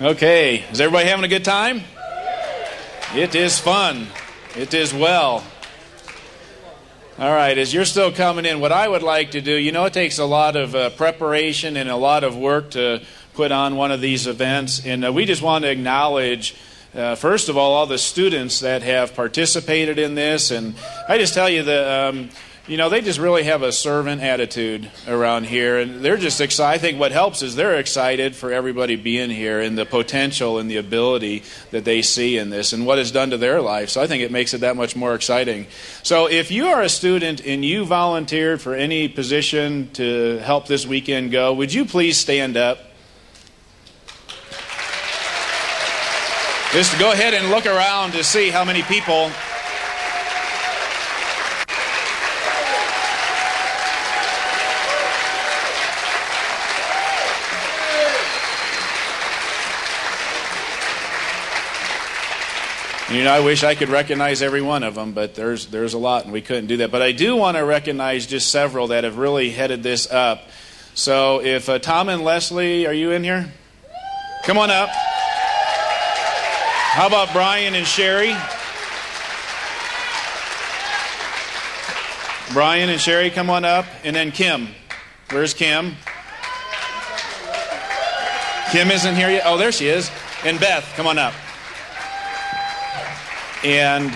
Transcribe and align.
Okay, 0.00 0.64
is 0.72 0.80
everybody 0.80 1.08
having 1.08 1.24
a 1.24 1.28
good 1.28 1.44
time? 1.44 1.80
It 3.14 3.36
is 3.36 3.60
fun. 3.60 4.08
It 4.56 4.74
is 4.74 4.92
well. 4.92 5.44
All 7.16 7.32
right, 7.32 7.56
as 7.56 7.72
you're 7.72 7.84
still 7.84 8.10
coming 8.10 8.44
in, 8.44 8.58
what 8.58 8.72
I 8.72 8.88
would 8.88 9.04
like 9.04 9.30
to 9.30 9.40
do, 9.40 9.54
you 9.54 9.70
know, 9.70 9.84
it 9.84 9.92
takes 9.92 10.18
a 10.18 10.24
lot 10.24 10.56
of 10.56 10.74
uh, 10.74 10.90
preparation 10.90 11.76
and 11.76 11.88
a 11.88 11.94
lot 11.94 12.24
of 12.24 12.36
work 12.36 12.72
to 12.72 13.02
put 13.34 13.52
on 13.52 13.76
one 13.76 13.92
of 13.92 14.00
these 14.00 14.26
events, 14.26 14.84
and 14.84 15.04
uh, 15.04 15.12
we 15.12 15.26
just 15.26 15.42
want 15.42 15.62
to 15.62 15.70
acknowledge. 15.70 16.56
Uh, 16.92 17.14
first 17.14 17.48
of 17.48 17.56
all, 17.56 17.74
all 17.74 17.86
the 17.86 17.96
students 17.96 18.58
that 18.60 18.82
have 18.82 19.14
participated 19.14 20.00
in 20.00 20.16
this, 20.16 20.50
and 20.50 20.74
I 21.08 21.18
just 21.18 21.34
tell 21.34 21.48
you 21.48 21.62
that 21.62 22.08
um, 22.08 22.30
you 22.66 22.78
know, 22.78 22.88
they 22.88 23.02
just 23.02 23.18
really 23.18 23.42
have 23.42 23.62
a 23.62 23.70
servant 23.70 24.22
attitude 24.22 24.90
around 25.06 25.44
here, 25.44 25.78
and 25.78 26.02
they're 26.02 26.16
just 26.16 26.40
excited. 26.40 26.76
I 26.76 26.78
think 26.78 26.98
what 26.98 27.12
helps 27.12 27.42
is 27.42 27.56
they're 27.56 27.78
excited 27.78 28.34
for 28.34 28.52
everybody 28.52 28.96
being 28.96 29.28
here 29.28 29.60
and 29.60 29.76
the 29.76 29.84
potential 29.84 30.58
and 30.58 30.70
the 30.70 30.78
ability 30.78 31.42
that 31.72 31.84
they 31.84 32.00
see 32.00 32.38
in 32.38 32.48
this 32.48 32.72
and 32.72 32.86
what 32.86 32.98
it's 32.98 33.10
done 33.10 33.30
to 33.30 33.36
their 33.36 33.60
life. 33.60 33.90
So 33.90 34.00
I 34.00 34.06
think 34.06 34.22
it 34.22 34.30
makes 34.30 34.54
it 34.54 34.62
that 34.62 34.76
much 34.76 34.96
more 34.96 35.14
exciting. 35.14 35.66
So 36.02 36.26
if 36.26 36.50
you 36.50 36.68
are 36.68 36.80
a 36.80 36.88
student 36.88 37.44
and 37.44 37.62
you 37.62 37.84
volunteered 37.84 38.62
for 38.62 38.74
any 38.74 39.08
position 39.08 39.90
to 39.92 40.38
help 40.38 40.66
this 40.66 40.86
weekend 40.86 41.32
go, 41.32 41.52
would 41.52 41.72
you 41.72 41.84
please 41.84 42.16
stand 42.16 42.56
up? 42.56 42.78
Just 46.72 46.98
go 46.98 47.12
ahead 47.12 47.34
and 47.34 47.50
look 47.50 47.66
around 47.66 48.12
to 48.12 48.24
see 48.24 48.48
how 48.48 48.64
many 48.64 48.82
people 48.82 49.30
You 63.14 63.22
know, 63.22 63.32
I 63.32 63.38
wish 63.38 63.62
I 63.62 63.76
could 63.76 63.90
recognize 63.90 64.42
every 64.42 64.60
one 64.60 64.82
of 64.82 64.96
them, 64.96 65.12
but 65.12 65.36
there's 65.36 65.66
there's 65.66 65.94
a 65.94 65.98
lot, 65.98 66.24
and 66.24 66.32
we 66.32 66.40
couldn't 66.40 66.66
do 66.66 66.78
that. 66.78 66.90
But 66.90 67.00
I 67.00 67.12
do 67.12 67.36
want 67.36 67.56
to 67.56 67.64
recognize 67.64 68.26
just 68.26 68.50
several 68.50 68.88
that 68.88 69.04
have 69.04 69.18
really 69.18 69.50
headed 69.50 69.84
this 69.84 70.10
up. 70.10 70.48
So, 70.94 71.40
if 71.40 71.68
uh, 71.68 71.78
Tom 71.78 72.08
and 72.08 72.24
Leslie, 72.24 72.88
are 72.88 72.92
you 72.92 73.12
in 73.12 73.22
here? 73.22 73.52
Come 74.42 74.58
on 74.58 74.68
up. 74.68 74.88
How 76.90 77.06
about 77.06 77.32
Brian 77.32 77.76
and 77.76 77.86
Sherry? 77.86 78.34
Brian 82.52 82.90
and 82.90 83.00
Sherry, 83.00 83.30
come 83.30 83.48
on 83.48 83.64
up, 83.64 83.86
and 84.02 84.16
then 84.16 84.32
Kim. 84.32 84.66
Where's 85.30 85.54
Kim? 85.54 85.94
Kim 88.72 88.90
isn't 88.90 89.14
here 89.14 89.30
yet. 89.30 89.44
Oh, 89.46 89.56
there 89.56 89.70
she 89.70 89.86
is. 89.86 90.10
And 90.44 90.58
Beth, 90.58 90.92
come 90.96 91.06
on 91.06 91.16
up. 91.16 91.32
And 93.64 94.12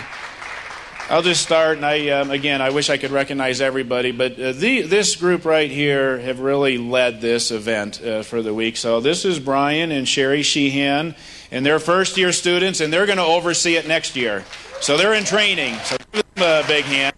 I'll 1.08 1.22
just 1.22 1.42
start, 1.42 1.78
and 1.78 1.86
I 1.86 2.10
um, 2.10 2.30
again, 2.30 2.60
I 2.60 2.68
wish 2.68 2.90
I 2.90 2.98
could 2.98 3.12
recognize 3.12 3.62
everybody, 3.62 4.12
but 4.12 4.38
uh, 4.38 4.52
the, 4.52 4.82
this 4.82 5.16
group 5.16 5.46
right 5.46 5.70
here 5.70 6.18
have 6.18 6.40
really 6.40 6.76
led 6.76 7.22
this 7.22 7.50
event 7.50 8.02
uh, 8.04 8.22
for 8.22 8.42
the 8.42 8.52
week. 8.52 8.76
So 8.76 9.00
this 9.00 9.24
is 9.24 9.38
Brian 9.38 9.90
and 9.90 10.06
Sherry 10.06 10.42
Sheehan, 10.42 11.14
and 11.50 11.64
they're 11.64 11.78
first 11.78 12.18
year 12.18 12.30
students, 12.30 12.82
and 12.82 12.92
they're 12.92 13.06
going 13.06 13.16
to 13.16 13.24
oversee 13.24 13.76
it 13.76 13.88
next 13.88 14.16
year. 14.16 14.44
So 14.82 14.98
they're 14.98 15.14
in 15.14 15.24
training. 15.24 15.76
So 15.84 15.96
give 16.12 16.34
them 16.34 16.64
a 16.64 16.68
big 16.68 16.84
hand. 16.84 17.16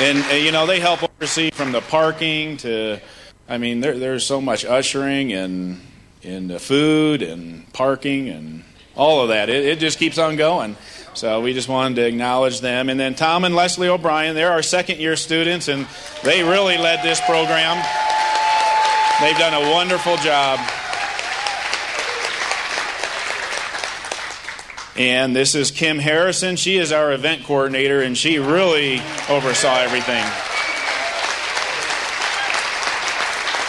And 0.00 0.22
uh, 0.30 0.34
you 0.34 0.52
know 0.52 0.66
they 0.66 0.80
help 0.80 1.02
oversee 1.02 1.50
from 1.50 1.72
the 1.72 1.80
parking 1.80 2.58
to, 2.58 3.00
I 3.48 3.56
mean, 3.56 3.80
there, 3.80 3.98
there's 3.98 4.26
so 4.26 4.42
much 4.42 4.66
ushering 4.66 5.32
and 5.32 5.80
and 6.22 6.60
food 6.60 7.22
and 7.22 7.72
parking 7.72 8.28
and 8.28 8.64
all 8.98 9.22
of 9.22 9.28
that. 9.30 9.48
It, 9.48 9.64
it 9.64 9.78
just 9.78 9.98
keeps 9.98 10.18
on 10.18 10.36
going. 10.36 10.76
So 11.14 11.40
we 11.40 11.54
just 11.54 11.68
wanted 11.68 11.94
to 11.96 12.06
acknowledge 12.06 12.60
them. 12.60 12.90
And 12.90 13.00
then 13.00 13.14
Tom 13.14 13.44
and 13.44 13.54
Leslie 13.56 13.88
O'Brien, 13.88 14.34
they're 14.34 14.52
our 14.52 14.62
second 14.62 15.00
year 15.00 15.16
students, 15.16 15.68
and 15.68 15.86
they 16.22 16.42
really 16.42 16.76
led 16.76 17.02
this 17.02 17.20
program. 17.22 17.82
They've 19.20 19.38
done 19.38 19.54
a 19.54 19.70
wonderful 19.72 20.16
job. 20.18 20.60
And 24.96 25.34
this 25.34 25.54
is 25.54 25.70
Kim 25.70 25.98
Harrison. 25.98 26.56
She 26.56 26.76
is 26.76 26.92
our 26.92 27.12
event 27.12 27.44
coordinator, 27.44 28.00
and 28.02 28.18
she 28.18 28.38
really 28.38 29.00
oversaw 29.28 29.78
everything. 29.78 30.24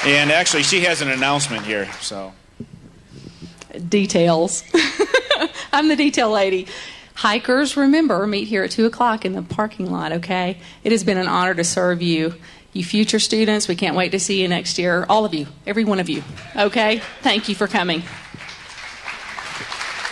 And 0.06 0.32
actually, 0.32 0.64
she 0.64 0.82
has 0.82 1.02
an 1.02 1.10
announcement 1.10 1.66
here. 1.66 1.92
So, 2.02 2.34
details. 3.88 4.64
I'm 5.74 5.88
the 5.88 5.96
detail 5.96 6.30
lady. 6.30 6.68
Hikers, 7.16 7.76
remember, 7.76 8.26
meet 8.26 8.48
here 8.48 8.64
at 8.64 8.72
2 8.72 8.86
o'clock 8.86 9.26
in 9.26 9.34
the 9.34 9.42
parking 9.42 9.92
lot, 9.92 10.14
okay? 10.14 10.58
It 10.84 10.92
has 10.92 11.04
been 11.04 11.18
an 11.18 11.28
honor 11.28 11.54
to 11.54 11.64
serve 11.64 12.02
you. 12.02 12.36
You 12.72 12.84
future 12.84 13.20
students, 13.20 13.68
we 13.68 13.76
can't 13.76 13.96
wait 13.96 14.12
to 14.14 14.20
see 14.20 14.42
you 14.42 14.48
next 14.48 14.78
year. 14.80 15.06
All 15.10 15.26
of 15.26 15.34
you, 15.34 15.48
every 15.68 15.84
one 15.84 16.00
of 16.00 16.08
you, 16.08 16.24
okay? 16.56 17.02
Thank 17.22 17.50
you 17.50 17.56
for 17.56 17.68
coming. 17.68 18.04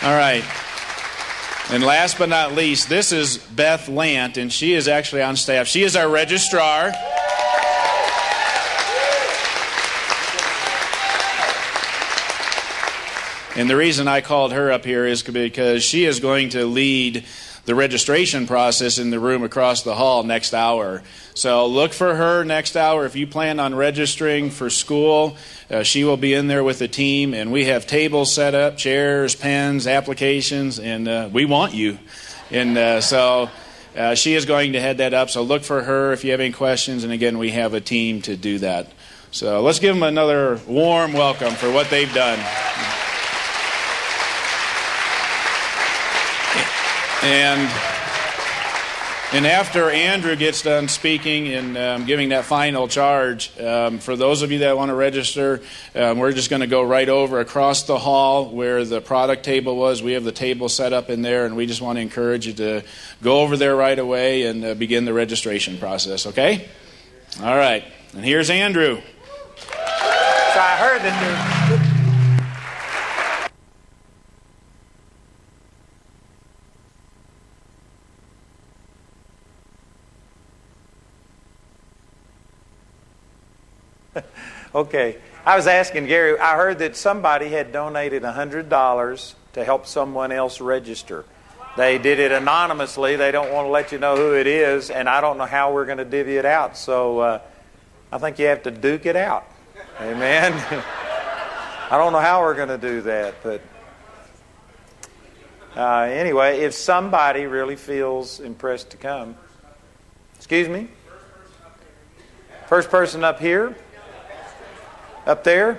All 0.02 0.14
right. 0.14 0.44
And 1.70 1.82
last 1.82 2.18
but 2.18 2.28
not 2.28 2.52
least, 2.54 2.88
this 2.88 3.12
is 3.12 3.38
Beth 3.38 3.88
Lant, 3.88 4.36
and 4.36 4.52
she 4.52 4.74
is 4.74 4.88
actually 4.88 5.22
on 5.22 5.36
staff. 5.36 5.66
She 5.66 5.82
is 5.82 5.96
our 5.96 6.08
registrar. 6.08 6.92
And 13.58 13.68
the 13.68 13.74
reason 13.74 14.06
I 14.06 14.20
called 14.20 14.52
her 14.52 14.70
up 14.70 14.84
here 14.84 15.04
is 15.04 15.24
because 15.24 15.82
she 15.82 16.04
is 16.04 16.20
going 16.20 16.50
to 16.50 16.64
lead 16.64 17.24
the 17.64 17.74
registration 17.74 18.46
process 18.46 18.98
in 18.98 19.10
the 19.10 19.18
room 19.18 19.42
across 19.42 19.82
the 19.82 19.96
hall 19.96 20.22
next 20.22 20.54
hour. 20.54 21.02
So 21.34 21.66
look 21.66 21.92
for 21.92 22.14
her 22.14 22.44
next 22.44 22.76
hour. 22.76 23.04
If 23.04 23.16
you 23.16 23.26
plan 23.26 23.58
on 23.58 23.74
registering 23.74 24.50
for 24.50 24.70
school, 24.70 25.36
uh, 25.68 25.82
she 25.82 26.04
will 26.04 26.16
be 26.16 26.34
in 26.34 26.46
there 26.46 26.62
with 26.62 26.78
the 26.78 26.86
team, 26.86 27.34
and 27.34 27.50
we 27.50 27.64
have 27.64 27.84
tables 27.84 28.32
set 28.32 28.54
up, 28.54 28.76
chairs, 28.76 29.34
pens, 29.34 29.88
applications, 29.88 30.78
and 30.78 31.08
uh, 31.08 31.28
we 31.32 31.44
want 31.44 31.74
you. 31.74 31.98
And 32.52 32.78
uh, 32.78 33.00
so 33.00 33.50
uh, 33.96 34.14
she 34.14 34.34
is 34.34 34.44
going 34.44 34.74
to 34.74 34.80
head 34.80 34.98
that 34.98 35.14
up. 35.14 35.30
So 35.30 35.42
look 35.42 35.64
for 35.64 35.82
her 35.82 36.12
if 36.12 36.22
you 36.22 36.30
have 36.30 36.38
any 36.38 36.52
questions. 36.52 37.02
And 37.02 37.12
again, 37.12 37.38
we 37.38 37.50
have 37.50 37.74
a 37.74 37.80
team 37.80 38.22
to 38.22 38.36
do 38.36 38.60
that. 38.60 38.92
So 39.32 39.62
let's 39.62 39.80
give 39.80 39.96
them 39.96 40.04
another 40.04 40.60
warm 40.68 41.12
welcome 41.12 41.54
for 41.54 41.72
what 41.72 41.90
they've 41.90 42.14
done. 42.14 42.38
And 47.28 47.60
and 49.34 49.46
after 49.46 49.90
Andrew 49.90 50.34
gets 50.34 50.62
done 50.62 50.88
speaking 50.88 51.48
and 51.48 51.76
um, 51.76 52.06
giving 52.06 52.30
that 52.30 52.46
final 52.46 52.88
charge, 52.88 53.52
um, 53.60 53.98
for 53.98 54.16
those 54.16 54.40
of 54.40 54.50
you 54.50 54.60
that 54.60 54.78
want 54.78 54.88
to 54.88 54.94
register, 54.94 55.60
um, 55.94 56.16
we're 56.16 56.32
just 56.32 56.48
going 56.48 56.60
to 56.60 56.66
go 56.66 56.82
right 56.82 57.10
over 57.10 57.38
across 57.40 57.82
the 57.82 57.98
hall 57.98 58.48
where 58.48 58.82
the 58.86 59.02
product 59.02 59.44
table 59.44 59.76
was. 59.76 60.02
We 60.02 60.12
have 60.12 60.24
the 60.24 60.32
table 60.32 60.70
set 60.70 60.94
up 60.94 61.10
in 61.10 61.20
there, 61.20 61.44
and 61.44 61.54
we 61.54 61.66
just 61.66 61.82
want 61.82 61.96
to 61.96 62.00
encourage 62.00 62.46
you 62.46 62.54
to 62.54 62.82
go 63.22 63.40
over 63.40 63.58
there 63.58 63.76
right 63.76 63.98
away 63.98 64.44
and 64.44 64.64
uh, 64.64 64.72
begin 64.72 65.04
the 65.04 65.12
registration 65.12 65.76
process, 65.76 66.28
okay? 66.28 66.66
All 67.42 67.56
right. 67.56 67.84
And 68.14 68.24
here's 68.24 68.48
Andrew. 68.48 69.02
So 69.58 69.66
I 69.68 70.76
heard 70.78 71.02
that 71.02 71.87
Okay. 84.74 85.16
I 85.46 85.56
was 85.56 85.66
asking 85.66 86.06
Gary, 86.06 86.38
I 86.38 86.56
heard 86.56 86.78
that 86.80 86.96
somebody 86.96 87.48
had 87.48 87.72
donated 87.72 88.22
$100 88.22 89.34
to 89.54 89.64
help 89.64 89.86
someone 89.86 90.30
else 90.30 90.60
register. 90.60 91.24
They 91.76 91.96
did 91.96 92.18
it 92.18 92.32
anonymously. 92.32 93.16
They 93.16 93.30
don't 93.30 93.52
want 93.52 93.66
to 93.66 93.70
let 93.70 93.92
you 93.92 93.98
know 93.98 94.16
who 94.16 94.34
it 94.34 94.46
is, 94.46 94.90
and 94.90 95.08
I 95.08 95.20
don't 95.20 95.38
know 95.38 95.46
how 95.46 95.72
we're 95.72 95.86
going 95.86 95.98
to 95.98 96.04
divvy 96.04 96.36
it 96.36 96.44
out. 96.44 96.76
So 96.76 97.20
uh, 97.20 97.40
I 98.12 98.18
think 98.18 98.38
you 98.38 98.46
have 98.46 98.64
to 98.64 98.70
duke 98.70 99.06
it 99.06 99.16
out. 99.16 99.46
Amen. 100.00 100.52
I 101.90 101.96
don't 101.96 102.12
know 102.12 102.20
how 102.20 102.42
we're 102.42 102.54
going 102.54 102.68
to 102.68 102.78
do 102.78 103.00
that, 103.02 103.36
but 103.42 103.62
uh, 105.76 106.00
anyway, 106.00 106.60
if 106.60 106.74
somebody 106.74 107.46
really 107.46 107.76
feels 107.76 108.40
impressed 108.40 108.90
to 108.90 108.96
come, 108.96 109.36
excuse 110.36 110.68
me? 110.68 110.88
First 112.66 112.90
person 112.90 113.24
up 113.24 113.40
here. 113.40 113.76
Up 115.28 115.44
there? 115.44 115.78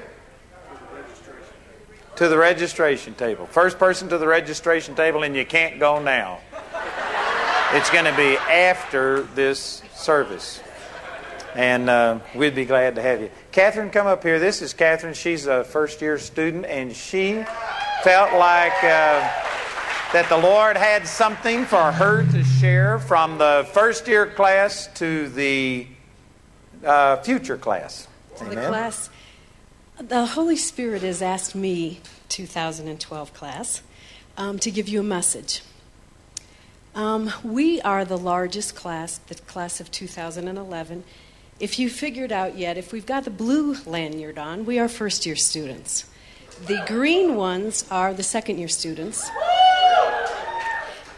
To 2.17 2.27
the 2.27 2.37
registration 2.37 3.15
table. 3.15 3.47
First 3.47 3.79
person 3.79 4.07
to 4.09 4.19
the 4.19 4.27
registration 4.27 4.93
table, 4.93 5.23
and 5.23 5.35
you 5.35 5.43
can't 5.43 5.79
go 5.79 5.99
now. 5.99 6.37
It's 7.73 7.89
going 7.89 8.05
to 8.05 8.15
be 8.15 8.37
after 8.37 9.23
this 9.33 9.81
service. 9.95 10.61
And 11.55 11.89
uh, 11.89 12.19
we'd 12.35 12.53
be 12.53 12.65
glad 12.65 12.93
to 12.93 13.01
have 13.01 13.21
you. 13.21 13.31
Catherine, 13.51 13.89
come 13.89 14.05
up 14.05 14.21
here. 14.21 14.37
This 14.37 14.61
is 14.61 14.73
Catherine. 14.73 15.15
She's 15.15 15.47
a 15.47 15.63
first 15.63 15.99
year 15.99 16.19
student, 16.19 16.67
and 16.67 16.95
she 16.95 17.43
felt 18.03 18.33
like 18.33 18.83
uh, 18.83 19.25
that 20.13 20.27
the 20.29 20.37
Lord 20.37 20.77
had 20.77 21.07
something 21.07 21.65
for 21.65 21.91
her 21.91 22.23
to 22.23 22.43
share 22.43 22.99
from 22.99 23.39
the 23.39 23.67
first 23.73 24.07
year 24.07 24.27
class 24.27 24.87
to 24.97 25.27
the 25.29 25.87
uh, 26.85 27.15
future 27.23 27.57
class. 27.57 28.07
Amen. 28.41 28.55
The 28.55 28.67
class, 28.67 29.09
the 29.99 30.25
Holy 30.25 30.55
Spirit 30.55 31.01
has 31.01 31.21
asked 31.21 31.55
me, 31.55 31.99
2012 32.29 33.33
class, 33.33 33.81
um, 34.37 34.57
to 34.59 34.71
give 34.71 34.87
you 34.87 35.01
a 35.01 35.03
message. 35.03 35.61
Um, 36.95 37.31
we 37.43 37.81
are 37.81 38.05
the 38.05 38.17
largest 38.17 38.75
class, 38.75 39.17
the 39.17 39.35
class 39.35 39.81
of 39.81 39.91
2011. 39.91 41.03
If 41.59 41.77
you 41.77 41.89
figured 41.89 42.31
out 42.31 42.57
yet, 42.57 42.77
if 42.77 42.93
we've 42.93 43.05
got 43.05 43.25
the 43.25 43.29
blue 43.29 43.75
lanyard 43.85 44.37
on, 44.37 44.65
we 44.65 44.79
are 44.79 44.87
first 44.87 45.25
year 45.25 45.35
students. 45.35 46.05
The 46.65 46.81
green 46.87 47.35
ones 47.35 47.85
are 47.91 48.13
the 48.13 48.23
second 48.23 48.57
year 48.57 48.69
students. 48.69 49.29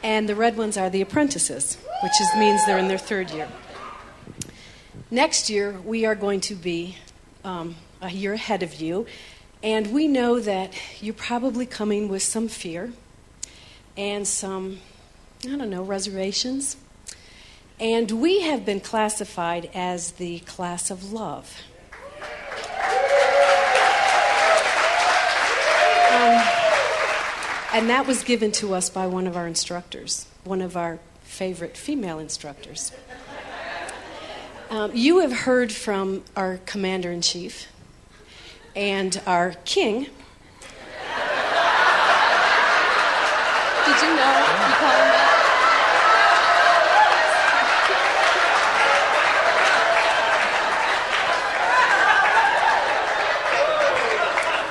And 0.04 0.27
the 0.27 0.36
red 0.36 0.57
ones 0.57 0.77
are 0.77 0.89
the 0.89 1.01
apprentices, 1.01 1.77
which 2.01 2.19
is, 2.19 2.27
means 2.36 2.66
they're 2.66 2.80
in 2.80 2.88
their 2.88 2.98
third 2.98 3.30
year. 3.30 3.48
Next 5.12 5.50
year, 5.51 5.80
we 5.86 6.06
are 6.06 6.16
going 6.16 6.42
to 6.42 6.56
be 6.56 6.98
um, 7.44 7.75
a 8.01 8.09
year 8.09 8.33
ahead 8.33 8.63
of 8.63 8.81
you, 8.81 9.06
and 9.63 9.94
we 9.94 10.07
know 10.07 10.39
that 10.39 10.74
you're 11.00 11.13
probably 11.13 11.65
coming 11.65 12.09
with 12.09 12.24
some 12.24 12.48
fear 12.48 12.94
and 13.95 14.27
some, 14.27 14.80
I 15.45 15.56
don't 15.56 15.69
know, 15.69 15.83
reservations. 15.83 16.77
And 17.80 18.12
we 18.12 18.42
have 18.42 18.65
been 18.65 18.80
classified 18.80 19.69
as 19.74 20.13
the 20.13 20.39
class 20.39 20.92
of 20.92 21.12
love. 21.12 21.62
Um, 26.12 26.44
and 27.74 27.89
that 27.89 28.06
was 28.06 28.24
given 28.24 28.51
to 28.53 28.74
us 28.74 28.89
by 28.89 29.07
one 29.07 29.27
of 29.27 29.38
our 29.38 29.48
instructors, 29.48 30.27
one 30.44 30.62
of 30.62 30.75
our 30.75 31.00
favorite 31.24 31.77
female 31.77 32.19
instructors. 32.19 32.92
Um, 34.69 34.92
you 34.94 35.19
have 35.19 35.31
heard 35.31 35.71
from 35.71 36.24
our 36.36 36.57
commander 36.65 37.12
in 37.12 37.21
chief 37.21 37.71
and 38.76 39.22
our 39.26 39.54
king. 39.66 40.02
Did 40.02 40.10
you 44.02 44.16
know 44.16 44.32
you 44.42 44.76
call 44.78 44.92
him 44.92 45.10
that? 45.12 45.42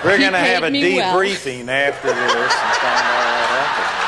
We're 0.05 0.19
going 0.19 0.33
to 0.33 0.39
have 0.39 0.63
a 0.63 0.71
debriefing 0.71 1.67
well. 1.67 1.89
after 1.89 2.09
this 2.09 2.17
and 2.17 2.77
find 2.81 3.05
out 3.05 3.21
what 3.37 3.51
happened. 3.51 4.01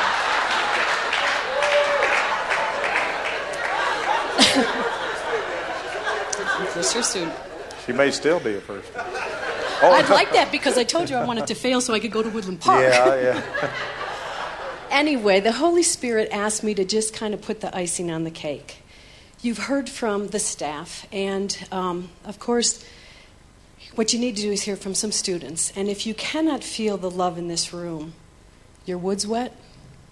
soon. 7.03 7.31
She 7.85 7.91
may 7.91 8.11
still 8.11 8.39
be 8.39 8.55
a 8.55 8.61
first. 8.61 8.91
Oh. 9.83 9.91
I'd 9.91 10.09
like 10.09 10.31
that 10.31 10.49
because 10.51 10.77
I 10.77 10.85
told 10.85 11.09
you 11.09 11.17
I 11.17 11.25
wanted 11.25 11.47
to 11.47 11.55
fail 11.55 11.81
so 11.81 11.93
I 11.93 11.99
could 11.99 12.11
go 12.11 12.23
to 12.23 12.29
Woodland 12.29 12.61
Park. 12.61 12.81
Yeah, 12.81 13.15
yeah. 13.15 13.71
anyway, 14.91 15.41
the 15.41 15.51
Holy 15.51 15.83
Spirit 15.83 16.29
asked 16.31 16.63
me 16.63 16.73
to 16.73 16.85
just 16.85 17.13
kind 17.13 17.33
of 17.33 17.41
put 17.41 17.59
the 17.59 17.75
icing 17.75 18.09
on 18.09 18.23
the 18.23 18.31
cake. 18.31 18.77
You've 19.41 19.57
heard 19.57 19.89
from 19.89 20.29
the 20.29 20.39
staff, 20.39 21.05
and 21.11 21.67
um, 21.69 22.11
of 22.23 22.39
course, 22.39 22.85
what 23.95 24.13
you 24.13 24.19
need 24.19 24.37
to 24.37 24.41
do 24.41 24.51
is 24.53 24.61
hear 24.61 24.77
from 24.77 24.95
some 24.95 25.11
students. 25.11 25.73
And 25.75 25.89
if 25.89 26.07
you 26.07 26.13
cannot 26.13 26.63
feel 26.63 26.95
the 26.95 27.11
love 27.11 27.37
in 27.37 27.49
this 27.49 27.73
room, 27.73 28.13
your 28.85 28.97
wood's 28.97 29.27
wet. 29.27 29.53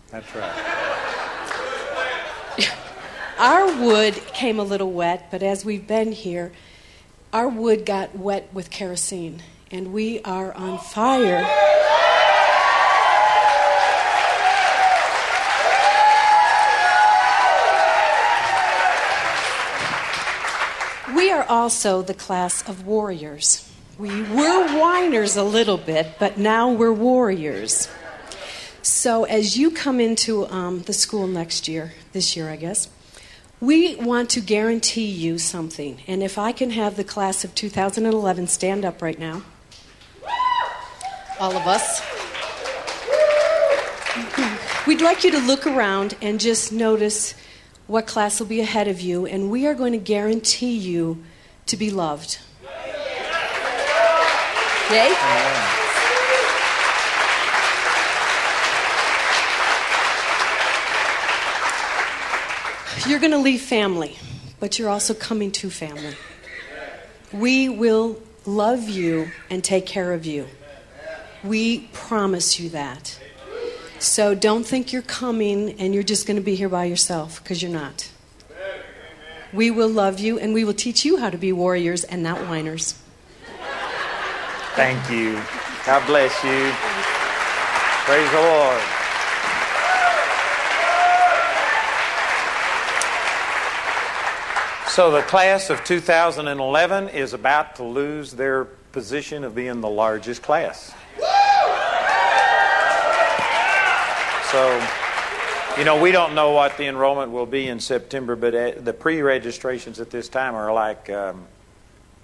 That's 0.10 0.36
right. 0.36 0.98
Our 3.40 3.82
wood 3.82 4.16
came 4.34 4.60
a 4.60 4.64
little 4.64 4.92
wet, 4.92 5.32
but 5.32 5.42
as 5.42 5.66
we've 5.66 5.88
been 5.88 6.12
here, 6.12 6.52
our 7.34 7.48
wood 7.48 7.88
got 7.88 8.16
wet 8.16 8.54
with 8.54 8.70
kerosene, 8.70 9.42
and 9.72 9.94
we 9.94 10.22
are 10.22 10.54
on 10.54 10.78
fire. 10.78 11.48
We 21.16 21.32
are 21.32 21.44
also 21.44 22.02
the 22.02 22.14
class 22.14 22.68
of 22.68 22.86
warriors. 22.86 23.70
We 23.98 24.22
were 24.24 24.68
whiners 24.80 25.36
a 25.36 25.44
little 25.44 25.78
bit, 25.78 26.16
but 26.20 26.38
now 26.38 26.72
we're 26.72 26.92
warriors. 26.92 27.88
So, 28.82 29.26
as 29.26 29.58
you 29.58 29.70
come 29.70 30.00
into 30.00 30.48
um, 30.48 30.82
the 30.82 30.94
school 30.94 31.28
next 31.28 31.68
year, 31.68 31.94
this 32.14 32.36
year, 32.36 32.50
I 32.50 32.56
guess, 32.56 32.90
we 33.60 33.96
want 33.96 34.32
to 34.32 34.42
guarantee 34.42 35.06
you 35.06 35.38
something. 35.38 36.00
And 36.08 36.24
if 36.24 36.40
I 36.40 36.52
can 36.52 36.72
have 36.72 36.96
the 36.96 37.04
class 37.04 37.44
of 37.44 37.54
2011 37.54 38.48
stand 38.48 38.84
up 38.84 39.04
right 39.04 39.20
now, 39.20 39.44
all 41.42 41.58
of 41.58 41.66
us. 41.66 42.02
We'd 44.86 45.02
like 45.02 45.24
you 45.24 45.32
to 45.32 45.40
look 45.40 45.66
around 45.66 46.16
and 46.22 46.40
just 46.40 46.72
notice 46.72 47.34
what 47.88 48.06
class 48.06 48.40
will 48.40 48.46
be 48.46 48.62
ahead 48.62 48.88
of 48.88 49.02
you, 49.02 49.26
and 49.26 49.50
we 49.50 49.66
are 49.66 49.74
going 49.74 49.94
to 49.94 49.98
guarantee 49.98 50.78
you 50.78 51.24
to 51.66 51.78
be 51.78 51.90
loved. 51.90 52.38
Yay? 54.92 55.16
You're 63.10 63.20
going 63.20 63.32
to 63.32 63.40
leave 63.40 63.62
family, 63.62 64.16
but 64.60 64.78
you're 64.78 64.90
also 64.90 65.16
coming 65.16 65.52
to 65.54 65.72
family. 65.72 66.16
We 67.34 67.68
will 67.68 68.22
love 68.46 68.88
you 68.88 69.32
and 69.50 69.64
take 69.64 69.88
care 69.88 70.14
of 70.14 70.28
you. 70.28 70.46
We 71.44 71.88
promise 71.94 72.60
you 72.60 72.70
that. 72.70 73.20
So 74.00 74.34
don't 74.34 74.64
think 74.64 74.92
you're 74.94 75.02
coming 75.02 75.80
and 75.80 75.94
you're 75.94 76.04
just 76.04 76.26
going 76.26 76.38
to 76.38 76.44
be 76.44 76.56
here 76.56 76.70
by 76.70 76.86
yourself, 76.86 77.42
because 77.42 77.62
you're 77.62 77.72
not. 77.72 78.12
We 79.54 79.70
will 79.70 79.90
love 79.90 80.20
you 80.20 80.40
and 80.40 80.54
we 80.54 80.64
will 80.64 80.74
teach 80.74 81.04
you 81.04 81.18
how 81.18 81.30
to 81.30 81.38
be 81.38 81.52
warriors 81.52 82.04
and 82.04 82.24
not 82.24 82.40
whiners. 82.48 82.96
Thank 84.76 85.10
you. 85.10 85.34
God 85.86 86.06
bless 86.08 86.32
you. 86.44 86.72
Praise 88.06 88.32
the 88.32 88.42
Lord. 88.42 88.82
So, 94.88 95.12
the 95.12 95.22
class 95.22 95.70
of 95.70 95.84
2011 95.86 97.10
is 97.10 97.34
about 97.34 97.76
to 97.78 97.84
lose 97.84 98.34
their 98.34 98.66
position 98.66 99.44
of 99.44 99.56
being 99.56 99.80
the 99.80 99.90
largest 99.90 100.42
class. 100.42 100.94
So, 104.52 104.86
you 105.78 105.86
know, 105.86 106.02
we 106.02 106.12
don't 106.12 106.36
know 106.36 106.52
what 106.52 106.76
the 106.78 106.86
enrollment 106.88 107.32
will 107.32 107.46
be 107.46 107.70
in 107.70 107.80
September, 107.80 108.36
but 108.36 108.54
uh, 108.54 108.72
the 108.82 108.92
pre 108.92 109.22
registrations 109.22 110.02
at 110.02 110.10
this 110.10 110.28
time 110.28 110.56
are 110.56 110.74
like, 110.74 111.10
um, 111.10 111.46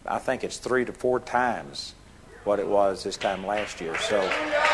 I 0.05 0.19
think 0.19 0.43
it's 0.43 0.57
three 0.57 0.83
to 0.83 0.91
four 0.91 1.21
times 1.21 1.93
what 2.43 2.59
it 2.59 2.67
was 2.67 3.03
this 3.03 3.15
time 3.15 3.45
last 3.45 3.79
year. 3.79 3.97
So, 3.99 4.29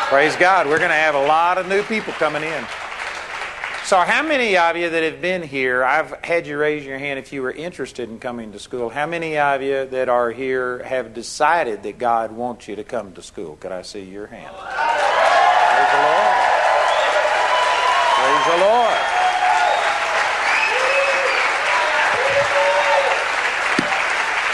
praise 0.08 0.34
God, 0.34 0.66
we're 0.66 0.78
going 0.78 0.90
to 0.90 0.96
have 0.96 1.14
a 1.14 1.26
lot 1.26 1.58
of 1.58 1.68
new 1.68 1.84
people 1.84 2.12
coming 2.14 2.42
in. 2.42 2.64
So, 3.84 3.98
how 3.98 4.22
many 4.24 4.56
of 4.56 4.76
you 4.76 4.90
that 4.90 5.02
have 5.04 5.22
been 5.22 5.42
here, 5.42 5.84
I've 5.84 6.10
had 6.24 6.48
you 6.48 6.58
raise 6.58 6.84
your 6.84 6.98
hand 6.98 7.20
if 7.20 7.32
you 7.32 7.40
were 7.42 7.52
interested 7.52 8.08
in 8.08 8.18
coming 8.18 8.50
to 8.50 8.58
school. 8.58 8.88
How 8.88 9.06
many 9.06 9.38
of 9.38 9.62
you 9.62 9.86
that 9.86 10.08
are 10.08 10.32
here 10.32 10.82
have 10.82 11.14
decided 11.14 11.84
that 11.84 11.98
God 11.98 12.32
wants 12.32 12.66
you 12.66 12.74
to 12.74 12.84
come 12.84 13.12
to 13.12 13.22
school? 13.22 13.56
Could 13.60 13.70
I 13.70 13.82
see 13.82 14.02
your 14.02 14.26
hand? 14.26 14.56
Praise 14.56 15.92
the 15.92 16.02
Lord. 16.02 16.43
Praise 18.24 18.46
the 18.46 18.56
Lord. 18.56 18.94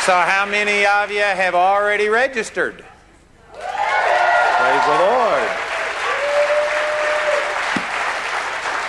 So, 0.01 0.13
how 0.13 0.45
many 0.45 0.85
of 0.85 1.13
you 1.13 1.21
have 1.21 1.55
already 1.55 2.09
registered? 2.09 2.85
Praise 3.53 4.87
the 4.87 4.99
Lord. 4.99 5.51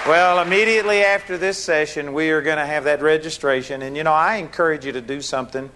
Well, 0.07 0.41
immediately 0.41 1.03
after 1.03 1.37
this 1.37 1.59
session, 1.59 2.13
we 2.13 2.31
are 2.31 2.41
going 2.41 2.57
to 2.57 2.65
have 2.65 2.85
that 2.85 3.03
registration. 3.03 3.83
And, 3.83 3.95
you 3.95 4.03
know, 4.03 4.13
I 4.13 4.37
encourage 4.37 4.83
you 4.83 4.93
to 4.93 5.01
do 5.01 5.21
something 5.21 5.69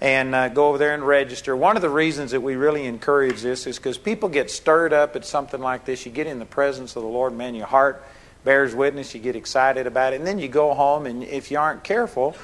and 0.00 0.32
uh, 0.32 0.48
go 0.48 0.68
over 0.68 0.78
there 0.78 0.94
and 0.94 1.04
register. 1.04 1.56
One 1.56 1.74
of 1.74 1.82
the 1.82 1.90
reasons 1.90 2.30
that 2.30 2.40
we 2.40 2.54
really 2.54 2.86
encourage 2.86 3.42
this 3.42 3.66
is 3.66 3.78
because 3.78 3.98
people 3.98 4.28
get 4.28 4.48
stirred 4.48 4.92
up 4.92 5.16
at 5.16 5.24
something 5.24 5.60
like 5.60 5.86
this. 5.86 6.06
You 6.06 6.12
get 6.12 6.28
in 6.28 6.38
the 6.38 6.44
presence 6.44 6.94
of 6.94 7.02
the 7.02 7.08
Lord, 7.08 7.34
man, 7.34 7.56
your 7.56 7.66
heart 7.66 8.04
bears 8.44 8.74
witness, 8.74 9.14
you 9.14 9.20
get 9.20 9.36
excited 9.36 9.86
about 9.86 10.12
it, 10.12 10.16
and 10.16 10.26
then 10.26 10.38
you 10.38 10.48
go 10.48 10.74
home, 10.74 11.06
and 11.06 11.22
if 11.24 11.50
you 11.50 11.58
aren't 11.58 11.82
careful, 11.82 12.36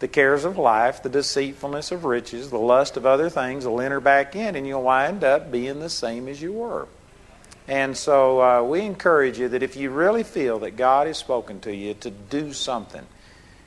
the 0.00 0.08
cares 0.08 0.44
of 0.44 0.58
life, 0.58 1.02
the 1.02 1.08
deceitfulness 1.08 1.92
of 1.92 2.04
riches, 2.04 2.50
the 2.50 2.58
lust 2.58 2.96
of 2.96 3.06
other 3.06 3.30
things 3.30 3.66
will 3.66 3.80
enter 3.80 4.00
back 4.00 4.34
in, 4.34 4.56
and 4.56 4.66
you'll 4.66 4.82
wind 4.82 5.22
up 5.22 5.52
being 5.52 5.78
the 5.78 5.90
same 5.90 6.26
as 6.26 6.42
you 6.42 6.52
were. 6.52 6.88
And 7.68 7.96
so 7.96 8.42
uh, 8.42 8.62
we 8.62 8.80
encourage 8.80 9.38
you 9.38 9.48
that 9.50 9.62
if 9.62 9.76
you 9.76 9.90
really 9.90 10.24
feel 10.24 10.58
that 10.60 10.72
God 10.72 11.06
has 11.06 11.18
spoken 11.18 11.60
to 11.60 11.74
you 11.74 11.94
to 11.94 12.10
do 12.10 12.52
something, 12.52 13.06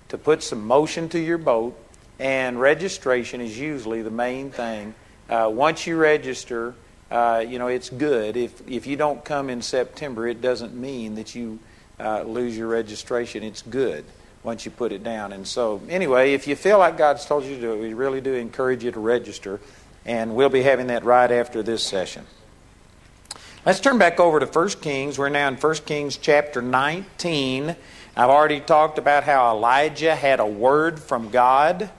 to 0.10 0.18
put 0.18 0.44
some 0.44 0.66
motion 0.66 1.08
to 1.10 1.20
your 1.20 1.38
boat, 1.38 1.80
and 2.20 2.60
registration 2.60 3.42
is 3.42 3.58
usually 3.58 4.02
the 4.02 4.12
main 4.12 4.52
thing. 4.52 4.94
Uh, 5.30 5.50
once 5.52 5.88
you 5.88 5.98
register, 5.98 6.76
uh, 7.10 7.44
you 7.48 7.60
know 7.60 7.68
it's 7.68 7.90
good. 7.90 8.38
If 8.38 8.68
if 8.70 8.88
you 8.88 8.96
don't 8.96 9.24
come 9.24 9.50
in 9.50 9.62
September, 9.62 10.28
it 10.28 10.42
doesn't 10.42 10.74
mean 10.76 11.16
that 11.16 11.36
you 11.36 11.60
uh, 12.00 12.24
lose 12.24 12.58
your 12.58 12.68
registration. 12.68 13.44
It's 13.44 13.62
good 13.62 14.06
once 14.44 14.66
you 14.66 14.72
put 14.72 14.92
it 14.92 15.04
down. 15.04 15.34
And 15.34 15.48
so, 15.48 15.82
anyway, 15.90 16.34
if 16.34 16.48
you 16.48 16.56
feel 16.56 16.78
like 16.78 16.98
God's 16.98 17.26
told 17.26 17.44
you 17.44 17.56
to 17.56 17.62
do 17.62 17.74
it, 17.74 17.80
we 17.80 17.94
really 17.94 18.22
do 18.22 18.34
encourage 18.34 18.84
you 18.84 18.92
to 18.92 19.00
register. 19.00 19.60
And 20.06 20.36
we'll 20.36 20.50
be 20.50 20.62
having 20.62 20.88
that 20.88 21.04
right 21.04 21.32
after 21.32 21.64
this 21.64 21.84
session. 21.84 22.26
Let's 23.66 23.80
turn 23.80 23.98
back 23.98 24.20
over 24.20 24.40
to 24.40 24.46
1 24.46 24.70
Kings. 24.82 25.18
We're 25.18 25.30
now 25.30 25.48
in 25.48 25.56
1 25.56 25.76
Kings 25.88 26.18
chapter 26.18 26.62
19. 26.62 27.76
I've 28.16 28.30
already 28.30 28.60
talked 28.60 29.00
about 29.00 29.24
how 29.24 29.56
Elijah 29.56 30.16
had 30.16 30.40
a 30.40 30.46
word 30.46 31.00
from 31.00 31.32
God. 31.32 31.90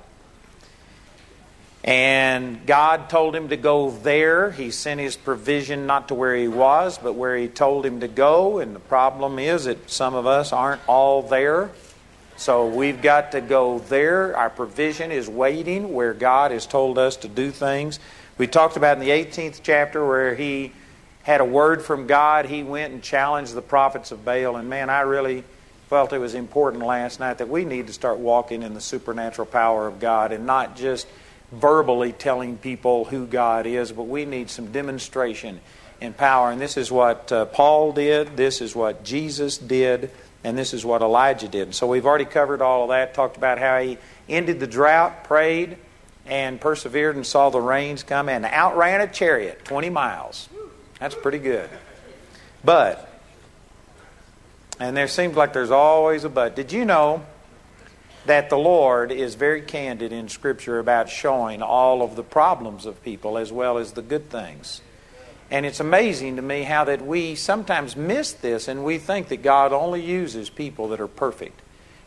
And 1.87 2.67
God 2.67 3.09
told 3.09 3.37
him 3.37 3.51
to 3.51 3.57
go 3.57 3.91
there. 3.91 4.51
He 4.51 4.73
sent 4.73 4.99
his 4.99 5.17
provision 5.17 5.87
not 5.87 6.09
to 6.09 6.15
where 6.15 6.35
he 6.35 6.49
was, 6.49 6.99
but 6.99 7.13
where 7.13 7.37
he 7.37 7.47
told 7.47 7.87
him 7.87 8.01
to 8.01 8.09
go. 8.09 8.59
And 8.59 8.75
the 8.75 8.81
problem 8.81 9.39
is 9.39 9.67
that 9.67 9.89
some 9.89 10.17
of 10.17 10.27
us 10.27 10.53
aren't 10.53 10.81
all 10.89 11.23
there. 11.23 11.71
So 12.37 12.67
we've 12.67 13.01
got 13.01 13.33
to 13.33 13.41
go 13.41 13.79
there. 13.79 14.37
Our 14.37 14.51
provision 14.51 15.13
is 15.13 15.29
waiting 15.29 15.95
where 15.95 16.13
God 16.13 16.51
has 16.51 16.67
told 16.67 16.99
us 16.99 17.17
to 17.19 17.29
do 17.29 17.53
things. 17.53 18.01
We 18.37 18.49
talked 18.49 18.77
about 18.77 18.99
in 18.99 19.05
the 19.05 19.11
18th 19.11 19.61
chapter 19.63 20.05
where 20.05 20.35
he 20.35 20.73
had 21.23 21.41
a 21.41 21.45
word 21.45 21.83
from 21.83 22.09
God. 22.09 22.47
He 22.47 22.65
went 22.65 22.95
and 22.95 23.03
challenged 23.03 23.55
the 23.55 23.63
prophets 23.63 24.11
of 24.11 24.25
Baal. 24.25 24.57
And 24.57 24.69
man, 24.69 24.91
I 24.91 25.03
really 25.03 25.45
felt 25.89 26.13
it 26.13 26.19
was 26.19 26.35
important 26.35 26.85
last 26.85 27.21
night 27.21 27.39
that 27.39 27.49
we 27.49 27.65
need 27.65 27.87
to 27.87 27.93
start 27.93 28.19
walking 28.19 28.65
in 28.65 28.75
the 28.75 28.81
supernatural 28.81 29.47
power 29.47 29.87
of 29.87 30.01
God 30.01 30.33
and 30.33 30.47
not 30.47 30.77
just 30.77 31.07
verbally 31.53 32.13
telling 32.13 32.57
people 32.57 33.05
who 33.05 33.27
God 33.27 33.67
is, 33.67 33.93
but 33.93 34.05
we 34.05 34.25
need 34.25 34.51
some 34.51 34.73
demonstration 34.73 35.61
in 36.01 36.13
power. 36.13 36.51
And 36.51 36.61
this 36.61 36.77
is 36.77 36.91
what 36.91 37.31
uh, 37.33 37.47
Paul 37.47 37.93
did, 37.93 38.37
this 38.37 38.61
is 38.61 38.75
what 38.75 39.05
Jesus 39.05 39.59
did. 39.59 40.11
And 40.45 40.57
this 40.57 40.73
is 40.75 40.85
what 40.85 41.03
Elijah 41.03 41.49
did. 41.49 41.75
So 41.75 41.89
we've 41.89 42.07
already 42.07 42.25
covered 42.25 42.63
all 42.63 42.85
of 42.85 42.91
that, 42.91 43.15
talked 43.15 43.37
about 43.37 43.59
how 43.59 43.81
he 43.81 43.99
ended 44.29 44.61
the 44.61 44.69
drought, 44.69 45.25
prayed, 45.25 45.77
and 46.25 46.61
persevered 46.61 47.17
and 47.17 47.27
saw 47.27 47.51
the 47.51 47.61
rains 47.61 48.05
come 48.05 48.29
and 48.29 48.45
outran 48.45 49.01
a 49.01 49.09
chariot 49.09 49.65
20 49.65 49.91
miles. 49.91 50.49
That's 51.01 51.17
pretty 51.17 51.39
good. 51.39 51.69
But, 52.65 53.09
and 54.79 54.97
there 54.97 55.09
seems 55.09 55.37
like 55.37 55.53
there's 55.53 55.73
always 55.73 56.23
a 56.23 56.29
but. 56.29 56.55
Did 56.55 56.71
you 56.71 56.85
know 56.85 57.27
that 58.27 58.51
the 58.51 58.59
Lord 58.59 59.11
is 59.11 59.35
very 59.35 59.63
candid 59.63 60.13
in 60.13 60.29
Scripture 60.29 60.79
about 60.79 61.09
showing 61.09 61.63
all 61.63 62.03
of 62.03 62.17
the 62.17 62.23
problems 62.23 62.87
of 62.87 63.03
people 63.03 63.39
as 63.39 63.53
well 63.53 63.79
as 63.79 63.93
the 63.93 64.03
good 64.03 64.31
things? 64.31 64.81
And 65.51 65.65
it's 65.65 65.81
amazing 65.81 66.37
to 66.37 66.43
me 66.43 66.63
how 66.63 66.85
that 66.85 67.07
we 67.07 67.37
sometimes 67.37 67.97
miss 67.97 68.33
this 68.33 68.67
and 68.69 68.85
we 68.85 68.99
think 68.99 69.29
that 69.29 69.43
God 69.43 69.73
only 69.73 70.03
uses 70.03 70.51
people 70.51 70.89
that 70.89 71.01
are 71.01 71.07
perfect 71.07 71.61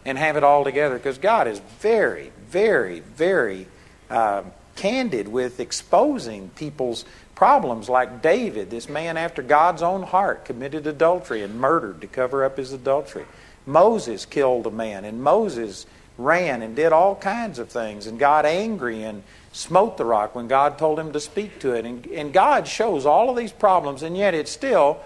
and 0.06 0.18
have 0.18 0.36
it 0.36 0.44
all 0.44 0.64
together 0.64 0.98
because 0.98 1.18
God 1.18 1.48
is 1.48 1.60
very, 1.80 2.32
very, 2.48 3.00
very 3.00 3.68
uh, 4.10 4.44
candid 4.76 5.28
with 5.28 5.60
exposing 5.60 6.50
people's 6.50 7.06
problems. 7.36 7.88
Like 7.88 8.22
David, 8.22 8.70
this 8.70 8.90
man 8.90 9.16
after 9.16 9.42
God's 9.42 9.82
own 9.82 10.04
heart, 10.04 10.44
committed 10.46 10.86
adultery 10.88 11.42
and 11.42 11.56
murdered 11.56 12.02
to 12.02 12.08
cover 12.08 12.44
up 12.44 12.58
his 12.58 12.74
adultery. 12.74 13.26
Moses 13.66 14.26
killed 14.26 14.68
a 14.68 14.72
man, 14.72 15.06
and 15.06 15.22
Moses 15.22 15.86
ran 16.20 16.62
and 16.62 16.76
did 16.76 16.92
all 16.92 17.16
kinds 17.16 17.58
of 17.58 17.70
things, 17.70 18.06
and 18.06 18.20
got 18.20 18.46
angry 18.46 19.04
and 19.04 19.24
smote 19.52 19.98
the 19.98 20.06
rock 20.06 20.36
when 20.36 20.48
God 20.48 20.78
told 20.78 21.00
him 21.00 21.12
to 21.14 21.20
speak 21.20 21.60
to 21.60 21.74
it. 21.74 21.86
And, 21.86 22.06
and 22.08 22.34
God 22.34 22.68
shows 22.68 23.06
all 23.06 23.30
of 23.30 23.38
these 23.38 23.52
problems, 23.52 24.04
and 24.04 24.16
yet 24.16 24.34
it's 24.34 24.52
still, 24.52 25.00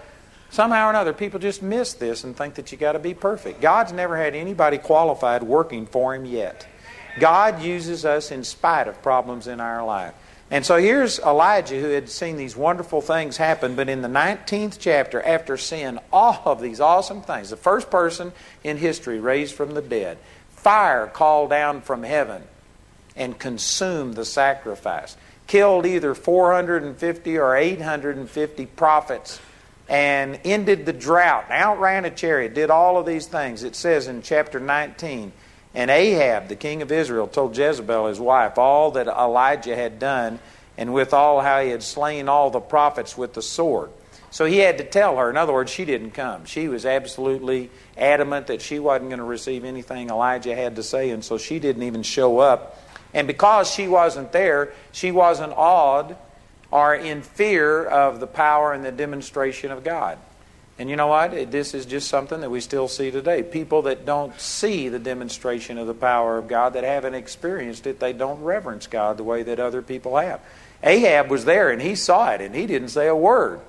somehow 0.50 0.88
or 0.88 0.90
another, 0.90 1.14
people 1.14 1.40
just 1.40 1.62
miss 1.62 1.94
this 1.94 2.24
and 2.24 2.36
think 2.36 2.56
that 2.56 2.72
you 2.72 2.78
got 2.78 2.94
to 2.94 3.00
be 3.00 3.14
perfect. 3.14 3.62
God's 3.62 3.94
never 3.94 4.18
had 4.18 4.36
anybody 4.36 4.78
qualified 4.78 5.44
working 5.44 5.86
for 5.86 6.16
him 6.16 6.26
yet. 6.26 6.68
God 7.20 7.62
uses 7.62 8.06
us 8.06 8.32
in 8.32 8.44
spite 8.44 8.88
of 8.88 9.02
problems 9.02 9.48
in 9.48 9.60
our 9.60 9.86
life. 9.86 10.14
And 10.54 10.66
so 10.66 10.78
here's 10.78 11.20
Elijah 11.20 11.80
who 11.80 11.90
had 11.90 12.10
seen 12.10 12.38
these 12.38 12.56
wonderful 12.56 13.02
things 13.02 13.38
happen, 13.38 13.76
but 13.76 13.90
in 13.90 14.02
the 14.02 14.08
19th 14.08 14.78
chapter, 14.80 15.22
after 15.22 15.58
seeing 15.58 15.98
all 16.12 16.42
of 16.46 16.62
these 16.62 16.80
awesome 16.80 17.22
things, 17.24 17.50
the 17.50 17.58
first 17.58 17.90
person 17.90 18.34
in 18.64 18.78
history 18.78 19.20
raised 19.20 19.56
from 19.56 19.74
the 19.74 19.82
dead, 19.82 20.18
fire 20.64 21.08
called 21.08 21.50
down 21.50 21.82
from 21.82 22.04
heaven 22.04 22.44
and 23.16 23.38
consumed 23.38 24.16
the 24.16 24.26
sacrifice. 24.26 25.16
Killed 25.46 25.86
either 25.86 26.16
450 26.16 27.38
or 27.38 27.56
850 27.56 28.66
prophets 28.68 29.40
and 29.90 30.40
ended 30.46 30.86
the 30.86 30.94
drought, 30.94 31.52
outran 31.52 32.06
a 32.06 32.10
chariot, 32.10 32.54
did 32.54 32.70
all 32.70 32.98
of 32.98 33.06
these 33.06 33.28
things. 33.28 33.64
It 33.64 33.76
says 33.76 34.08
in 34.08 34.22
chapter 34.22 34.60
19, 34.60 35.34
and 35.76 35.92
Ahab, 35.92 36.48
the 36.48 36.56
king 36.56 36.82
of 36.82 36.92
Israel, 36.92 37.28
told 37.28 37.58
Jezebel, 37.58 38.08
his 38.08 38.20
wife, 38.20 38.58
all 38.58 38.92
that 38.92 39.08
Elijah 39.08 39.76
had 39.76 40.00
done, 40.00 40.40
and 40.78 40.94
withal 40.94 41.42
how 41.42 41.62
he 41.62 41.70
had 41.70 41.84
slain 41.84 42.30
all 42.30 42.50
the 42.50 42.60
prophets 42.60 43.18
with 43.18 43.34
the 43.34 43.42
sword. 43.42 43.90
So 44.32 44.46
he 44.46 44.60
had 44.60 44.78
to 44.80 44.84
tell 44.84 45.18
her. 45.18 45.30
In 45.30 45.38
other 45.38 45.54
words, 45.54 45.72
she 45.72 45.86
didn't 45.86 46.12
come. 46.12 46.46
She 46.46 46.68
was 46.68 46.86
absolutely 46.86 47.70
adamant 47.98 48.48
that 48.48 48.62
she 48.62 48.80
wasn't 48.80 49.10
going 49.10 49.20
to 49.20 49.26
receive 49.26 49.64
anything 49.64 50.10
Elijah 50.10 50.56
had 50.56 50.76
to 50.78 50.84
say, 50.84 51.12
and 51.12 51.24
so 51.24 51.38
she 51.38 51.60
didn't 51.60 51.84
even 51.84 52.04
show 52.04 52.40
up 52.40 52.80
and 53.14 53.28
because 53.28 53.72
she 53.72 53.88
wasn't 53.88 54.32
there, 54.32 54.74
she 54.92 55.12
wasn't 55.12 55.54
awed 55.56 56.16
or 56.72 56.96
in 56.96 57.22
fear 57.22 57.86
of 57.86 58.20
the 58.20 58.28
power 58.28 58.74
and 58.74 58.84
the 58.84 58.92
demonstration 58.92 59.72
of 59.72 59.84
God. 59.84 60.18
And 60.80 60.90
you 60.90 60.96
know 60.96 61.08
what? 61.08 61.52
This 61.52 61.76
is 61.76 61.86
just 61.86 62.08
something 62.08 62.42
that 62.42 62.50
we 62.50 62.60
still 62.60 62.88
see 62.88 63.12
today. 63.12 63.44
People 63.44 63.84
that 63.84 64.08
don't 64.08 64.38
see 64.40 64.90
the 64.90 64.98
demonstration 64.98 65.78
of 65.78 65.86
the 65.86 65.94
power 65.94 66.40
of 66.40 66.48
God, 66.48 66.74
that 66.74 66.84
haven't 66.84 67.14
experienced 67.14 67.86
it, 67.86 68.00
they 68.00 68.12
don't 68.12 68.42
reverence 68.42 68.88
God 68.88 69.18
the 69.18 69.24
way 69.24 69.44
that 69.44 69.60
other 69.60 69.84
people 69.84 70.18
have. 70.18 70.42
Ahab 70.82 71.30
was 71.30 71.46
there 71.46 71.70
and 71.70 71.82
he 71.82 71.94
saw 71.94 72.32
it 72.32 72.42
and 72.42 72.56
he 72.56 72.66
didn't 72.66 72.90
say 72.90 73.08
a 73.08 73.16
word 73.16 73.62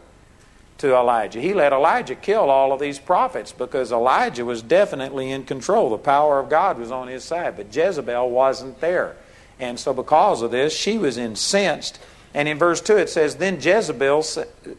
to 0.79 0.95
Elijah. 0.95 1.41
He 1.41 1.55
let 1.55 1.73
Elijah 1.73 2.15
kill 2.15 2.51
all 2.51 2.73
of 2.73 2.81
these 2.81 2.99
prophets 2.99 3.53
because 3.53 3.93
Elijah 3.93 4.45
was 4.45 4.63
definitely 4.63 5.31
in 5.31 5.45
control. 5.45 5.91
The 5.91 5.99
power 5.99 6.41
of 6.41 6.51
God 6.51 6.79
was 6.79 6.91
on 6.91 7.09
his 7.09 7.25
side, 7.25 7.57
but 7.57 7.75
Jezebel 7.75 8.31
wasn't 8.31 8.81
there. 8.81 9.17
And 9.61 9.79
so, 9.79 9.95
because 9.95 10.43
of 10.43 10.51
this, 10.51 10.77
she 10.77 10.99
was 10.99 11.17
incensed. 11.17 12.01
And 12.35 12.49
in 12.49 12.59
verse 12.59 12.81
2, 12.81 12.97
it 12.97 13.09
says, 13.09 13.37
Then 13.37 13.61
Jezebel, 13.61 14.25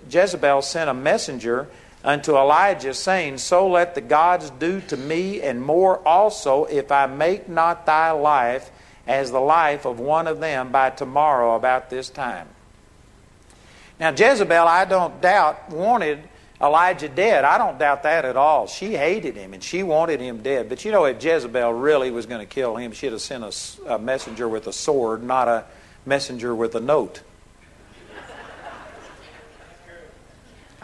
Jezebel 0.10 0.62
sent 0.62 0.90
a 0.90 0.94
messenger 0.94 1.68
unto 2.04 2.36
Elijah, 2.36 2.94
saying, 2.94 3.38
So 3.38 3.68
let 3.68 3.96
the 3.96 4.02
gods 4.02 4.50
do 4.50 4.82
to 4.82 4.98
me, 4.98 5.42
and 5.42 5.62
more 5.62 6.06
also, 6.06 6.66
if 6.66 6.92
I 6.92 7.06
make 7.06 7.48
not 7.48 7.86
thy 7.86 8.12
life 8.12 8.70
as 9.08 9.32
the 9.32 9.40
life 9.40 9.86
of 9.86 10.00
one 10.00 10.28
of 10.28 10.40
them 10.40 10.72
by 10.72 10.90
tomorrow 10.90 11.56
about 11.56 11.90
this 11.90 12.10
time. 12.10 12.48
Now, 14.00 14.12
Jezebel, 14.12 14.68
I 14.68 14.86
don't 14.86 15.22
doubt, 15.22 15.70
wanted 15.70 16.20
Elijah 16.62 17.10
dead. 17.10 17.44
I 17.44 17.58
don't 17.58 17.78
doubt 17.78 18.04
that 18.04 18.26
at 18.26 18.38
all. 18.38 18.68
She 18.68 18.96
hated 18.96 19.36
him 19.36 19.54
and 19.54 19.64
she 19.64 19.84
wanted 19.84 20.20
him 20.20 20.42
dead. 20.42 20.70
But 20.70 20.86
you 20.86 20.92
know, 20.92 21.06
if 21.06 21.24
Jezebel 21.24 21.74
really 21.74 22.12
was 22.12 22.26
going 22.26 22.40
to 22.40 22.46
kill 22.46 22.76
him, 22.76 22.92
she'd 22.92 23.12
have 23.12 23.22
sent 23.22 23.44
a, 23.44 23.94
a 23.94 24.00
messenger 24.00 24.48
with 24.48 24.68
a 24.68 24.74
sword, 24.74 25.24
not 25.24 25.48
a 25.48 25.66
messenger 26.06 26.56
with 26.56 26.76
a 26.76 26.80
note. 26.80 27.22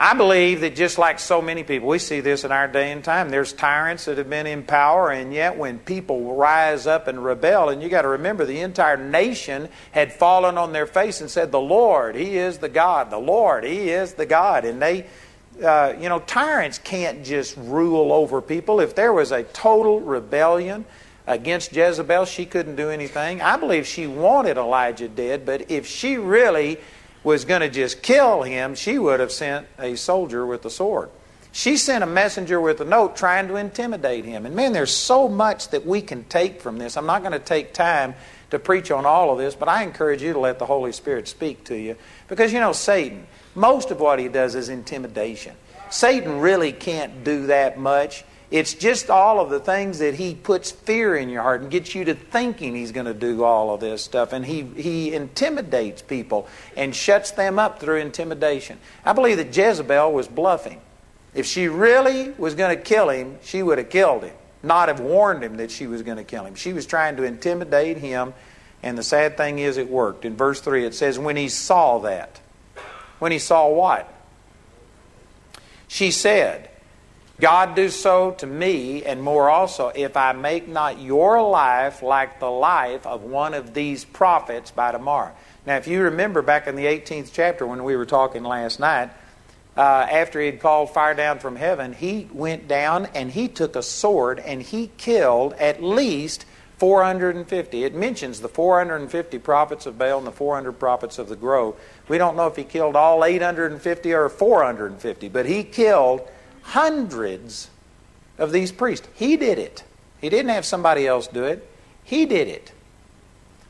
I 0.02 0.16
believe 0.16 0.62
that 0.62 0.76
just 0.76 0.98
like 0.98 1.20
so 1.20 1.44
many 1.44 1.62
people, 1.62 1.88
we 1.88 2.00
see 2.00 2.22
this 2.22 2.44
in 2.44 2.52
our 2.52 2.68
day 2.68 2.92
and 2.92 3.04
time. 3.04 3.30
There's 3.30 3.54
tyrants 3.54 4.06
that 4.06 4.18
have 4.18 4.32
been 4.32 4.48
in 4.48 4.64
power, 4.64 5.12
and 5.12 5.32
yet 5.32 5.60
when 5.60 5.78
people 5.78 6.34
rise 6.34 6.88
up 6.88 7.08
and 7.08 7.24
rebel, 7.24 7.70
and 7.70 7.84
you 7.84 7.88
got 7.88 8.02
to 8.02 8.08
remember 8.08 8.44
the 8.44 8.62
entire 8.62 8.98
nation 8.98 9.70
had 9.92 10.12
fallen 10.12 10.58
on 10.58 10.74
their 10.74 10.88
face 10.88 11.22
and 11.22 11.30
said, 11.30 11.52
The 11.52 11.62
Lord, 11.62 12.16
He 12.16 12.40
is 12.40 12.58
the 12.58 12.68
God. 12.68 13.12
The 13.12 13.20
Lord, 13.20 13.64
He 13.64 13.92
is 13.92 14.16
the 14.16 14.26
God. 14.26 14.66
And 14.66 14.82
they 14.82 15.06
uh, 15.64 15.94
you 16.00 16.10
know, 16.10 16.18
tyrants 16.18 16.80
can't 16.80 17.24
just 17.24 17.56
rule 17.58 18.12
over 18.12 18.42
people. 18.42 18.80
If 18.80 18.96
there 18.96 19.14
was 19.14 19.32
a 19.32 19.44
total 19.44 20.00
rebellion 20.00 20.84
against 21.28 21.74
Jezebel, 21.74 22.26
she 22.26 22.48
couldn't 22.48 22.76
do 22.76 22.90
anything. 22.90 23.40
I 23.40 23.56
believe 23.58 23.86
she 23.86 24.08
wanted 24.08 24.58
Elijah 24.58 25.10
dead, 25.10 25.46
but 25.46 25.70
if 25.70 25.86
she 25.86 26.18
really 26.18 26.80
was 27.24 27.46
going 27.46 27.62
to 27.62 27.70
just 27.70 28.02
kill 28.02 28.44
him, 28.44 28.76
she 28.76 28.98
would 28.98 29.20
have 29.20 29.32
sent 29.32 29.68
a 29.78 29.96
soldier 29.96 30.46
with 30.46 30.66
a 30.66 30.70
sword. 30.70 31.10
She 31.52 31.76
sent 31.76 32.04
a 32.04 32.08
messenger 32.08 32.62
with 32.62 32.80
a 32.80 32.86
note 32.86 33.18
trying 33.18 33.50
to 33.50 33.58
intimidate 33.58 34.24
him. 34.24 34.46
And 34.46 34.56
man, 34.56 34.72
there's 34.72 34.94
so 34.94 35.28
much 35.28 35.70
that 35.70 35.86
we 35.86 36.02
can 36.02 36.24
take 36.26 36.62
from 36.62 36.78
this. 36.78 36.96
I'm 36.96 37.06
not 37.06 37.22
going 37.22 37.34
to 37.34 37.40
take 37.40 37.74
time 37.74 38.16
to 38.52 38.60
preach 38.60 38.90
on 38.90 39.06
all 39.06 39.32
of 39.32 39.38
this, 39.38 39.54
but 39.54 39.68
I 39.68 39.84
encourage 39.84 40.22
you 40.22 40.34
to 40.34 40.40
let 40.40 40.60
the 40.60 40.66
Holy 40.66 40.94
Spirit 40.94 41.28
speak 41.28 41.66
to 41.66 41.76
you. 41.76 41.98
Because 42.28 42.54
you 42.54 42.60
know, 42.60 42.72
Satan, 42.72 43.28
most 43.54 43.92
of 43.92 44.00
what 44.00 44.20
he 44.20 44.30
does 44.30 44.56
is 44.56 44.70
intimidation. 44.70 45.56
Satan 45.90 46.40
really 46.40 46.72
can't 46.72 47.26
do 47.26 47.48
that 47.48 47.78
much. 47.78 48.24
It's 48.52 48.74
just 48.74 49.10
all 49.10 49.40
of 49.40 49.50
the 49.50 49.62
things 49.62 50.00
that 50.00 50.16
he 50.16 50.36
puts 50.36 50.72
fear 50.72 51.16
in 51.16 51.30
your 51.30 51.42
heart 51.42 51.62
and 51.62 51.72
gets 51.72 51.96
you 51.96 52.04
to 52.06 52.14
thinking 52.14 52.76
he's 52.76 52.92
going 52.92 53.06
to 53.06 53.14
do 53.14 53.46
all 53.46 53.74
of 53.74 53.80
this 53.80 54.04
stuff. 54.04 54.34
And 54.34 54.46
he, 54.46 54.64
he 54.64 55.14
intimidates 55.14 56.02
people 56.02 56.50
and 56.76 56.94
shuts 56.94 57.32
them 57.32 57.58
up 57.58 57.80
through 57.80 57.98
intimidation. 57.98 58.78
I 59.06 59.14
believe 59.14 59.38
that 59.38 59.56
Jezebel 59.56 60.12
was 60.12 60.28
bluffing. 60.28 60.82
If 61.34 61.46
she 61.46 61.70
really 61.70 62.32
was 62.32 62.56
going 62.56 62.76
to 62.76 62.84
kill 62.84 63.08
him, 63.08 63.38
she 63.42 63.64
would 63.64 63.78
have 63.78 63.90
killed 63.90 64.24
him, 64.24 64.36
not 64.62 64.90
have 64.90 65.00
warned 65.00 65.44
him 65.44 65.56
that 65.56 65.72
she 65.72 65.88
was 65.88 66.02
going 66.02 66.18
to 66.18 66.26
kill 66.26 66.46
him. 66.46 66.56
She 66.56 66.74
was 66.74 66.86
trying 66.86 67.16
to 67.16 67.24
intimidate 67.24 67.98
him, 67.98 68.34
and 68.84 68.98
the 68.98 69.04
sad 69.04 69.38
thing 69.38 69.60
is 69.60 69.78
it 69.78 69.90
worked. 69.90 70.26
In 70.26 70.36
verse 70.36 70.60
3, 70.60 70.86
it 70.86 70.94
says, 70.94 71.18
When 71.18 71.38
he 71.38 71.48
saw 71.48 72.00
that, 72.00 72.42
when 73.20 73.32
he 73.32 73.40
saw 73.40 73.70
what? 73.70 74.14
She 75.88 76.12
said, 76.12 76.71
God 77.42 77.76
do 77.76 77.90
so 77.90 78.32
to 78.34 78.46
me 78.46 79.04
and 79.04 79.22
more 79.22 79.50
also 79.50 79.92
if 79.96 80.16
I 80.16 80.32
make 80.32 80.68
not 80.68 81.02
your 81.02 81.42
life 81.42 82.04
like 82.04 82.40
the 82.40 82.52
life 82.52 83.08
of 83.08 83.24
one 83.24 83.56
of 83.56 83.74
these 83.74 84.06
prophets 84.06 84.70
by 84.70 84.92
tomorrow. 84.92 85.34
Now, 85.66 85.78
if 85.78 85.88
you 85.88 86.04
remember 86.04 86.44
back 86.44 86.68
in 86.68 86.76
the 86.76 86.86
18th 86.86 87.32
chapter 87.34 87.66
when 87.66 87.84
we 87.84 87.96
were 87.96 88.06
talking 88.06 88.44
last 88.44 88.80
night, 88.80 89.10
uh, 89.76 89.82
after 89.82 90.40
he 90.40 90.46
had 90.46 90.60
called 90.60 90.92
fire 90.92 91.16
down 91.16 91.40
from 91.40 91.56
heaven, 91.56 91.94
he 91.94 92.30
went 92.32 92.68
down 92.68 93.08
and 93.16 93.32
he 93.32 93.48
took 93.48 93.76
a 93.76 93.82
sword 93.82 94.38
and 94.38 94.62
he 94.62 94.92
killed 94.98 95.54
at 95.54 95.82
least 95.82 96.46
450. 96.78 97.84
It 97.84 97.96
mentions 97.96 98.42
the 98.42 98.50
450 98.50 99.40
prophets 99.40 99.88
of 99.88 99.98
Baal 99.98 100.20
and 100.20 100.28
the 100.28 100.32
400 100.32 100.74
prophets 100.74 101.18
of 101.18 101.28
the 101.28 101.36
grove. 101.36 101.76
We 102.08 102.20
don't 102.20 102.36
know 102.36 102.48
if 102.48 102.56
he 102.56 102.64
killed 102.64 102.96
all 102.96 103.26
850 103.26 104.14
or 104.14 104.30
450, 104.30 105.30
but 105.30 105.48
he 105.48 105.64
killed 105.64 106.22
hundreds 106.62 107.70
of 108.38 108.52
these 108.52 108.72
priests. 108.72 109.08
He 109.14 109.38
did 109.38 109.58
it. 109.60 109.84
He 110.20 110.30
didn't 110.30 110.50
have 110.50 110.66
somebody 110.66 111.08
else 111.08 111.28
do 111.28 111.44
it. 111.44 111.68
He 112.04 112.26
did 112.26 112.48
it. 112.48 112.72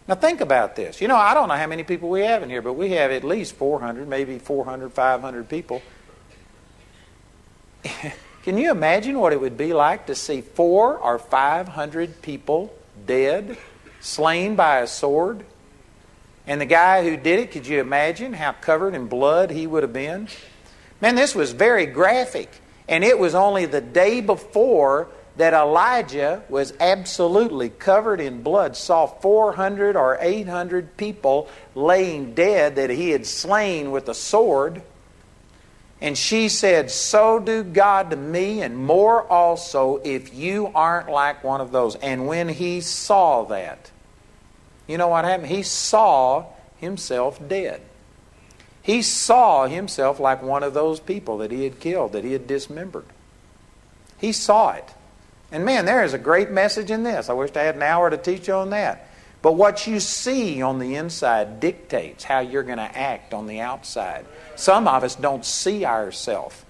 Now 0.07 0.15
think 0.15 0.41
about 0.41 0.75
this. 0.75 0.99
You 0.99 1.07
know, 1.07 1.15
I 1.15 1.33
don't 1.33 1.47
know 1.47 1.55
how 1.55 1.67
many 1.67 1.83
people 1.83 2.09
we 2.09 2.21
have 2.21 2.43
in 2.43 2.49
here, 2.49 2.61
but 2.61 2.73
we 2.73 2.89
have 2.91 3.11
at 3.11 3.23
least 3.23 3.55
400, 3.55 4.07
maybe 4.07 4.39
400, 4.39 4.91
500 4.91 5.49
people. 5.49 5.81
Can 8.43 8.57
you 8.57 8.71
imagine 8.71 9.19
what 9.19 9.33
it 9.33 9.39
would 9.39 9.57
be 9.57 9.73
like 9.73 10.07
to 10.07 10.15
see 10.15 10.41
four 10.41 10.97
or 10.97 11.19
500 11.19 12.21
people 12.21 12.73
dead, 13.05 13.57
slain 13.99 14.55
by 14.55 14.79
a 14.79 14.87
sword? 14.87 15.45
And 16.47 16.59
the 16.59 16.65
guy 16.65 17.03
who 17.03 17.17
did 17.17 17.39
it, 17.39 17.51
could 17.51 17.67
you 17.67 17.79
imagine 17.79 18.33
how 18.33 18.53
covered 18.53 18.95
in 18.95 19.07
blood 19.07 19.51
he 19.51 19.67
would 19.67 19.83
have 19.83 19.93
been? 19.93 20.27
Man, 20.99 21.15
this 21.15 21.35
was 21.35 21.51
very 21.51 21.85
graphic. 21.85 22.60
And 22.91 23.05
it 23.05 23.17
was 23.17 23.33
only 23.33 23.65
the 23.65 23.79
day 23.79 24.19
before 24.19 25.07
that 25.37 25.53
Elijah 25.53 26.43
was 26.49 26.73
absolutely 26.81 27.69
covered 27.69 28.19
in 28.19 28.43
blood, 28.43 28.75
saw 28.75 29.07
400 29.07 29.95
or 29.95 30.17
800 30.19 30.97
people 30.97 31.47
laying 31.73 32.33
dead 32.33 32.75
that 32.75 32.89
he 32.89 33.11
had 33.11 33.25
slain 33.25 33.91
with 33.91 34.09
a 34.09 34.13
sword. 34.13 34.83
And 36.01 36.17
she 36.17 36.49
said, 36.49 36.91
So 36.91 37.39
do 37.39 37.63
God 37.63 38.09
to 38.09 38.17
me, 38.17 38.61
and 38.61 38.75
more 38.75 39.23
also 39.23 40.01
if 40.03 40.33
you 40.33 40.69
aren't 40.75 41.09
like 41.09 41.45
one 41.45 41.61
of 41.61 41.71
those. 41.71 41.95
And 41.95 42.27
when 42.27 42.49
he 42.49 42.81
saw 42.81 43.45
that, 43.45 43.89
you 44.85 44.97
know 44.97 45.07
what 45.07 45.23
happened? 45.23 45.47
He 45.47 45.63
saw 45.63 46.47
himself 46.75 47.39
dead. 47.47 47.81
He 48.83 49.01
saw 49.01 49.67
himself 49.67 50.19
like 50.19 50.41
one 50.41 50.63
of 50.63 50.73
those 50.73 50.99
people 50.99 51.37
that 51.39 51.51
he 51.51 51.63
had 51.63 51.79
killed, 51.79 52.13
that 52.13 52.23
he 52.23 52.33
had 52.33 52.47
dismembered. 52.47 53.05
He 54.17 54.31
saw 54.31 54.71
it. 54.71 54.89
And 55.51 55.65
man, 55.65 55.85
there 55.85 56.03
is 56.03 56.13
a 56.13 56.19
great 56.19 56.49
message 56.49 56.89
in 56.89 57.03
this. 57.03 57.29
I 57.29 57.33
wish 57.33 57.55
I 57.55 57.63
had 57.63 57.75
an 57.75 57.83
hour 57.83 58.09
to 58.09 58.17
teach 58.17 58.47
you 58.47 58.53
on 58.55 58.69
that. 58.71 59.07
But 59.41 59.53
what 59.53 59.87
you 59.87 59.99
see 59.99 60.61
on 60.61 60.79
the 60.79 60.95
inside 60.95 61.59
dictates 61.59 62.23
how 62.23 62.39
you're 62.39 62.63
going 62.63 62.77
to 62.77 62.97
act 62.97 63.33
on 63.33 63.47
the 63.47 63.59
outside. 63.59 64.25
Some 64.55 64.87
of 64.87 65.03
us 65.03 65.15
don't 65.15 65.43
see 65.43 65.83
ourselves 65.83 66.63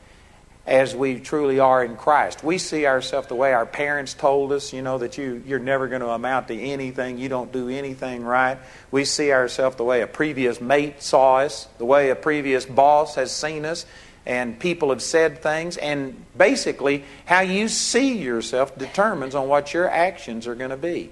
as 0.66 0.96
we 0.96 1.20
truly 1.20 1.60
are 1.60 1.84
in 1.84 1.96
Christ. 1.96 2.44
We 2.44 2.58
see 2.58 2.86
ourselves 2.86 3.28
the 3.28 3.36
way 3.36 3.52
our 3.54 3.66
parents 3.66 4.14
told 4.14 4.52
us, 4.52 4.74
you 4.74 4.82
know, 4.82 5.00
that 5.00 5.18
you, 5.18 5.42
you're 5.46 5.60
never 5.60 5.88
going 5.88 6.02
to 6.02 6.10
amount 6.10 6.50
to 6.50 6.60
anything, 6.60 7.18
you 7.18 7.30
don't 7.30 7.52
do 7.52 7.68
anything 7.68 8.24
right. 8.24 8.60
We 8.92 9.06
see 9.06 9.32
ourselves 9.32 9.78
the 9.78 9.84
way 9.84 10.02
a 10.02 10.08
previous 10.08 10.62
mate 10.62 11.02
saw 11.02 11.38
us, 11.38 11.68
the 11.80 11.86
way 11.86 12.12
a 12.12 12.16
previous 12.16 12.66
boss 12.66 13.16
has 13.16 13.36
seen 13.36 13.66
us, 13.66 13.88
and 14.26 14.60
people 14.60 14.92
have 14.92 15.02
said 15.02 15.42
things. 15.42 15.78
And 15.78 16.24
basically, 16.38 17.06
how 17.26 17.42
you 17.42 17.68
see 17.68 18.20
yourself 18.20 18.78
determines 18.78 19.34
on 19.34 19.48
what 19.48 19.74
your 19.74 19.90
actions 19.90 20.46
are 20.46 20.56
going 20.56 20.70
to 20.70 20.78
be. 20.78 21.10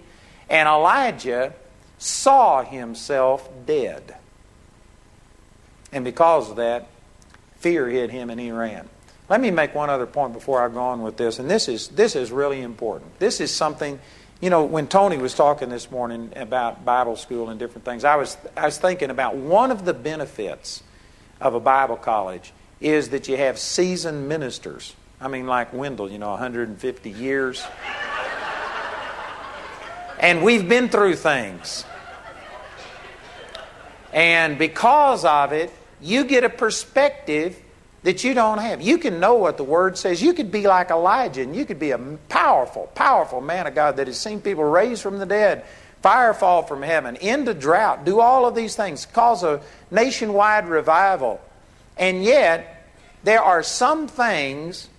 And 0.47 0.69
Elijah 0.69 1.53
saw 1.97 2.63
himself 2.63 3.49
dead. 3.65 4.15
And 5.91 6.05
because 6.05 6.51
of 6.51 6.57
that, 6.57 6.87
fear 7.57 7.89
hit 7.89 8.11
him 8.11 8.29
and 8.29 8.39
he 8.39 8.51
ran. 8.51 8.87
Let 9.29 9.41
me 9.41 9.51
make 9.51 9.75
one 9.75 9.91
other 9.91 10.07
point 10.07 10.33
before 10.33 10.65
I 10.65 10.69
go 10.69 10.79
on 10.79 11.03
with 11.03 11.15
this, 11.15 11.37
and 11.37 11.49
this 11.49 11.67
is 11.67 11.89
this 11.89 12.15
is 12.15 12.31
really 12.31 12.61
important. 12.61 13.19
This 13.19 13.39
is 13.39 13.55
something, 13.55 13.99
you 14.41 14.49
know, 14.49 14.65
when 14.65 14.87
Tony 14.87 15.17
was 15.17 15.35
talking 15.35 15.69
this 15.69 15.91
morning 15.91 16.33
about 16.35 16.83
Bible 16.83 17.15
school 17.15 17.49
and 17.49 17.59
different 17.59 17.85
things, 17.85 18.03
I 18.03 18.15
was 18.15 18.37
I 18.57 18.65
was 18.65 18.79
thinking 18.79 19.11
about 19.11 19.35
one 19.35 19.69
of 19.69 19.85
the 19.85 19.93
benefits 19.93 20.81
of 21.39 21.53
a 21.53 21.59
Bible 21.59 21.95
college 21.95 22.53
is 22.81 23.09
that 23.09 23.27
you 23.27 23.37
have 23.37 23.59
seasoned 23.59 24.27
ministers. 24.27 24.95
I 25.21 25.27
mean, 25.27 25.45
like 25.45 25.73
Wendell, 25.73 26.09
you 26.09 26.17
know, 26.17 26.31
150 26.31 27.09
years. 27.11 27.63
and 30.19 30.43
we've 30.43 30.67
been 30.67 30.89
through 30.89 31.15
things. 31.15 31.85
And 34.11 34.57
because 34.57 35.23
of 35.23 35.51
it, 35.51 35.71
you 36.01 36.23
get 36.23 36.43
a 36.43 36.49
perspective 36.49 37.61
that 38.03 38.23
you 38.23 38.33
don't 38.33 38.59
have. 38.59 38.81
You 38.81 38.97
can 38.97 39.19
know 39.19 39.35
what 39.35 39.57
the 39.57 39.63
Word 39.63 39.97
says. 39.97 40.21
You 40.21 40.33
could 40.33 40.51
be 40.51 40.67
like 40.67 40.89
Elijah, 40.89 41.41
and 41.41 41.55
you 41.55 41.65
could 41.65 41.79
be 41.79 41.91
a 41.91 41.97
powerful, 42.29 42.87
powerful 42.95 43.41
man 43.41 43.67
of 43.67 43.75
God 43.75 43.97
that 43.97 44.07
has 44.07 44.19
seen 44.19 44.41
people 44.41 44.63
raised 44.63 45.01
from 45.01 45.19
the 45.19 45.25
dead, 45.25 45.65
fire 46.01 46.33
fall 46.33 46.63
from 46.63 46.81
heaven, 46.81 47.17
end 47.17 47.47
a 47.49 47.53
drought, 47.53 48.05
do 48.05 48.19
all 48.19 48.45
of 48.47 48.55
these 48.55 48.75
things, 48.75 49.05
cause 49.05 49.43
a 49.43 49.61
nationwide 49.91 50.67
revival. 50.67 51.41
And 51.97 52.23
yet, 52.23 52.87
there 53.23 53.41
are 53.41 53.63
some 53.63 54.07
things 54.07 54.89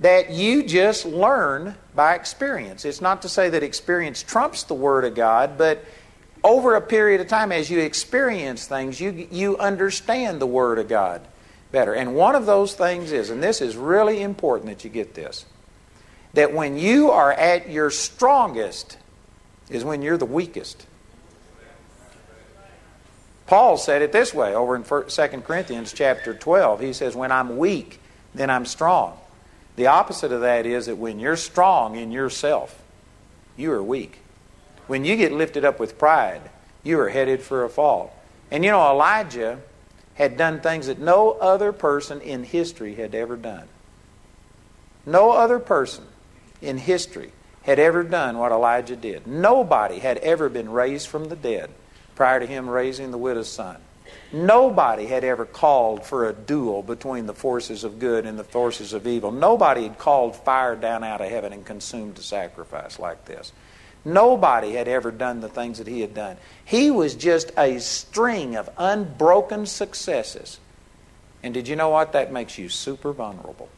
that 0.00 0.30
you 0.30 0.62
just 0.62 1.06
learn 1.06 1.74
by 1.94 2.14
experience. 2.14 2.84
It's 2.84 3.00
not 3.00 3.22
to 3.22 3.28
say 3.28 3.48
that 3.50 3.62
experience 3.62 4.22
trumps 4.22 4.64
the 4.64 4.74
Word 4.74 5.04
of 5.04 5.14
God, 5.14 5.56
but 5.56 5.82
over 6.44 6.74
a 6.74 6.80
period 6.80 7.22
of 7.22 7.28
time, 7.28 7.52
as 7.52 7.70
you 7.70 7.80
experience 7.80 8.66
things, 8.66 9.00
you, 9.00 9.28
you 9.30 9.56
understand 9.58 10.40
the 10.40 10.46
Word 10.46 10.78
of 10.78 10.88
God 10.88 11.26
better. 11.72 11.94
And 11.94 12.14
one 12.14 12.34
of 12.34 12.46
those 12.46 12.74
things 12.74 13.12
is, 13.12 13.30
and 13.30 13.42
this 13.42 13.60
is 13.60 13.76
really 13.76 14.22
important 14.22 14.68
that 14.68 14.84
you 14.84 14.90
get 14.90 15.14
this, 15.14 15.46
that 16.34 16.52
when 16.52 16.76
you 16.76 17.10
are 17.10 17.32
at 17.32 17.68
your 17.68 17.90
strongest 17.90 18.98
is 19.68 19.84
when 19.84 20.02
you're 20.02 20.18
the 20.18 20.26
weakest. 20.26 20.86
Paul 23.46 23.76
said 23.76 24.02
it 24.02 24.12
this 24.12 24.32
way 24.32 24.54
over 24.54 24.76
in 24.76 24.84
2 24.84 25.02
Corinthians 25.42 25.92
chapter 25.92 26.34
12. 26.34 26.80
He 26.80 26.92
says, 26.92 27.16
When 27.16 27.32
I'm 27.32 27.56
weak, 27.56 28.00
then 28.34 28.48
I'm 28.48 28.64
strong. 28.64 29.18
The 29.76 29.88
opposite 29.88 30.30
of 30.30 30.42
that 30.42 30.66
is 30.66 30.86
that 30.86 30.96
when 30.96 31.18
you're 31.18 31.36
strong 31.36 31.96
in 31.96 32.12
yourself, 32.12 32.80
you 33.56 33.72
are 33.72 33.82
weak. 33.82 34.18
When 34.86 35.04
you 35.04 35.16
get 35.16 35.32
lifted 35.32 35.64
up 35.64 35.80
with 35.80 35.98
pride, 35.98 36.42
you 36.82 36.98
are 37.00 37.08
headed 37.08 37.42
for 37.42 37.64
a 37.64 37.68
fall. 37.68 38.14
And 38.50 38.64
you 38.64 38.70
know, 38.70 38.88
Elijah 38.90 39.60
had 40.14 40.36
done 40.36 40.60
things 40.60 40.86
that 40.86 40.98
no 40.98 41.32
other 41.32 41.72
person 41.72 42.20
in 42.20 42.44
history 42.44 42.94
had 42.94 43.14
ever 43.14 43.36
done. 43.36 43.68
No 45.06 45.32
other 45.32 45.58
person 45.58 46.04
in 46.60 46.78
history 46.78 47.32
had 47.62 47.78
ever 47.78 48.02
done 48.02 48.38
what 48.38 48.52
Elijah 48.52 48.96
did. 48.96 49.26
Nobody 49.26 49.98
had 49.98 50.18
ever 50.18 50.48
been 50.48 50.70
raised 50.70 51.08
from 51.08 51.26
the 51.26 51.36
dead 51.36 51.70
prior 52.14 52.40
to 52.40 52.46
him 52.46 52.68
raising 52.68 53.10
the 53.10 53.18
widow's 53.18 53.48
son. 53.48 53.78
Nobody 54.32 55.06
had 55.06 55.24
ever 55.24 55.44
called 55.44 56.04
for 56.04 56.28
a 56.28 56.32
duel 56.32 56.82
between 56.82 57.26
the 57.26 57.34
forces 57.34 57.84
of 57.84 57.98
good 57.98 58.26
and 58.26 58.38
the 58.38 58.44
forces 58.44 58.92
of 58.92 59.06
evil. 59.06 59.30
Nobody 59.32 59.84
had 59.84 59.98
called 59.98 60.36
fire 60.36 60.76
down 60.76 61.02
out 61.02 61.20
of 61.20 61.28
heaven 61.28 61.52
and 61.52 61.64
consumed 61.64 62.18
a 62.18 62.22
sacrifice 62.22 62.98
like 62.98 63.24
this. 63.24 63.52
Nobody 64.04 64.72
had 64.72 64.88
ever 64.88 65.10
done 65.10 65.40
the 65.40 65.48
things 65.48 65.78
that 65.78 65.86
he 65.86 66.00
had 66.00 66.14
done. 66.14 66.36
He 66.64 66.90
was 66.90 67.14
just 67.14 67.52
a 67.58 67.78
string 67.80 68.56
of 68.56 68.70
unbroken 68.78 69.66
successes. 69.66 70.58
And 71.42 71.52
did 71.52 71.68
you 71.68 71.76
know 71.76 71.90
what? 71.90 72.12
That 72.12 72.32
makes 72.32 72.58
you 72.58 72.68
super 72.68 73.12
vulnerable. 73.12 73.68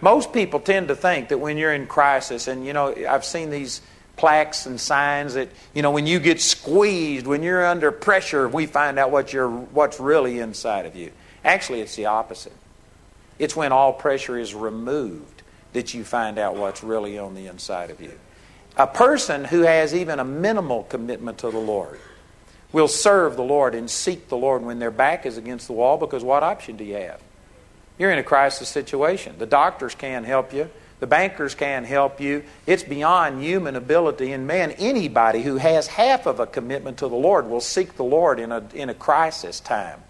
Most 0.00 0.32
people 0.32 0.60
tend 0.60 0.88
to 0.88 0.96
think 0.96 1.28
that 1.28 1.38
when 1.38 1.56
you're 1.56 1.72
in 1.72 1.86
crisis, 1.86 2.48
and 2.48 2.66
you 2.66 2.72
know, 2.72 2.94
I've 3.08 3.24
seen 3.24 3.50
these 3.50 3.80
plaques 4.16 4.66
and 4.66 4.80
signs 4.80 5.34
that 5.34 5.48
you 5.74 5.82
know 5.82 5.90
when 5.90 6.06
you 6.06 6.20
get 6.20 6.40
squeezed, 6.40 7.26
when 7.26 7.42
you're 7.42 7.66
under 7.66 7.90
pressure, 7.90 8.48
we 8.48 8.66
find 8.66 8.98
out 8.98 9.10
what 9.10 9.32
you're, 9.32 9.48
what's 9.48 9.98
really 9.98 10.38
inside 10.38 10.86
of 10.86 10.94
you. 10.94 11.12
Actually, 11.44 11.80
it's 11.80 11.96
the 11.96 12.06
opposite. 12.06 12.52
It's 13.38 13.56
when 13.56 13.72
all 13.72 13.92
pressure 13.92 14.38
is 14.38 14.54
removed 14.54 15.42
that 15.72 15.94
you 15.94 16.04
find 16.04 16.38
out 16.38 16.56
what's 16.56 16.82
really 16.82 17.18
on 17.18 17.34
the 17.34 17.46
inside 17.46 17.90
of 17.90 18.00
you. 18.00 18.12
A 18.76 18.86
person 18.86 19.44
who 19.44 19.62
has 19.62 19.94
even 19.94 20.18
a 20.18 20.24
minimal 20.24 20.84
commitment 20.84 21.38
to 21.38 21.50
the 21.50 21.58
Lord 21.58 21.98
will 22.72 22.88
serve 22.88 23.36
the 23.36 23.42
Lord 23.42 23.74
and 23.74 23.90
seek 23.90 24.28
the 24.28 24.36
Lord 24.36 24.62
when 24.62 24.78
their 24.78 24.90
back 24.90 25.24
is 25.24 25.38
against 25.38 25.66
the 25.66 25.72
wall 25.72 25.96
because 25.96 26.22
what 26.22 26.42
option 26.42 26.76
do 26.76 26.84
you 26.84 26.94
have? 26.94 27.20
You're 27.98 28.10
in 28.10 28.18
a 28.18 28.24
crisis 28.24 28.68
situation. 28.68 29.36
The 29.38 29.46
doctors 29.46 29.94
can't 29.94 30.26
help 30.26 30.52
you. 30.52 30.68
The 31.00 31.06
bankers 31.06 31.54
can't 31.54 31.86
help 31.86 32.20
you. 32.20 32.44
It's 32.66 32.82
beyond 32.82 33.42
human 33.42 33.76
ability. 33.76 34.32
And 34.32 34.46
man, 34.46 34.72
anybody 34.72 35.42
who 35.42 35.56
has 35.56 35.86
half 35.86 36.26
of 36.26 36.40
a 36.40 36.46
commitment 36.46 36.98
to 36.98 37.08
the 37.08 37.16
Lord 37.16 37.48
will 37.48 37.60
seek 37.60 37.96
the 37.96 38.04
Lord 38.04 38.38
in 38.38 38.52
a, 38.52 38.64
in 38.74 38.88
a 38.88 38.94
crisis 38.94 39.60
time. 39.60 40.00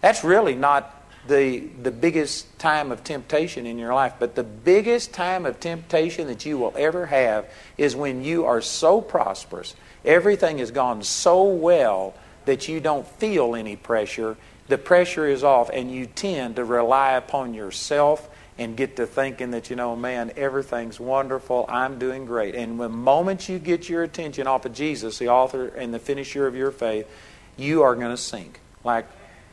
That's 0.00 0.24
really 0.24 0.54
not 0.54 1.03
the, 1.26 1.60
the 1.82 1.90
biggest 1.90 2.58
time 2.58 2.92
of 2.92 3.02
temptation 3.02 3.66
in 3.66 3.78
your 3.78 3.94
life, 3.94 4.14
but 4.18 4.34
the 4.34 4.44
biggest 4.44 5.12
time 5.12 5.46
of 5.46 5.58
temptation 5.58 6.26
that 6.26 6.44
you 6.44 6.58
will 6.58 6.74
ever 6.76 7.06
have 7.06 7.46
is 7.78 7.96
when 7.96 8.22
you 8.22 8.44
are 8.44 8.60
so 8.60 9.00
prosperous, 9.00 9.74
everything 10.04 10.58
has 10.58 10.70
gone 10.70 11.02
so 11.02 11.44
well 11.44 12.14
that 12.44 12.68
you 12.68 12.78
don't 12.80 13.06
feel 13.06 13.54
any 13.54 13.74
pressure. 13.74 14.36
The 14.68 14.76
pressure 14.76 15.26
is 15.26 15.42
off, 15.42 15.70
and 15.72 15.90
you 15.90 16.06
tend 16.06 16.56
to 16.56 16.64
rely 16.64 17.12
upon 17.12 17.54
yourself 17.54 18.28
and 18.58 18.76
get 18.76 18.96
to 18.96 19.06
thinking 19.06 19.50
that, 19.50 19.70
you 19.70 19.76
know, 19.76 19.96
man, 19.96 20.30
everything's 20.36 21.00
wonderful, 21.00 21.64
I'm 21.68 21.98
doing 21.98 22.26
great. 22.26 22.54
And 22.54 22.78
the 22.78 22.88
moment 22.88 23.48
you 23.48 23.58
get 23.58 23.88
your 23.88 24.02
attention 24.02 24.46
off 24.46 24.64
of 24.64 24.74
Jesus, 24.74 25.18
the 25.18 25.28
author 25.28 25.68
and 25.68 25.92
the 25.92 25.98
finisher 25.98 26.46
of 26.46 26.54
your 26.54 26.70
faith, 26.70 27.08
you 27.56 27.82
are 27.82 27.96
going 27.96 28.10
to 28.10 28.16
sink 28.16 28.60
like, 28.84 29.06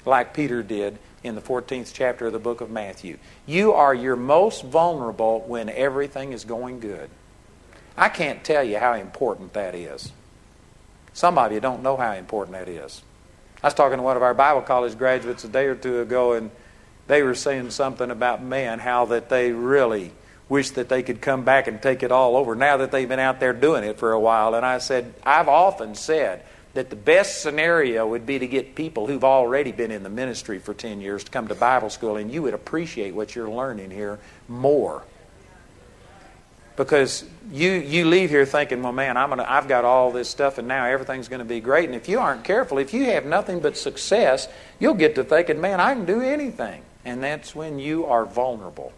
like 0.05 0.33
Peter 0.33 0.61
did 0.61 0.99
in 1.23 1.35
the 1.35 1.41
14th 1.41 1.91
chapter 1.93 2.27
of 2.27 2.33
the 2.33 2.39
book 2.39 2.61
of 2.61 2.71
Matthew. 2.71 3.17
You 3.45 3.73
are 3.73 3.93
your 3.93 4.15
most 4.15 4.63
vulnerable 4.63 5.41
when 5.41 5.69
everything 5.69 6.33
is 6.33 6.45
going 6.45 6.79
good. 6.79 7.09
I 7.97 8.09
can't 8.09 8.43
tell 8.43 8.63
you 8.63 8.77
how 8.77 8.93
important 8.93 9.53
that 9.53 9.75
is. 9.75 10.11
Some 11.13 11.37
of 11.37 11.51
you 11.51 11.59
don't 11.59 11.83
know 11.83 11.97
how 11.97 12.13
important 12.13 12.57
that 12.57 12.69
is. 12.69 13.01
I 13.61 13.67
was 13.67 13.73
talking 13.73 13.97
to 13.97 14.03
one 14.03 14.17
of 14.17 14.23
our 14.23 14.33
Bible 14.33 14.61
college 14.61 14.97
graduates 14.97 15.43
a 15.43 15.47
day 15.47 15.65
or 15.65 15.75
two 15.75 15.99
ago, 15.99 16.33
and 16.33 16.49
they 17.07 17.21
were 17.21 17.35
saying 17.35 17.69
something 17.71 18.09
about 18.09 18.41
men, 18.41 18.79
how 18.79 19.05
that 19.05 19.29
they 19.29 19.51
really 19.51 20.11
wish 20.49 20.71
that 20.71 20.89
they 20.89 21.03
could 21.03 21.21
come 21.21 21.43
back 21.43 21.67
and 21.67 21.81
take 21.81 22.03
it 22.03 22.11
all 22.11 22.35
over 22.35 22.55
now 22.55 22.77
that 22.77 22.91
they've 22.91 23.07
been 23.07 23.19
out 23.19 23.39
there 23.39 23.53
doing 23.53 23.83
it 23.83 23.97
for 23.97 24.11
a 24.11 24.19
while. 24.19 24.55
And 24.55 24.65
I 24.65 24.79
said, 24.79 25.13
I've 25.23 25.47
often 25.47 25.95
said 25.95 26.43
that 26.73 26.89
the 26.89 26.95
best 26.95 27.41
scenario 27.41 28.07
would 28.07 28.25
be 28.25 28.39
to 28.39 28.47
get 28.47 28.75
people 28.75 29.07
who've 29.07 29.23
already 29.23 29.71
been 29.71 29.91
in 29.91 30.03
the 30.03 30.09
ministry 30.09 30.57
for 30.57 30.73
10 30.73 31.01
years 31.01 31.23
to 31.25 31.31
come 31.31 31.47
to 31.49 31.55
Bible 31.55 31.89
school, 31.89 32.15
and 32.15 32.31
you 32.31 32.41
would 32.43 32.53
appreciate 32.53 33.13
what 33.13 33.35
you're 33.35 33.49
learning 33.49 33.91
here 33.91 34.19
more. 34.47 35.03
Because 36.77 37.25
you, 37.51 37.71
you 37.71 38.05
leave 38.05 38.29
here 38.29 38.45
thinking, 38.45 38.81
well, 38.81 38.93
man, 38.93 39.17
I'm 39.17 39.29
gonna, 39.29 39.45
I've 39.47 39.67
got 39.67 39.83
all 39.83 40.11
this 40.11 40.29
stuff, 40.29 40.57
and 40.57 40.67
now 40.67 40.85
everything's 40.85 41.27
going 41.27 41.39
to 41.39 41.45
be 41.45 41.59
great. 41.59 41.85
And 41.85 41.95
if 41.95 42.07
you 42.07 42.19
aren't 42.19 42.45
careful, 42.45 42.77
if 42.77 42.93
you 42.93 43.05
have 43.05 43.25
nothing 43.25 43.59
but 43.59 43.75
success, 43.75 44.47
you'll 44.79 44.93
get 44.93 45.15
to 45.15 45.25
thinking, 45.25 45.59
man, 45.59 45.81
I 45.81 45.93
can 45.93 46.05
do 46.05 46.21
anything. 46.21 46.83
And 47.03 47.21
that's 47.21 47.53
when 47.53 47.79
you 47.79 48.05
are 48.05 48.25
vulnerable. 48.25 48.93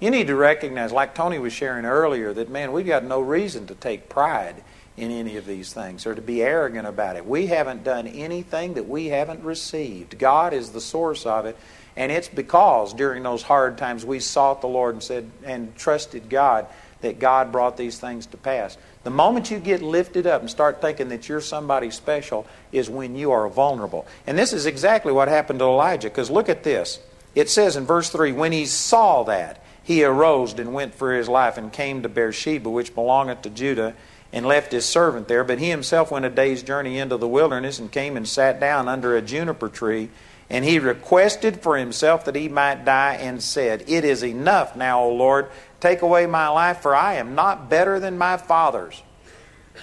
You 0.00 0.10
need 0.10 0.28
to 0.28 0.34
recognize, 0.34 0.90
like 0.90 1.14
Tony 1.14 1.38
was 1.38 1.52
sharing 1.52 1.84
earlier, 1.84 2.32
that, 2.32 2.48
man, 2.48 2.72
we've 2.72 2.86
got 2.86 3.04
no 3.04 3.20
reason 3.20 3.66
to 3.66 3.74
take 3.74 4.08
pride 4.08 4.64
in 4.96 5.10
any 5.10 5.36
of 5.36 5.46
these 5.46 5.72
things 5.72 6.06
or 6.06 6.14
to 6.14 6.20
be 6.20 6.42
arrogant 6.42 6.86
about 6.86 7.16
it. 7.16 7.26
We 7.26 7.46
haven't 7.46 7.84
done 7.84 8.06
anything 8.06 8.74
that 8.74 8.88
we 8.88 9.06
haven't 9.06 9.42
received. 9.42 10.18
God 10.18 10.52
is 10.52 10.70
the 10.70 10.80
source 10.80 11.24
of 11.24 11.46
it. 11.46 11.56
And 11.96 12.12
it's 12.12 12.28
because 12.28 12.94
during 12.94 13.22
those 13.22 13.42
hard 13.42 13.78
times 13.78 14.04
we 14.04 14.20
sought 14.20 14.60
the 14.60 14.68
Lord 14.68 14.94
and 14.94 15.02
said 15.02 15.30
and 15.44 15.74
trusted 15.76 16.28
God 16.28 16.66
that 17.00 17.18
God 17.18 17.52
brought 17.52 17.76
these 17.76 17.98
things 17.98 18.26
to 18.26 18.36
pass. 18.36 18.78
The 19.04 19.10
moment 19.10 19.50
you 19.50 19.58
get 19.58 19.82
lifted 19.82 20.26
up 20.26 20.40
and 20.40 20.48
start 20.50 20.80
thinking 20.80 21.08
that 21.08 21.28
you're 21.28 21.40
somebody 21.40 21.90
special 21.90 22.46
is 22.70 22.88
when 22.88 23.16
you 23.16 23.32
are 23.32 23.48
vulnerable. 23.48 24.06
And 24.26 24.38
this 24.38 24.52
is 24.52 24.66
exactly 24.66 25.12
what 25.12 25.28
happened 25.28 25.58
to 25.58 25.64
Elijah 25.64 26.08
because 26.08 26.30
look 26.30 26.48
at 26.48 26.62
this. 26.62 27.00
It 27.34 27.50
says 27.50 27.76
in 27.76 27.84
verse 27.84 28.10
3 28.10 28.32
when 28.32 28.52
he 28.52 28.66
saw 28.66 29.24
that, 29.24 29.58
he 29.82 30.04
arose 30.04 30.52
and 30.54 30.72
went 30.72 30.94
for 30.94 31.12
his 31.12 31.28
life 31.28 31.58
and 31.58 31.72
came 31.72 32.02
to 32.02 32.08
Beersheba, 32.08 32.70
which 32.70 32.94
belongeth 32.94 33.42
to 33.42 33.50
Judah 33.50 33.94
and 34.32 34.46
left 34.46 34.72
his 34.72 34.84
servant 34.84 35.28
there. 35.28 35.44
But 35.44 35.58
he 35.58 35.68
himself 35.68 36.10
went 36.10 36.24
a 36.24 36.30
day's 36.30 36.62
journey 36.62 36.98
into 36.98 37.16
the 37.16 37.28
wilderness 37.28 37.78
and 37.78 37.92
came 37.92 38.16
and 38.16 38.26
sat 38.26 38.58
down 38.58 38.88
under 38.88 39.16
a 39.16 39.22
juniper 39.22 39.68
tree. 39.68 40.08
And 40.48 40.64
he 40.64 40.78
requested 40.78 41.62
for 41.62 41.76
himself 41.76 42.24
that 42.24 42.36
he 42.36 42.48
might 42.48 42.84
die 42.84 43.14
and 43.14 43.42
said, 43.42 43.84
It 43.88 44.04
is 44.04 44.22
enough 44.22 44.76
now, 44.76 45.02
O 45.02 45.12
Lord. 45.12 45.48
Take 45.80 46.02
away 46.02 46.26
my 46.26 46.48
life, 46.48 46.78
for 46.78 46.94
I 46.94 47.14
am 47.14 47.34
not 47.34 47.70
better 47.70 47.98
than 47.98 48.18
my 48.18 48.36
fathers. 48.36 49.02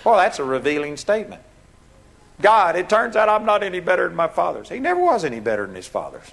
Well, 0.04 0.18
that's 0.18 0.40
a 0.40 0.44
revealing 0.44 0.98
statement. 0.98 1.42
God, 2.42 2.76
it 2.76 2.90
turns 2.90 3.16
out 3.16 3.28
I'm 3.28 3.46
not 3.46 3.64
any 3.64 3.80
better 3.80 4.08
than 4.08 4.16
my 4.16 4.28
fathers. 4.28 4.70
He 4.70 4.80
never 4.80 5.02
was 5.02 5.26
any 5.26 5.40
better 5.40 5.66
than 5.66 5.76
his 5.76 5.88
fathers. 5.88 6.32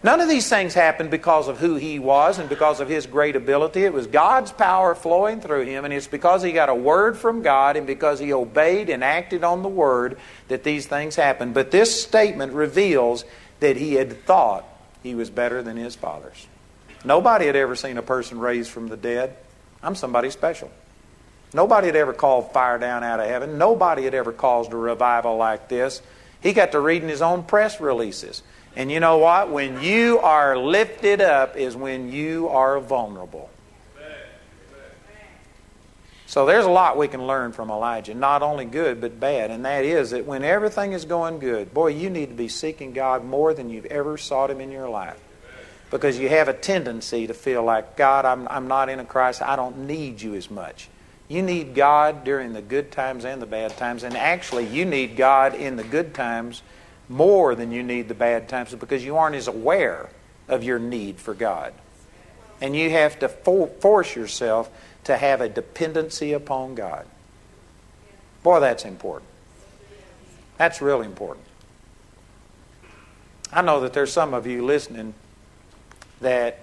None 0.00 0.20
of 0.20 0.28
these 0.28 0.48
things 0.48 0.74
happened 0.74 1.10
because 1.10 1.48
of 1.48 1.58
who 1.58 1.74
he 1.74 1.98
was 1.98 2.38
and 2.38 2.48
because 2.48 2.78
of 2.78 2.88
his 2.88 3.06
great 3.06 3.34
ability. 3.34 3.84
It 3.84 3.92
was 3.92 4.06
God's 4.06 4.52
power 4.52 4.94
flowing 4.94 5.40
through 5.40 5.64
him, 5.64 5.84
and 5.84 5.92
it's 5.92 6.06
because 6.06 6.42
he 6.42 6.52
got 6.52 6.68
a 6.68 6.74
word 6.74 7.16
from 7.16 7.42
God 7.42 7.76
and 7.76 7.84
because 7.84 8.20
he 8.20 8.32
obeyed 8.32 8.90
and 8.90 9.02
acted 9.02 9.42
on 9.42 9.62
the 9.62 9.68
word 9.68 10.18
that 10.46 10.62
these 10.62 10.86
things 10.86 11.16
happened. 11.16 11.52
But 11.52 11.72
this 11.72 12.00
statement 12.00 12.52
reveals 12.52 13.24
that 13.58 13.76
he 13.76 13.94
had 13.94 14.24
thought 14.24 14.64
he 15.02 15.16
was 15.16 15.30
better 15.30 15.62
than 15.64 15.76
his 15.76 15.96
fathers. 15.96 16.46
Nobody 17.04 17.46
had 17.46 17.56
ever 17.56 17.74
seen 17.74 17.98
a 17.98 18.02
person 18.02 18.38
raised 18.38 18.70
from 18.70 18.86
the 18.86 18.96
dead. 18.96 19.36
I'm 19.82 19.96
somebody 19.96 20.30
special. 20.30 20.70
Nobody 21.52 21.86
had 21.88 21.96
ever 21.96 22.12
called 22.12 22.52
fire 22.52 22.78
down 22.78 23.02
out 23.02 23.18
of 23.18 23.26
heaven. 23.26 23.58
Nobody 23.58 24.04
had 24.04 24.14
ever 24.14 24.32
caused 24.32 24.72
a 24.72 24.76
revival 24.76 25.36
like 25.36 25.68
this. 25.68 26.02
He 26.40 26.52
got 26.52 26.72
to 26.72 26.80
reading 26.80 27.08
his 27.08 27.22
own 27.22 27.42
press 27.42 27.80
releases. 27.80 28.42
And 28.76 28.92
you 28.92 29.00
know 29.00 29.18
what? 29.18 29.50
When 29.50 29.82
you 29.82 30.18
are 30.20 30.56
lifted 30.56 31.20
up 31.20 31.56
is 31.56 31.74
when 31.74 32.12
you 32.12 32.48
are 32.48 32.78
vulnerable. 32.78 33.50
So 36.28 36.44
there's 36.44 36.66
a 36.66 36.70
lot 36.70 36.98
we 36.98 37.08
can 37.08 37.26
learn 37.26 37.52
from 37.52 37.70
Elijah, 37.70 38.14
not 38.14 38.42
only 38.42 38.66
good 38.66 39.00
but 39.00 39.18
bad, 39.18 39.50
and 39.50 39.64
that 39.64 39.86
is 39.86 40.10
that 40.10 40.26
when 40.26 40.44
everything 40.44 40.92
is 40.92 41.06
going 41.06 41.38
good, 41.38 41.72
boy, 41.72 41.86
you 41.86 42.10
need 42.10 42.28
to 42.28 42.34
be 42.34 42.48
seeking 42.48 42.92
God 42.92 43.24
more 43.24 43.54
than 43.54 43.70
you've 43.70 43.86
ever 43.86 44.18
sought 44.18 44.50
Him 44.50 44.60
in 44.60 44.70
your 44.70 44.90
life. 44.90 45.18
Because 45.90 46.18
you 46.18 46.28
have 46.28 46.48
a 46.48 46.52
tendency 46.52 47.26
to 47.26 47.32
feel 47.32 47.62
like, 47.62 47.96
God, 47.96 48.26
I'm, 48.26 48.46
I'm 48.48 48.68
not 48.68 48.90
in 48.90 49.00
a 49.00 49.06
crisis. 49.06 49.40
I 49.40 49.56
don't 49.56 49.86
need 49.86 50.20
you 50.20 50.34
as 50.34 50.50
much. 50.50 50.90
You 51.28 51.40
need 51.40 51.74
God 51.74 52.24
during 52.24 52.52
the 52.52 52.60
good 52.60 52.92
times 52.92 53.24
and 53.24 53.40
the 53.40 53.46
bad 53.46 53.74
times, 53.78 54.02
and 54.02 54.14
actually, 54.14 54.66
you 54.66 54.84
need 54.84 55.16
God 55.16 55.54
in 55.54 55.76
the 55.76 55.84
good 55.84 56.12
times 56.12 56.60
more 57.08 57.54
than 57.54 57.72
you 57.72 57.82
need 57.82 58.08
the 58.08 58.14
bad 58.14 58.48
times 58.48 58.74
because 58.74 59.04
you 59.04 59.16
aren't 59.16 59.36
as 59.36 59.48
aware 59.48 60.10
of 60.46 60.62
your 60.62 60.78
need 60.78 61.18
for 61.18 61.34
God. 61.34 61.72
And 62.60 62.74
you 62.74 62.90
have 62.90 63.18
to 63.20 63.28
for- 63.28 63.68
force 63.68 64.14
yourself 64.14 64.70
to 65.04 65.16
have 65.16 65.40
a 65.40 65.48
dependency 65.48 66.32
upon 66.32 66.74
God. 66.74 67.06
Boy, 68.42 68.60
that's 68.60 68.84
important. 68.84 69.30
That's 70.58 70.82
really 70.82 71.06
important. 71.06 71.46
I 73.52 73.62
know 73.62 73.80
that 73.80 73.92
there's 73.92 74.12
some 74.12 74.34
of 74.34 74.46
you 74.46 74.64
listening 74.64 75.14
that 76.20 76.60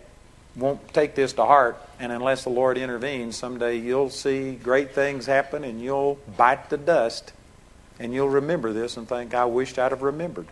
won't 0.55 0.93
take 0.93 1.15
this 1.15 1.33
to 1.33 1.45
heart, 1.45 1.81
and 1.99 2.11
unless 2.11 2.43
the 2.43 2.49
Lord 2.49 2.77
intervenes, 2.77 3.35
someday 3.35 3.77
you'll 3.77 4.09
see 4.09 4.55
great 4.55 4.93
things 4.93 5.25
happen 5.25 5.63
and 5.63 5.81
you'll 5.81 6.19
bite 6.37 6.69
the 6.69 6.77
dust 6.77 7.33
and 7.99 8.13
you'll 8.13 8.29
remember 8.29 8.73
this 8.73 8.97
and 8.97 9.07
think, 9.07 9.33
I 9.33 9.45
wished 9.45 9.79
I'd 9.79 9.91
have 9.91 10.01
remembered. 10.01 10.47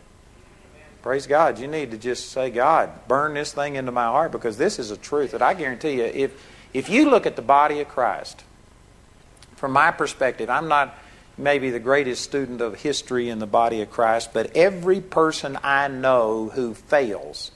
Praise 1.02 1.28
God. 1.28 1.60
You 1.60 1.68
need 1.68 1.92
to 1.92 1.98
just 1.98 2.30
say, 2.30 2.50
God, 2.50 3.08
burn 3.08 3.34
this 3.34 3.52
thing 3.52 3.76
into 3.76 3.92
my 3.92 4.06
heart 4.06 4.32
because 4.32 4.58
this 4.58 4.80
is 4.80 4.90
a 4.90 4.98
truth 4.98 5.32
that 5.32 5.42
I 5.42 5.54
guarantee 5.54 5.98
you, 5.98 6.06
if, 6.06 6.42
if 6.74 6.90
you 6.90 7.10
look 7.10 7.26
at 7.26 7.36
the 7.36 7.42
body 7.42 7.82
of 7.82 7.90
Christ, 7.90 8.44
from 9.58 9.74
my 9.74 9.92
perspective, 9.92 10.50
I'm 10.50 10.70
not 10.70 10.98
maybe 11.38 11.72
the 11.72 11.80
greatest 11.80 12.24
student 12.24 12.62
of 12.62 12.76
history 12.76 13.30
in 13.30 13.40
the 13.40 13.48
body 13.48 13.82
of 13.82 13.92
Christ, 13.92 14.32
but 14.34 14.56
every 14.56 15.02
person 15.02 15.58
I 15.62 15.90
know 15.90 16.50
who 16.50 16.74
fails, 16.74 17.52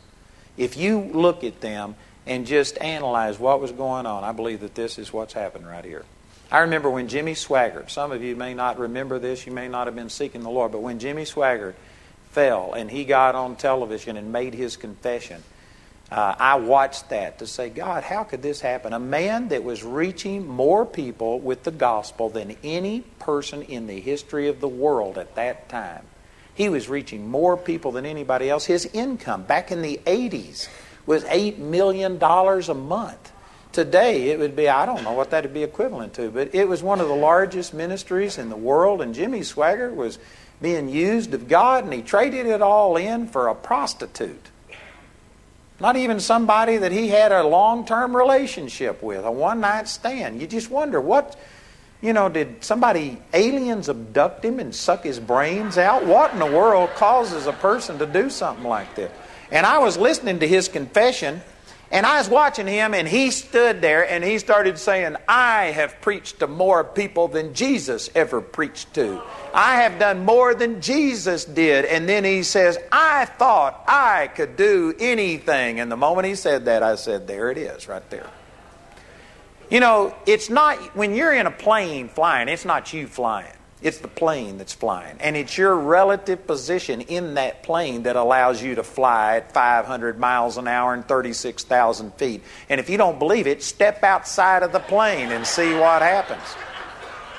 if 0.57 0.75
you 0.75 0.99
look 0.99 1.43
at 1.43 1.61
them 1.61 1.95
and 2.25 2.45
just 2.45 2.77
analyze 2.81 3.39
what 3.39 3.61
was 3.61 3.71
going 3.71 4.05
on, 4.05 4.23
I 4.23 4.33
believe 4.33 4.59
that 4.59 4.75
this 4.75 4.97
is 4.99 5.13
what's 5.13 5.33
happened 5.33 5.67
right 5.67 5.85
here. 5.85 6.03
I 6.49 6.59
remember 6.59 6.89
when 6.89 7.09
Jimmy 7.09 7.33
Swaggart, 7.33 7.89
some 7.89 8.11
of 8.11 8.23
you 8.23 8.35
may 8.35 8.53
not 8.53 8.79
remember 8.79 9.19
this, 9.19 9.45
you 9.45 9.51
may 9.51 9.67
not 9.67 9.87
have 9.87 9.95
been 9.95 10.09
seeking 10.09 10.43
the 10.43 10.49
Lord, 10.49 10.71
but 10.71 10.81
when 10.81 10.99
Jimmy 10.99 11.23
Swaggart 11.23 11.73
fell 12.31 12.73
and 12.73 12.89
he 12.89 13.03
got 13.03 13.35
on 13.35 13.57
television 13.57 14.15
and 14.15 14.31
made 14.31 14.53
his 14.53 14.77
confession, 14.77 15.43
uh, 16.09 16.35
I 16.39 16.55
watched 16.55 17.09
that 17.09 17.39
to 17.39 17.47
say, 17.47 17.69
God, 17.69 18.03
how 18.03 18.23
could 18.23 18.41
this 18.41 18.61
happen? 18.61 18.93
A 18.93 18.99
man 18.99 19.49
that 19.49 19.65
was 19.65 19.83
reaching 19.83 20.47
more 20.47 20.85
people 20.85 21.39
with 21.39 21.63
the 21.63 21.71
gospel 21.71 22.29
than 22.29 22.55
any 22.63 23.01
person 23.19 23.61
in 23.63 23.87
the 23.87 23.99
history 23.99 24.47
of 24.47 24.61
the 24.61 24.69
world 24.69 25.17
at 25.17 25.35
that 25.35 25.67
time. 25.67 26.03
He 26.55 26.69
was 26.69 26.87
reaching 26.87 27.29
more 27.29 27.57
people 27.57 27.91
than 27.91 28.05
anybody 28.05 28.49
else. 28.49 28.65
His 28.65 28.85
income 28.93 29.43
back 29.43 29.69
in 29.69 29.81
the 29.81 29.99
80s 30.05 30.69
was 31.05 31.25
$8 31.25 31.57
million 31.57 32.23
a 32.23 32.73
month. 32.73 33.31
Today, 33.77 34.31
it 34.31 34.39
would 34.39 34.55
be, 34.55 34.67
I 34.67 34.87
don't 34.87 35.03
know 35.03 35.13
what 35.13 35.29
that 35.29 35.43
would 35.43 35.53
be 35.53 35.61
equivalent 35.61 36.15
to, 36.15 36.31
but 36.31 36.55
it 36.55 36.67
was 36.67 36.81
one 36.81 36.99
of 36.99 37.07
the 37.07 37.15
largest 37.15 37.75
ministries 37.75 38.39
in 38.39 38.49
the 38.49 38.55
world, 38.55 39.03
and 39.03 39.13
Jimmy 39.13 39.41
Swaggart 39.41 39.93
was 39.93 40.17
being 40.59 40.89
used 40.89 41.35
of 41.35 41.47
God, 41.47 41.83
and 41.83 41.93
he 41.93 42.01
traded 42.01 42.47
it 42.47 42.63
all 42.63 42.97
in 42.97 43.27
for 43.27 43.49
a 43.49 43.53
prostitute. 43.53 44.47
Not 45.79 45.95
even 45.95 46.19
somebody 46.19 46.77
that 46.77 46.91
he 46.91 47.09
had 47.09 47.31
a 47.31 47.43
long 47.43 47.85
term 47.85 48.15
relationship 48.15 49.03
with, 49.03 49.23
a 49.23 49.31
one 49.31 49.59
night 49.59 49.87
stand. 49.87 50.41
You 50.41 50.47
just 50.47 50.71
wonder 50.71 50.99
what, 50.99 51.39
you 52.01 52.13
know, 52.13 52.29
did 52.29 52.63
somebody, 52.63 53.21
aliens 53.31 53.89
abduct 53.89 54.43
him 54.43 54.59
and 54.59 54.73
suck 54.73 55.03
his 55.03 55.19
brains 55.19 55.77
out? 55.77 56.03
What 56.03 56.33
in 56.33 56.39
the 56.39 56.47
world 56.47 56.89
causes 56.95 57.45
a 57.45 57.53
person 57.53 57.99
to 57.99 58.07
do 58.07 58.31
something 58.31 58.65
like 58.65 58.95
this? 58.95 59.11
And 59.51 59.67
I 59.67 59.77
was 59.77 59.97
listening 59.97 60.39
to 60.39 60.47
his 60.47 60.67
confession, 60.67 61.43
and 61.89 62.05
I 62.05 62.17
was 62.17 62.27
watching 62.27 62.67
him, 62.67 62.93
and 62.93 63.07
he 63.07 63.31
stood 63.31 63.79
there 63.79 64.09
and 64.09 64.21
he 64.21 64.39
started 64.39 64.77
saying, 64.77 65.15
I 65.27 65.65
have 65.67 66.01
preached 66.01 66.39
to 66.39 66.47
more 66.47 66.83
people 66.83 67.29
than 67.29 67.53
Jesus 67.53 68.09
ever 68.13 68.41
preached 68.41 68.93
to. 68.95 69.21
I 69.53 69.81
have 69.81 69.97
done 69.97 70.25
more 70.25 70.53
than 70.53 70.81
Jesus 70.81 71.45
did. 71.45 71.85
And 71.85 72.07
then 72.07 72.25
he 72.25 72.43
says, 72.43 72.77
I 72.91 73.23
thought 73.25 73.85
I 73.87 74.27
could 74.27 74.57
do 74.57 74.93
anything. 74.99 75.79
And 75.79 75.89
the 75.89 75.97
moment 75.97 76.27
he 76.27 76.35
said 76.35 76.65
that, 76.65 76.83
I 76.83 76.95
said, 76.95 77.25
There 77.25 77.49
it 77.51 77.57
is, 77.57 77.87
right 77.87 78.07
there. 78.09 78.29
You 79.69 79.79
know, 79.79 80.13
it's 80.25 80.49
not, 80.49 80.77
when 80.95 81.13
you're 81.15 81.33
in 81.33 81.45
a 81.45 81.51
plane 81.51 82.09
flying, 82.09 82.49
it's 82.49 82.65
not 82.65 82.91
you 82.93 83.07
flying. 83.07 83.51
It's 83.81 83.99
the 83.99 84.07
plane 84.07 84.57
that's 84.57 84.73
flying. 84.73 85.17
And 85.19 85.37
it's 85.37 85.55
your 85.57 85.75
relative 85.75 86.47
position 86.47 87.01
in 87.01 87.35
that 87.35 87.61
plane 87.61 88.03
that 88.03 88.15
allows 88.15 88.61
you 88.61 88.73
to 88.75 88.83
fly 88.83 89.37
at 89.37 89.53
500 89.53 90.19
miles 90.19 90.57
an 90.57 90.67
hour 90.67 90.95
and 90.95 91.07
36,000 91.07 92.13
feet. 92.15 92.41
And 92.69 92.79
if 92.79 92.89
you 92.89 92.97
don't 92.97 93.19
believe 93.19 93.45
it, 93.45 93.61
step 93.61 94.03
outside 94.03 94.63
of 94.63 94.71
the 94.71 94.79
plane 94.79 95.31
and 95.31 95.45
see 95.45 95.75
what 95.75 96.01
happens. 96.01 96.41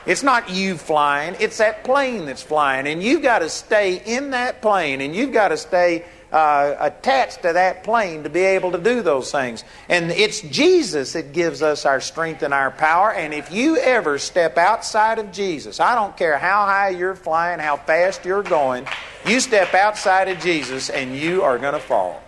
It's 0.07 0.23
not 0.23 0.49
you 0.49 0.79
flying, 0.79 1.37
it's 1.39 1.59
that 1.59 1.85
plane 1.85 2.25
that's 2.25 2.43
flying. 2.43 2.87
And 2.87 3.03
you've 3.03 3.23
got 3.23 3.41
to 3.41 3.51
stay 3.51 4.01
in 4.07 4.31
that 4.31 4.63
plane 4.63 5.01
and 5.01 5.15
you've 5.15 5.33
got 5.33 5.49
to 5.49 5.57
stay 5.57 6.05
uh, 6.33 6.77
attached 6.79 7.43
to 7.43 7.53
that 7.53 7.85
plane 7.85 8.23
to 8.25 8.31
be 8.31 8.41
able 8.41 8.73
to 8.73 8.79
do 8.79 9.03
those 9.03 9.33
things. 9.33 9.65
And 9.89 10.11
it's 10.11 10.41
Jesus 10.43 11.15
that 11.15 11.33
gives 11.33 11.63
us 11.63 11.87
our 11.87 12.01
strength 12.01 12.43
and 12.43 12.53
our 12.53 12.71
power. 12.71 13.13
And 13.13 13.33
if 13.33 13.53
you 13.53 13.77
ever 13.79 14.19
step 14.19 14.59
outside 14.59 15.19
of 15.19 15.33
Jesus, 15.33 15.81
I 15.81 15.95
don't 15.95 16.17
care 16.17 16.39
how 16.39 16.67
high 16.67 16.91
you're 16.91 17.15
flying, 17.15 17.61
how 17.61 17.77
fast 17.77 18.25
you're 18.25 18.43
going, 18.43 18.87
you 19.27 19.41
step 19.41 19.75
outside 19.75 20.29
of 20.29 20.39
Jesus 20.41 20.91
and 20.91 21.17
you 21.17 21.43
are 21.43 21.59
going 21.59 21.75
to 21.75 21.81
fall. 21.81 22.23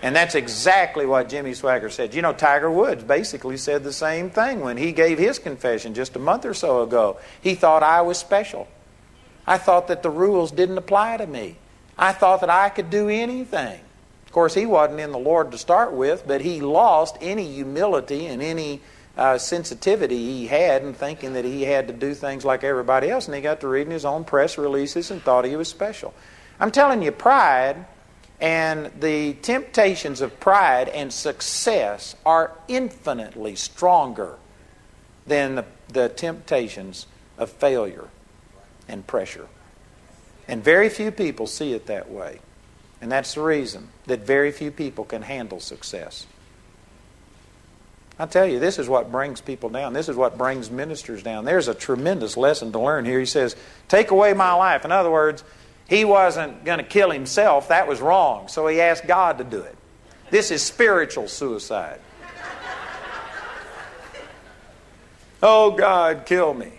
And 0.00 0.14
that's 0.14 0.36
exactly 0.36 1.06
what 1.06 1.28
Jimmy 1.28 1.52
Swaggart 1.52 1.90
said. 1.90 2.14
You 2.14 2.22
know, 2.22 2.32
Tiger 2.32 2.70
Woods 2.70 3.02
basically 3.02 3.56
said 3.56 3.82
the 3.82 3.92
same 3.92 4.30
thing 4.30 4.60
when 4.60 4.76
he 4.76 4.92
gave 4.92 5.18
his 5.18 5.40
confession 5.40 5.94
just 5.94 6.14
a 6.14 6.20
month 6.20 6.44
or 6.44 6.54
so 6.54 6.82
ago. 6.82 7.18
He 7.40 7.56
thought 7.56 7.82
I 7.82 8.02
was 8.02 8.16
special. 8.16 8.68
I 9.44 9.58
thought 9.58 9.88
that 9.88 10.02
the 10.02 10.10
rules 10.10 10.52
didn't 10.52 10.78
apply 10.78 11.16
to 11.16 11.26
me. 11.26 11.56
I 11.98 12.12
thought 12.12 12.40
that 12.40 12.50
I 12.50 12.68
could 12.68 12.90
do 12.90 13.08
anything. 13.08 13.80
Of 14.26 14.32
course, 14.32 14.54
he 14.54 14.66
wasn't 14.66 15.00
in 15.00 15.10
the 15.10 15.18
Lord 15.18 15.50
to 15.52 15.58
start 15.58 15.92
with, 15.92 16.24
but 16.26 16.42
he 16.42 16.60
lost 16.60 17.16
any 17.20 17.52
humility 17.52 18.26
and 18.26 18.42
any 18.42 18.80
uh, 19.16 19.36
sensitivity 19.38 20.16
he 20.16 20.46
had 20.46 20.82
in 20.82 20.94
thinking 20.94 21.32
that 21.32 21.44
he 21.44 21.62
had 21.62 21.88
to 21.88 21.94
do 21.94 22.14
things 22.14 22.44
like 22.44 22.62
everybody 22.62 23.10
else, 23.10 23.26
and 23.26 23.34
he 23.34 23.40
got 23.40 23.60
to 23.60 23.68
reading 23.68 23.92
his 23.92 24.04
own 24.04 24.24
press 24.24 24.56
releases 24.58 25.10
and 25.10 25.22
thought 25.22 25.44
he 25.44 25.56
was 25.56 25.68
special. 25.68 26.14
I'm 26.60 26.70
telling 26.70 27.02
you, 27.02 27.10
pride 27.10 27.84
and 28.40 28.92
the 29.00 29.32
temptations 29.34 30.20
of 30.20 30.38
pride 30.38 30.88
and 30.88 31.12
success 31.12 32.14
are 32.24 32.52
infinitely 32.68 33.56
stronger 33.56 34.36
than 35.26 35.56
the, 35.56 35.64
the 35.88 36.08
temptations 36.08 37.06
of 37.36 37.50
failure 37.50 38.08
and 38.86 39.06
pressure. 39.06 39.48
And 40.48 40.64
very 40.64 40.88
few 40.88 41.10
people 41.10 41.46
see 41.46 41.74
it 41.74 41.86
that 41.86 42.10
way. 42.10 42.40
And 43.00 43.12
that's 43.12 43.34
the 43.34 43.42
reason 43.42 43.88
that 44.06 44.20
very 44.20 44.50
few 44.50 44.70
people 44.70 45.04
can 45.04 45.22
handle 45.22 45.60
success. 45.60 46.26
I 48.18 48.26
tell 48.26 48.46
you, 48.46 48.58
this 48.58 48.80
is 48.80 48.88
what 48.88 49.12
brings 49.12 49.40
people 49.40 49.68
down. 49.68 49.92
This 49.92 50.08
is 50.08 50.16
what 50.16 50.36
brings 50.36 50.70
ministers 50.70 51.22
down. 51.22 51.44
There's 51.44 51.68
a 51.68 51.74
tremendous 51.74 52.36
lesson 52.36 52.72
to 52.72 52.80
learn 52.80 53.04
here. 53.04 53.20
He 53.20 53.26
says, 53.26 53.54
Take 53.86 54.10
away 54.10 54.32
my 54.32 54.54
life. 54.54 54.84
In 54.84 54.90
other 54.90 55.10
words, 55.10 55.44
he 55.88 56.04
wasn't 56.04 56.64
going 56.64 56.78
to 56.78 56.84
kill 56.84 57.12
himself. 57.12 57.68
That 57.68 57.86
was 57.86 58.00
wrong. 58.00 58.48
So 58.48 58.66
he 58.66 58.80
asked 58.80 59.06
God 59.06 59.38
to 59.38 59.44
do 59.44 59.60
it. 59.60 59.76
This 60.30 60.50
is 60.50 60.62
spiritual 60.62 61.28
suicide. 61.28 62.00
oh, 65.42 65.70
God, 65.70 66.26
kill 66.26 66.52
me. 66.52 66.77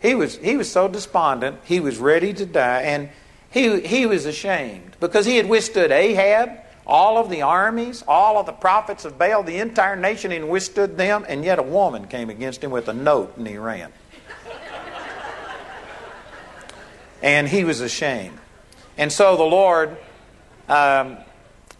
He 0.00 0.14
was, 0.14 0.36
he 0.36 0.56
was 0.56 0.70
so 0.70 0.88
despondent, 0.88 1.58
he 1.64 1.80
was 1.80 1.98
ready 1.98 2.32
to 2.34 2.46
die, 2.46 2.82
and 2.82 3.08
he, 3.50 3.80
he 3.80 4.06
was 4.06 4.26
ashamed 4.26 4.96
because 5.00 5.24
he 5.24 5.36
had 5.36 5.48
withstood 5.48 5.90
Ahab, 5.90 6.50
all 6.86 7.18
of 7.18 7.30
the 7.30 7.42
armies, 7.42 8.04
all 8.06 8.38
of 8.38 8.46
the 8.46 8.52
prophets 8.52 9.04
of 9.04 9.18
Baal, 9.18 9.42
the 9.42 9.58
entire 9.58 9.96
nation, 9.96 10.30
and 10.32 10.48
withstood 10.48 10.96
them, 10.96 11.24
and 11.28 11.44
yet 11.44 11.58
a 11.58 11.62
woman 11.62 12.06
came 12.06 12.30
against 12.30 12.62
him 12.62 12.70
with 12.70 12.88
a 12.88 12.92
note 12.92 13.36
and 13.36 13.46
he 13.46 13.56
ran. 13.56 13.92
and 17.22 17.48
he 17.48 17.64
was 17.64 17.80
ashamed. 17.80 18.38
And 18.98 19.10
so 19.10 19.36
the 19.36 19.44
Lord, 19.44 19.96
um, 20.68 21.16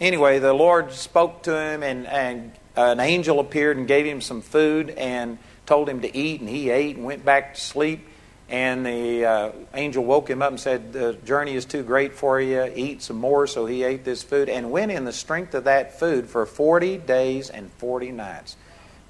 anyway, 0.01 0.39
the 0.39 0.53
Lord 0.53 0.93
spoke 0.93 1.43
to 1.45 1.57
him, 1.57 1.83
and, 1.83 2.07
and 2.07 2.53
an 2.75 3.01
angel 3.01 3.39
appeared 3.39 3.77
and 3.77 3.87
gave 3.87 4.07
him 4.07 4.21
some 4.21 4.43
food 4.43 4.91
and 4.91 5.39
told 5.67 5.89
him 5.89 6.01
to 6.03 6.17
eat, 6.17 6.41
and 6.41 6.49
he 6.49 6.71
ate 6.71 6.97
and 6.97 7.05
went 7.05 7.25
back 7.25 7.55
to 7.55 7.61
sleep. 7.61 8.07
And 8.49 8.87
the 8.87 9.25
uh, 9.25 9.53
angel 9.75 10.05
woke 10.05 10.31
him 10.31 10.41
up 10.41 10.51
and 10.51 10.61
said, 10.61 10.93
The 10.93 11.15
journey 11.25 11.55
is 11.55 11.65
too 11.65 11.83
great 11.83 12.15
for 12.15 12.41
you. 12.41 12.71
Eat 12.75 13.03
some 13.03 13.17
more. 13.17 13.47
So 13.49 13.67
he 13.67 13.83
ate 13.83 14.05
this 14.05 14.23
food 14.23 14.49
and 14.49 14.71
went 14.71 14.93
in 14.93 15.05
the 15.05 15.13
strength 15.13 15.55
of 15.55 15.65
that 15.65 15.99
food 15.99 16.29
for 16.29 16.47
40 16.47 16.99
days 16.99 17.51
and 17.51 17.71
40 17.73 18.13
nights. 18.13 18.57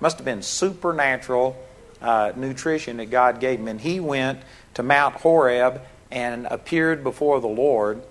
Must 0.01 0.17
have 0.17 0.25
been 0.25 0.43
supernatural 0.43 1.57
uh, 2.01 2.33
nutrition 2.35 2.97
that 2.97 3.11
God 3.11 3.41
gave 3.41 3.61
him. 3.61 3.69
And 3.69 3.81
he 3.81 4.01
went 4.01 4.41
to 4.75 4.83
Mount 4.83 5.17
Horeb 5.17 5.83
and 6.11 6.47
appeared 6.51 7.05
before 7.05 7.41
the 7.41 7.47
Lord. 7.47 8.03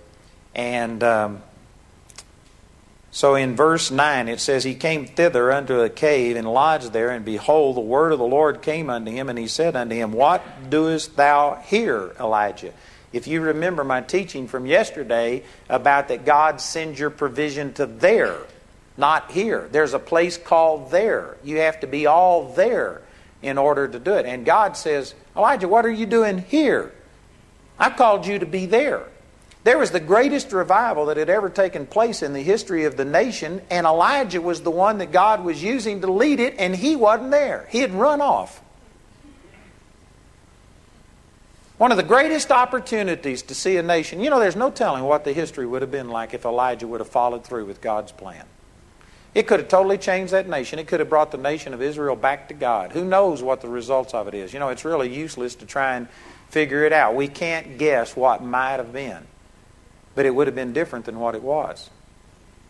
And 0.53 1.03
um, 1.03 1.41
so 3.15 3.35
in 3.35 3.55
verse 3.55 3.91
9 3.91 4.27
it 4.27 4.41
says, 4.41 4.65
He 4.65 4.75
came 4.75 5.05
thither 5.05 5.49
unto 5.49 5.79
a 5.79 5.87
cave 5.87 6.35
and 6.35 6.45
lodged 6.45 6.91
there, 6.91 7.11
and 7.11 7.23
behold, 7.23 7.77
the 7.77 7.79
word 7.79 8.11
of 8.11 8.19
the 8.19 8.25
Lord 8.25 8.61
came 8.61 8.89
unto 8.89 9.09
him, 9.09 9.29
and 9.29 9.39
he 9.39 9.47
said 9.47 9.73
unto 9.73 9.95
him, 9.95 10.11
What 10.11 10.69
doest 10.69 11.15
thou 11.15 11.55
here, 11.65 12.13
Elijah? 12.19 12.73
If 13.13 13.25
you 13.25 13.39
remember 13.39 13.85
my 13.85 14.01
teaching 14.01 14.49
from 14.49 14.65
yesterday 14.65 15.43
about 15.69 16.09
that 16.09 16.25
God 16.25 16.59
sends 16.59 16.99
your 16.99 17.09
provision 17.09 17.71
to 17.75 17.85
there, 17.85 18.35
not 18.97 19.31
here. 19.31 19.69
There's 19.71 19.93
a 19.93 19.99
place 19.99 20.37
called 20.37 20.91
there. 20.91 21.37
You 21.41 21.59
have 21.59 21.79
to 21.79 21.87
be 21.87 22.07
all 22.07 22.51
there 22.51 23.01
in 23.41 23.57
order 23.57 23.87
to 23.87 23.97
do 23.97 24.15
it. 24.15 24.25
And 24.25 24.45
God 24.45 24.75
says, 24.75 25.15
Elijah, 25.37 25.69
what 25.69 25.85
are 25.85 25.89
you 25.89 26.05
doing 26.05 26.39
here? 26.39 26.91
I 27.79 27.91
called 27.91 28.27
you 28.27 28.39
to 28.39 28.45
be 28.45 28.65
there. 28.65 29.07
There 29.65 29.79
was 29.79 29.89
the 29.89 29.99
greatest 29.99 30.53
revival 30.53 31.07
that 31.07 31.17
had 31.17 31.27
ever 31.27 31.49
taken 31.49 31.87
place 31.87 32.21
in 32.21 32.33
the 32.33 32.43
history 32.43 32.85
of 32.85 32.97
the 32.97 33.03
nation, 33.03 33.63
and 33.71 33.87
Elijah 33.87 34.39
was 34.39 34.61
the 34.61 34.69
one 34.69 34.99
that 34.99 35.11
God 35.11 35.43
was 35.43 35.63
using 35.63 36.01
to 36.01 36.11
lead 36.11 36.39
it, 36.39 36.53
and 36.59 36.75
he 36.75 36.95
wasn't 36.95 37.31
there. 37.31 37.67
He 37.71 37.79
had 37.79 37.91
run 37.91 38.21
off. 38.21 38.61
One 41.79 41.89
of 41.89 41.97
the 41.97 42.03
greatest 42.03 42.51
opportunities 42.51 43.41
to 43.41 43.55
see 43.55 43.77
a 43.77 43.81
nation, 43.81 44.19
you 44.19 44.29
know, 44.29 44.39
there's 44.39 44.55
no 44.55 44.69
telling 44.69 45.03
what 45.03 45.23
the 45.23 45.33
history 45.33 45.65
would 45.65 45.81
have 45.81 45.89
been 45.89 46.09
like 46.09 46.35
if 46.35 46.45
Elijah 46.45 46.87
would 46.87 46.99
have 46.99 47.09
followed 47.09 47.43
through 47.43 47.65
with 47.65 47.81
God's 47.81 48.11
plan. 48.11 48.45
It 49.33 49.47
could 49.47 49.59
have 49.61 49.67
totally 49.67 49.97
changed 49.97 50.31
that 50.31 50.47
nation. 50.47 50.77
It 50.77 50.85
could 50.85 50.99
have 50.99 51.09
brought 51.09 51.31
the 51.31 51.39
nation 51.39 51.73
of 51.73 51.81
Israel 51.81 52.15
back 52.15 52.49
to 52.49 52.53
God. 52.53 52.91
Who 52.91 53.03
knows 53.03 53.41
what 53.41 53.61
the 53.61 53.67
results 53.67 54.13
of 54.13 54.27
it 54.27 54.35
is? 54.35 54.53
You 54.53 54.59
know, 54.59 54.69
it's 54.69 54.85
really 54.85 55.11
useless 55.11 55.55
to 55.55 55.65
try 55.65 55.95
and 55.95 56.07
figure 56.49 56.83
it 56.83 56.93
out. 56.93 57.15
We 57.15 57.27
can't 57.27 57.79
guess 57.79 58.15
what 58.15 58.43
might 58.43 58.77
have 58.77 58.93
been 58.93 59.25
but 60.15 60.25
it 60.25 60.33
would 60.33 60.47
have 60.47 60.55
been 60.55 60.73
different 60.73 61.05
than 61.05 61.19
what 61.19 61.35
it 61.35 61.43
was. 61.43 61.89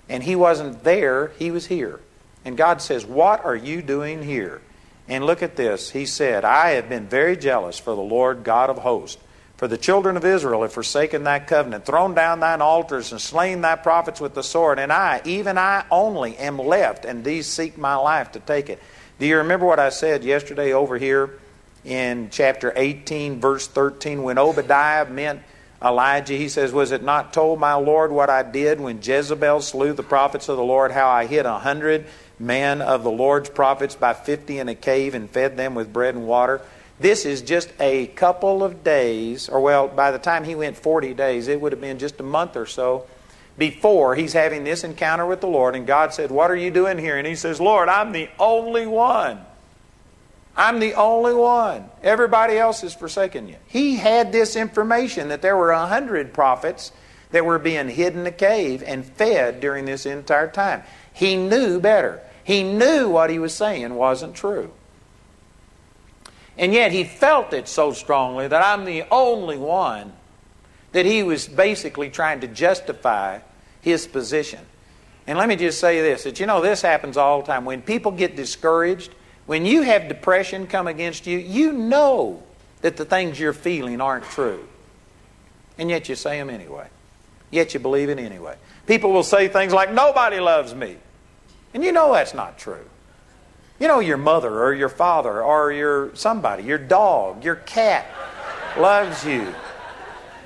And 0.09 0.23
he 0.23 0.35
wasn't 0.35 0.83
there, 0.83 1.29
he 1.39 1.51
was 1.51 1.67
here. 1.67 1.99
And 2.43 2.57
God 2.57 2.81
says, 2.81 3.05
What 3.05 3.43
are 3.45 3.55
you 3.55 3.81
doing 3.81 4.23
here? 4.23 4.61
And 5.07 5.25
look 5.25 5.43
at 5.43 5.55
this. 5.55 5.91
He 5.91 6.05
said, 6.05 6.43
I 6.43 6.71
have 6.71 6.89
been 6.89 7.07
very 7.07 7.37
jealous 7.37 7.77
for 7.77 7.95
the 7.95 8.01
Lord 8.01 8.43
God 8.43 8.69
of 8.69 8.79
hosts, 8.79 9.21
for 9.57 9.67
the 9.67 9.77
children 9.77 10.17
of 10.17 10.25
Israel 10.25 10.63
have 10.63 10.73
forsaken 10.73 11.23
thy 11.23 11.39
covenant, 11.39 11.85
thrown 11.85 12.15
down 12.15 12.39
thine 12.39 12.61
altars, 12.61 13.11
and 13.11 13.21
slain 13.21 13.61
thy 13.61 13.75
prophets 13.75 14.19
with 14.19 14.33
the 14.33 14.43
sword. 14.43 14.79
And 14.79 14.91
I, 14.91 15.21
even 15.25 15.57
I 15.57 15.85
only, 15.91 16.37
am 16.37 16.57
left, 16.57 17.05
and 17.05 17.23
these 17.23 17.47
seek 17.47 17.77
my 17.77 17.95
life 17.95 18.31
to 18.33 18.39
take 18.39 18.69
it. 18.69 18.81
Do 19.19 19.25
you 19.25 19.37
remember 19.37 19.65
what 19.65 19.79
I 19.79 19.89
said 19.89 20.23
yesterday 20.23 20.73
over 20.73 20.97
here 20.97 21.39
in 21.83 22.29
chapter 22.31 22.73
18, 22.75 23.39
verse 23.39 23.67
13, 23.67 24.23
when 24.23 24.37
Obadiah 24.37 25.07
meant 25.07 25.41
Elijah? 25.83 26.33
He 26.33 26.49
says, 26.49 26.71
Was 26.71 26.91
it 26.91 27.03
not 27.03 27.33
told 27.33 27.59
my 27.59 27.73
Lord 27.73 28.11
what 28.11 28.29
I 28.29 28.43
did 28.43 28.79
when 28.79 29.01
Jezebel 29.01 29.61
slew 29.61 29.93
the 29.93 30.03
prophets 30.03 30.49
of 30.49 30.57
the 30.57 30.63
Lord, 30.63 30.91
how 30.91 31.09
I 31.09 31.25
hid 31.25 31.45
a 31.45 31.59
hundred 31.59 32.05
men 32.39 32.81
of 32.81 33.03
the 33.03 33.11
Lord's 33.11 33.49
prophets 33.49 33.95
by 33.95 34.13
fifty 34.13 34.59
in 34.59 34.69
a 34.69 34.75
cave 34.75 35.13
and 35.15 35.29
fed 35.29 35.57
them 35.57 35.75
with 35.75 35.93
bread 35.93 36.15
and 36.15 36.27
water? 36.27 36.61
This 36.99 37.25
is 37.25 37.41
just 37.41 37.73
a 37.79 38.07
couple 38.07 38.63
of 38.63 38.83
days, 38.83 39.49
or 39.49 39.59
well, 39.59 39.87
by 39.87 40.11
the 40.11 40.19
time 40.19 40.45
he 40.45 40.55
went 40.55 40.77
40 40.77 41.13
days, 41.13 41.49
it 41.49 41.59
would 41.59 41.73
have 41.73 41.81
been 41.81 41.99
just 41.99 42.19
a 42.21 42.23
month 42.23 42.55
or 42.55 42.65
so 42.65 43.05
before 43.57 44.15
he's 44.15 44.33
having 44.33 44.63
this 44.63 44.83
encounter 44.83 45.25
with 45.25 45.41
the 45.41 45.47
Lord. 45.47 45.75
And 45.75 45.85
God 45.85 46.13
said, 46.13 46.31
What 46.31 46.51
are 46.51 46.55
you 46.55 46.71
doing 46.71 46.97
here? 46.97 47.17
And 47.17 47.27
he 47.27 47.35
says, 47.35 47.59
Lord, 47.59 47.89
I'm 47.89 48.11
the 48.11 48.29
only 48.39 48.85
one. 48.85 49.39
I'm 50.57 50.79
the 50.79 50.93
only 50.93 51.33
one. 51.33 51.89
Everybody 52.01 52.57
else 52.57 52.81
has 52.81 52.93
forsaken 52.93 53.47
you. 53.47 53.57
He 53.67 53.97
had 53.97 54.31
this 54.31 54.55
information 54.55 55.29
that 55.29 55.41
there 55.41 55.57
were 55.57 55.71
a 55.71 55.87
hundred 55.87 56.33
prophets 56.33 56.91
that 57.31 57.45
were 57.45 57.59
being 57.59 57.89
hid 57.89 58.13
in 58.13 58.25
a 58.25 58.31
cave 58.31 58.81
and 58.85 59.05
fed 59.05 59.59
during 59.59 59.85
this 59.85 60.05
entire 60.05 60.49
time. 60.49 60.83
He 61.13 61.35
knew 61.35 61.79
better. 61.79 62.21
He 62.43 62.63
knew 62.63 63.09
what 63.09 63.29
he 63.29 63.39
was 63.39 63.53
saying 63.53 63.93
wasn't 63.95 64.35
true. 64.35 64.71
And 66.57 66.73
yet 66.73 66.91
he 66.91 67.03
felt 67.03 67.51
it 67.53 67.67
so 67.67 67.91
strongly 67.91 68.47
that 68.47 68.63
I'm 68.63 68.85
the 68.85 69.03
only 69.11 69.57
one 69.57 70.13
that 70.93 71.05
he 71.05 71.23
was 71.23 71.47
basically 71.47 72.09
trying 72.09 72.39
to 72.39 72.47
justify 72.47 73.39
his 73.81 74.07
position. 74.07 74.61
And 75.27 75.37
let 75.37 75.49
me 75.49 75.57
just 75.57 75.81
say 75.81 76.01
this 76.01 76.23
that 76.23 76.39
you 76.39 76.45
know, 76.45 76.61
this 76.61 76.81
happens 76.81 77.17
all 77.17 77.41
the 77.41 77.47
time. 77.47 77.65
When 77.65 77.81
people 77.81 78.11
get 78.11 78.37
discouraged, 78.37 79.13
when 79.45 79.65
you 79.65 79.83
have 79.83 80.07
depression 80.07 80.67
come 80.67 80.87
against 80.87 81.27
you, 81.27 81.37
you 81.37 81.71
know 81.71 82.41
that 82.81 82.97
the 82.97 83.05
things 83.05 83.39
you're 83.39 83.53
feeling 83.53 84.01
aren't 84.01 84.25
true. 84.25 84.67
And 85.77 85.89
yet 85.89 86.09
you 86.09 86.15
say 86.15 86.37
them 86.37 86.49
anyway. 86.49 86.87
Yet 87.51 87.73
you 87.73 87.79
believe 87.79 88.09
it 88.09 88.19
anyway. 88.19 88.55
People 88.87 89.11
will 89.11 89.23
say 89.23 89.47
things 89.47 89.73
like, 89.73 89.91
Nobody 89.91 90.39
loves 90.39 90.73
me. 90.73 90.97
And 91.73 91.83
you 91.83 91.91
know 91.91 92.13
that's 92.13 92.33
not 92.33 92.57
true. 92.57 92.85
You 93.79 93.87
know, 93.87 93.99
your 93.99 94.17
mother 94.17 94.63
or 94.63 94.73
your 94.73 94.89
father 94.89 95.43
or 95.43 95.71
your 95.71 96.15
somebody, 96.15 96.63
your 96.63 96.77
dog, 96.77 97.43
your 97.43 97.55
cat 97.55 98.05
loves 98.77 99.25
you. 99.25 99.53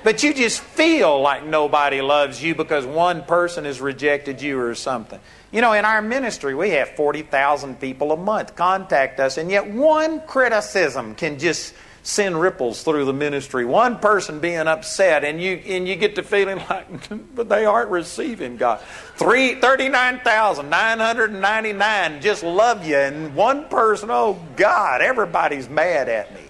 But 0.02 0.22
you 0.22 0.32
just 0.32 0.60
feel 0.60 1.20
like 1.20 1.44
nobody 1.44 2.00
loves 2.00 2.42
you 2.42 2.54
because 2.54 2.86
one 2.86 3.22
person 3.24 3.64
has 3.64 3.80
rejected 3.80 4.40
you 4.40 4.58
or 4.58 4.74
something. 4.74 5.20
You 5.52 5.60
know, 5.60 5.72
in 5.72 5.84
our 5.84 6.00
ministry, 6.00 6.54
we 6.54 6.70
have 6.70 6.90
40,000 6.90 7.80
people 7.80 8.12
a 8.12 8.16
month 8.16 8.56
contact 8.56 9.20
us, 9.20 9.36
and 9.36 9.50
yet 9.50 9.66
one 9.68 10.20
criticism 10.26 11.14
can 11.14 11.38
just 11.38 11.74
send 12.02 12.40
ripples 12.40 12.82
through 12.82 13.04
the 13.04 13.12
ministry. 13.12 13.64
One 13.64 13.98
person 13.98 14.40
being 14.40 14.66
upset, 14.68 15.24
and 15.24 15.42
you 15.42 15.60
and 15.66 15.86
you 15.86 15.96
get 15.96 16.14
the 16.14 16.22
feeling 16.22 16.56
like, 16.70 17.34
but 17.34 17.48
they 17.48 17.64
aren't 17.64 17.90
receiving 17.90 18.56
God. 18.56 18.80
Three 19.16 19.56
thirty-nine 19.56 20.20
thousand 20.20 20.70
nine 20.70 20.98
hundred 20.98 21.32
ninety-nine 21.32 22.20
just 22.20 22.42
love 22.42 22.86
you, 22.86 22.96
and 22.96 23.34
one 23.34 23.68
person, 23.68 24.08
oh 24.10 24.38
God, 24.56 25.02
everybody's 25.02 25.68
mad 25.68 26.08
at 26.08 26.32
me. 26.34 26.42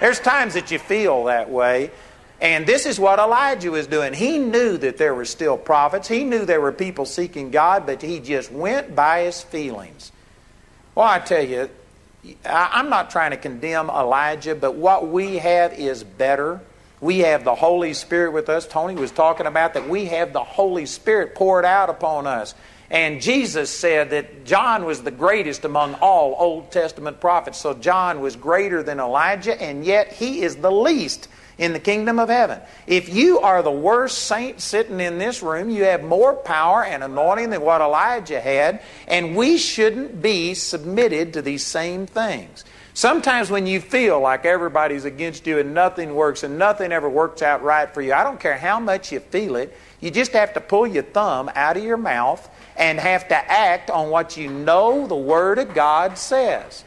There's 0.00 0.20
times 0.20 0.54
that 0.54 0.70
you 0.70 0.78
feel 0.78 1.24
that 1.24 1.50
way. 1.50 1.90
And 2.40 2.66
this 2.66 2.86
is 2.86 3.00
what 3.00 3.18
Elijah 3.18 3.70
was 3.70 3.88
doing. 3.88 4.14
He 4.14 4.38
knew 4.38 4.78
that 4.78 4.96
there 4.96 5.14
were 5.14 5.24
still 5.24 5.58
prophets. 5.58 6.06
He 6.06 6.22
knew 6.22 6.44
there 6.44 6.60
were 6.60 6.72
people 6.72 7.04
seeking 7.04 7.50
God, 7.50 7.84
but 7.84 8.00
he 8.00 8.20
just 8.20 8.52
went 8.52 8.94
by 8.94 9.22
his 9.22 9.42
feelings. 9.42 10.12
Well, 10.94 11.06
I 11.06 11.18
tell 11.18 11.42
you, 11.42 11.68
I'm 12.44 12.90
not 12.90 13.10
trying 13.10 13.32
to 13.32 13.36
condemn 13.36 13.90
Elijah, 13.90 14.54
but 14.54 14.76
what 14.76 15.08
we 15.08 15.38
have 15.38 15.72
is 15.72 16.04
better. 16.04 16.60
We 17.00 17.20
have 17.20 17.44
the 17.44 17.54
Holy 17.54 17.94
Spirit 17.94 18.32
with 18.32 18.48
us. 18.48 18.66
Tony 18.66 18.94
was 18.94 19.10
talking 19.10 19.46
about 19.46 19.74
that 19.74 19.88
we 19.88 20.06
have 20.06 20.32
the 20.32 20.44
Holy 20.44 20.86
Spirit 20.86 21.34
poured 21.34 21.64
out 21.64 21.90
upon 21.90 22.26
us. 22.26 22.54
And 22.90 23.20
Jesus 23.20 23.70
said 23.70 24.10
that 24.10 24.44
John 24.44 24.84
was 24.84 25.02
the 25.02 25.10
greatest 25.10 25.64
among 25.64 25.94
all 25.96 26.34
Old 26.38 26.72
Testament 26.72 27.20
prophets. 27.20 27.58
So 27.58 27.74
John 27.74 28.20
was 28.20 28.34
greater 28.34 28.82
than 28.82 28.98
Elijah, 28.98 29.60
and 29.60 29.84
yet 29.84 30.12
he 30.12 30.40
is 30.42 30.56
the 30.56 30.72
least 30.72 31.28
in 31.58 31.72
the 31.72 31.80
kingdom 31.80 32.18
of 32.18 32.28
heaven. 32.28 32.60
If 32.86 33.12
you 33.12 33.40
are 33.40 33.62
the 33.62 33.70
worst 33.70 34.20
saint 34.20 34.60
sitting 34.60 35.00
in 35.00 35.18
this 35.18 35.42
room, 35.42 35.68
you 35.68 35.84
have 35.84 36.02
more 36.04 36.34
power 36.34 36.84
and 36.84 37.02
anointing 37.02 37.50
than 37.50 37.60
what 37.60 37.80
Elijah 37.80 38.40
had, 38.40 38.80
and 39.06 39.36
we 39.36 39.58
shouldn't 39.58 40.22
be 40.22 40.54
submitted 40.54 41.32
to 41.34 41.42
these 41.42 41.66
same 41.66 42.06
things. 42.06 42.64
Sometimes 42.94 43.48
when 43.48 43.66
you 43.66 43.80
feel 43.80 44.18
like 44.18 44.44
everybody's 44.44 45.04
against 45.04 45.46
you 45.46 45.58
and 45.58 45.72
nothing 45.72 46.16
works 46.16 46.42
and 46.42 46.58
nothing 46.58 46.90
ever 46.90 47.08
works 47.08 47.42
out 47.42 47.62
right 47.62 47.92
for 47.92 48.02
you, 48.02 48.12
I 48.12 48.24
don't 48.24 48.40
care 48.40 48.58
how 48.58 48.80
much 48.80 49.12
you 49.12 49.20
feel 49.20 49.54
it, 49.54 49.76
you 50.00 50.10
just 50.10 50.32
have 50.32 50.54
to 50.54 50.60
pull 50.60 50.86
your 50.86 51.04
thumb 51.04 51.50
out 51.54 51.76
of 51.76 51.84
your 51.84 51.96
mouth 51.96 52.48
and 52.76 52.98
have 52.98 53.28
to 53.28 53.36
act 53.36 53.90
on 53.90 54.10
what 54.10 54.36
you 54.36 54.48
know 54.48 55.06
the 55.06 55.16
Word 55.16 55.58
of 55.58 55.74
God 55.74 56.18
says. 56.18 56.84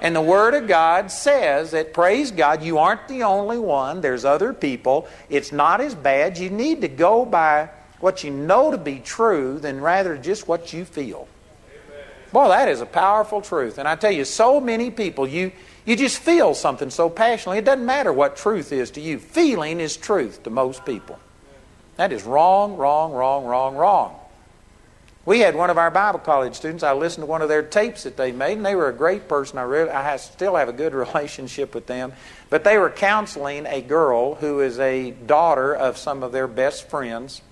And 0.00 0.14
the 0.14 0.20
Word 0.20 0.54
of 0.54 0.68
God 0.68 1.10
says 1.10 1.70
that, 1.70 1.94
praise 1.94 2.30
God, 2.30 2.62
you 2.62 2.78
aren't 2.78 3.08
the 3.08 3.22
only 3.22 3.58
one. 3.58 4.00
There's 4.00 4.24
other 4.24 4.52
people. 4.52 5.08
It's 5.30 5.52
not 5.52 5.80
as 5.80 5.94
bad. 5.94 6.38
You 6.38 6.50
need 6.50 6.82
to 6.82 6.88
go 6.88 7.24
by 7.24 7.70
what 8.00 8.22
you 8.22 8.30
know 8.30 8.70
to 8.70 8.78
be 8.78 8.98
true 8.98 9.58
than 9.58 9.80
rather 9.80 10.18
just 10.18 10.46
what 10.46 10.72
you 10.72 10.84
feel. 10.84 11.28
Boy, 12.32 12.48
that 12.48 12.68
is 12.68 12.80
a 12.80 12.86
powerful 12.86 13.40
truth. 13.40 13.78
And 13.78 13.88
I 13.88 13.96
tell 13.96 14.10
you, 14.10 14.24
so 14.24 14.60
many 14.60 14.90
people, 14.90 15.26
you, 15.26 15.52
you 15.86 15.96
just 15.96 16.18
feel 16.18 16.54
something 16.54 16.90
so 16.90 17.08
passionately. 17.08 17.58
It 17.58 17.64
doesn't 17.64 17.86
matter 17.86 18.12
what 18.12 18.36
truth 18.36 18.72
is 18.72 18.90
to 18.92 19.00
you. 19.00 19.18
Feeling 19.18 19.80
is 19.80 19.96
truth 19.96 20.42
to 20.42 20.50
most 20.50 20.84
people. 20.84 21.18
That 21.96 22.12
is 22.12 22.24
wrong, 22.24 22.76
wrong, 22.76 23.12
wrong, 23.12 23.46
wrong, 23.46 23.76
wrong. 23.76 24.16
We 25.26 25.40
had 25.40 25.56
one 25.56 25.70
of 25.70 25.76
our 25.76 25.90
Bible 25.90 26.20
college 26.20 26.54
students. 26.54 26.84
I 26.84 26.92
listened 26.92 27.22
to 27.22 27.26
one 27.26 27.42
of 27.42 27.48
their 27.48 27.64
tapes 27.64 28.04
that 28.04 28.16
they 28.16 28.30
made, 28.30 28.58
and 28.58 28.64
they 28.64 28.76
were 28.76 28.88
a 28.88 28.94
great 28.94 29.28
person. 29.28 29.58
I 29.58 29.62
really, 29.62 29.90
I 29.90 30.16
still 30.18 30.54
have 30.54 30.68
a 30.68 30.72
good 30.72 30.94
relationship 30.94 31.74
with 31.74 31.86
them. 31.86 32.12
But 32.48 32.62
they 32.62 32.78
were 32.78 32.90
counseling 32.90 33.66
a 33.66 33.82
girl 33.82 34.36
who 34.36 34.60
is 34.60 34.78
a 34.78 35.10
daughter 35.10 35.74
of 35.74 35.98
some 35.98 36.22
of 36.22 36.30
their 36.30 36.46
best 36.46 36.88
friends, 36.88 37.42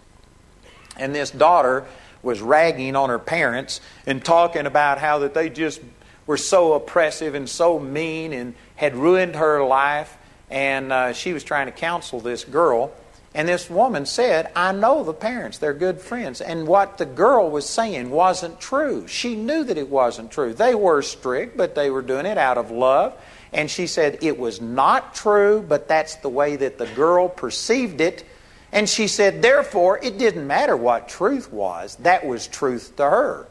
and 0.97 1.13
this 1.13 1.33
daughter 1.33 1.85
was 2.23 2.41
ragging 2.41 2.95
on 2.95 3.11
her 3.11 3.19
parents 3.19 3.81
and 4.07 4.25
talking 4.25 4.67
about 4.67 4.99
how 4.99 5.19
that 5.19 5.35
they 5.35 5.51
just 5.51 5.81
were 6.29 6.37
so 6.37 6.75
oppressive 6.75 7.35
and 7.35 7.49
so 7.49 7.81
mean 7.81 8.33
and 8.33 8.55
had 8.77 8.95
ruined 8.95 9.35
her 9.35 9.65
life. 9.65 10.17
And 10.49 10.93
uh, 10.93 11.13
she 11.13 11.33
was 11.33 11.43
trying 11.43 11.67
to 11.67 11.73
counsel 11.73 12.21
this 12.21 12.45
girl. 12.45 12.93
And 13.35 13.49
this 13.49 13.69
woman 13.69 14.07
said, 14.07 14.53
I 14.55 14.71
know 14.71 15.03
the 15.03 15.13
parents, 15.13 15.59
they're 15.59 15.75
good 15.75 16.01
friends. 16.01 16.41
And 16.41 16.69
what 16.69 16.99
the 16.99 17.07
girl 17.07 17.51
was 17.51 17.69
saying 17.69 18.11
wasn't 18.11 18.61
true. 18.61 19.09
She 19.09 19.35
knew 19.35 19.65
that 19.65 19.77
it 19.77 19.91
wasn't 19.91 20.31
true. 20.31 20.55
They 20.55 20.77
were 20.77 21.03
strict, 21.03 21.57
but 21.57 21.75
they 21.75 21.91
were 21.91 22.03
doing 22.03 22.27
it 22.27 22.39
out 22.39 22.59
of 22.59 22.71
love. 22.71 23.15
And 23.53 23.69
she 23.69 23.89
said 23.89 24.19
it 24.23 24.39
was 24.39 24.61
not 24.61 25.17
true, 25.17 25.65
but 25.69 25.89
that's 25.89 26.15
the 26.17 26.29
way 26.29 26.55
that 26.57 26.79
the 26.79 26.87
girl 26.87 27.29
perceived 27.29 28.01
it. 28.01 28.25
And 28.71 28.89
she 28.89 29.09
said, 29.09 29.43
therefore, 29.43 29.99
it 30.03 30.17
didn't 30.17 30.47
matter 30.47 30.77
what 30.77 31.09
truth 31.09 31.53
was, 31.53 31.97
that 31.97 32.25
was 32.27 32.47
truth 32.47 32.97
to 32.97 33.05
her. 33.05 33.49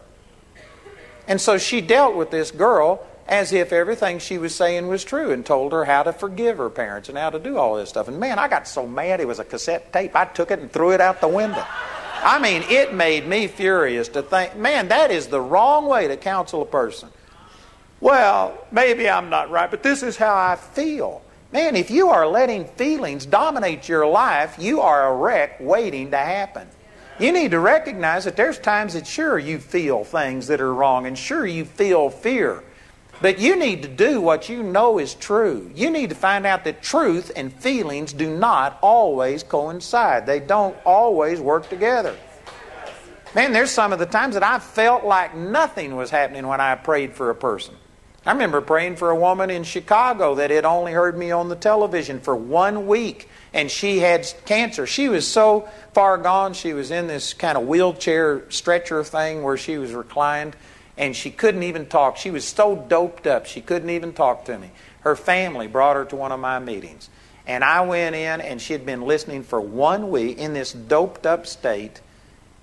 And 1.28 1.39
so 1.39 1.58
she 1.58 1.82
dealt 1.82 2.15
with 2.15 2.32
this 2.32 2.52
girl 2.52 3.06
as 3.27 3.53
if 3.53 3.71
everything 3.71 4.19
she 4.19 4.38
was 4.38 4.53
saying 4.53 4.88
was 4.88 5.03
true 5.03 5.31
and 5.31 5.45
told 5.45 5.71
her 5.71 5.86
how 5.86 6.03
to 6.03 6.12
forgive 6.12 6.57
her 6.57 6.69
parents 6.69 7.09
and 7.09 7.17
how 7.17 7.29
to 7.29 7.39
do 7.39 7.57
all 7.57 7.75
this 7.75 7.89
stuff. 7.89 8.07
And 8.07 8.19
man, 8.19 8.38
I 8.38 8.47
got 8.47 8.67
so 8.67 8.86
mad 8.86 9.19
it 9.19 9.27
was 9.27 9.39
a 9.39 9.45
cassette 9.45 9.93
tape. 9.93 10.15
I 10.15 10.25
took 10.25 10.51
it 10.51 10.59
and 10.59 10.71
threw 10.71 10.91
it 10.91 11.01
out 11.01 11.21
the 11.21 11.27
window. 11.27 11.65
I 12.25 12.39
mean, 12.39 12.63
it 12.69 12.93
made 12.93 13.27
me 13.27 13.47
furious 13.47 14.07
to 14.09 14.21
think, 14.21 14.55
man, 14.55 14.89
that 14.89 15.12
is 15.12 15.27
the 15.27 15.41
wrong 15.41 15.86
way 15.86 16.07
to 16.07 16.17
counsel 16.17 16.62
a 16.62 16.65
person. 16.65 17.09
Well, 18.00 18.65
maybe 18.71 19.10
I'm 19.10 19.29
not 19.29 19.50
right, 19.50 19.71
but 19.71 19.83
this 19.83 20.04
is 20.04 20.17
how 20.17 20.35
I 20.35 20.56
feel. 20.56 21.21
Man, 21.54 21.75
if 21.75 21.91
you 21.91 22.10
are 22.10 22.27
letting 22.27 22.65
feelings 22.65 23.25
dominate 23.25 23.87
your 23.87 24.08
life, 24.08 24.56
you 24.58 24.81
are 24.81 25.08
a 25.08 25.15
wreck 25.15 25.58
waiting 25.60 26.12
to 26.12 26.17
happen. 26.17 26.67
You 27.19 27.31
need 27.31 27.52
to 27.52 27.60
recognize 27.60 28.25
that 28.25 28.35
there's 28.35 28.58
times 28.58 28.93
that 28.93 29.06
sure 29.06 29.37
you 29.37 29.60
feel 29.60 30.04
things 30.04 30.48
that 30.48 30.60
are 30.62 30.73
wrong, 30.73 31.06
and 31.06 31.17
sure 31.17 31.45
you 31.45 31.63
feel 31.63 32.10
fear. 32.10 32.63
But 33.24 33.40
you 33.40 33.56
need 33.56 33.84
to 33.84 33.88
do 33.88 34.19
what 34.19 34.50
you 34.50 34.62
know 34.62 35.00
is 35.00 35.13
true. 35.15 35.71
You 35.74 35.90
need 35.90 36.10
to 36.10 36.15
find 36.15 36.46
out 36.46 36.65
that 36.65 36.82
truth 36.82 37.32
and 37.38 37.54
feelings 37.54 38.12
do 38.12 38.30
not 38.30 38.78
always 38.82 39.44
coincide, 39.44 40.26
they 40.26 40.42
don't 40.42 40.76
always 40.84 41.40
work 41.40 41.69
together. 41.69 42.17
Man, 43.34 43.54
there's 43.54 43.71
some 43.71 43.94
of 43.94 44.00
the 44.00 44.06
times 44.06 44.34
that 44.34 44.44
I 44.44 44.60
felt 44.60 45.06
like 45.06 45.38
nothing 45.38 45.96
was 45.96 46.10
happening 46.10 46.48
when 46.48 46.60
I 46.60 46.76
prayed 46.76 47.13
for 47.13 47.30
a 47.30 47.36
person. 47.36 47.76
I 48.26 48.34
remember 48.34 48.60
praying 48.60 48.98
for 48.98 49.10
a 49.10 49.15
woman 49.15 49.50
in 49.50 49.63
Chicago 49.63 50.36
that 50.36 50.52
had 50.52 50.65
only 50.65 50.92
heard 50.92 51.17
me 51.17 51.32
on 51.32 51.48
the 51.48 51.56
television 51.56 52.19
for 52.19 52.36
one 52.36 52.88
week. 52.88 53.30
and 53.54 53.71
she 53.71 54.00
had 54.00 54.28
cancer. 54.46 54.86
She 54.86 55.08
was 55.08 55.26
so 55.26 55.69
far 55.94 56.17
gone, 56.17 56.54
she 56.54 56.74
was 56.74 56.92
in 56.92 57.08
this 57.08 57.34
kind 57.34 57.58
of 57.58 57.67
wheelchair 57.67 58.50
stretcher 58.50 59.02
thing 59.04 59.44
where 59.44 59.58
she 59.58 59.78
was 59.78 59.94
reclined, 59.94 60.58
and 60.98 61.15
she 61.15 61.31
couldn't 61.31 61.63
even 61.63 61.85
talk. 61.85 62.17
She 62.17 62.31
was 62.31 62.46
so 62.46 62.75
doped 62.75 63.27
up, 63.27 63.46
she 63.46 63.62
couldn't 63.62 63.89
even 63.89 64.13
talk 64.13 64.46
to 64.46 64.58
me. 64.58 64.71
Her 65.02 65.15
family 65.15 65.67
brought 65.67 65.96
her 65.96 66.06
to 66.06 66.15
one 66.15 66.31
of 66.31 66.39
my 66.39 66.60
meetings. 66.60 67.10
And 67.46 67.63
I 67.63 67.81
went 67.81 68.15
in, 68.15 68.39
and 68.39 68.62
she 68.62 68.73
had 68.73 68.85
been 68.85 69.02
listening 69.02 69.44
for 69.44 69.60
one 69.60 70.12
week 70.12 70.37
in 70.37 70.54
this 70.54 70.71
doped 70.71 71.25
up 71.25 71.46
state. 71.46 72.00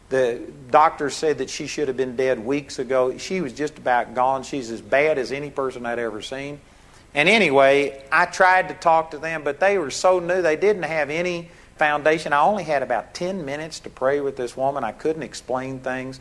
The 0.08 0.40
doctor 0.70 1.10
said 1.10 1.38
that 1.38 1.50
she 1.50 1.66
should 1.66 1.88
have 1.88 1.96
been 1.96 2.16
dead 2.16 2.44
weeks 2.44 2.78
ago. 2.78 3.16
She 3.18 3.40
was 3.42 3.52
just 3.52 3.76
about 3.76 4.14
gone. 4.14 4.42
She's 4.42 4.70
as 4.70 4.80
bad 4.80 5.18
as 5.18 5.32
any 5.32 5.50
person 5.50 5.84
I'd 5.84 5.98
ever 5.98 6.22
seen. 6.22 6.60
And 7.14 7.28
anyway, 7.28 8.02
I 8.10 8.26
tried 8.26 8.68
to 8.68 8.74
talk 8.74 9.10
to 9.10 9.18
them, 9.18 9.42
but 9.44 9.60
they 9.60 9.78
were 9.78 9.90
so 9.90 10.18
new, 10.20 10.42
they 10.42 10.56
didn't 10.56 10.84
have 10.84 11.10
any 11.10 11.50
foundation. 11.76 12.32
I 12.32 12.40
only 12.42 12.64
had 12.64 12.82
about 12.82 13.14
10 13.14 13.44
minutes 13.44 13.80
to 13.80 13.90
pray 13.90 14.20
with 14.20 14.36
this 14.36 14.56
woman. 14.56 14.84
I 14.84 14.92
couldn't 14.92 15.22
explain 15.22 15.80
things. 15.80 16.20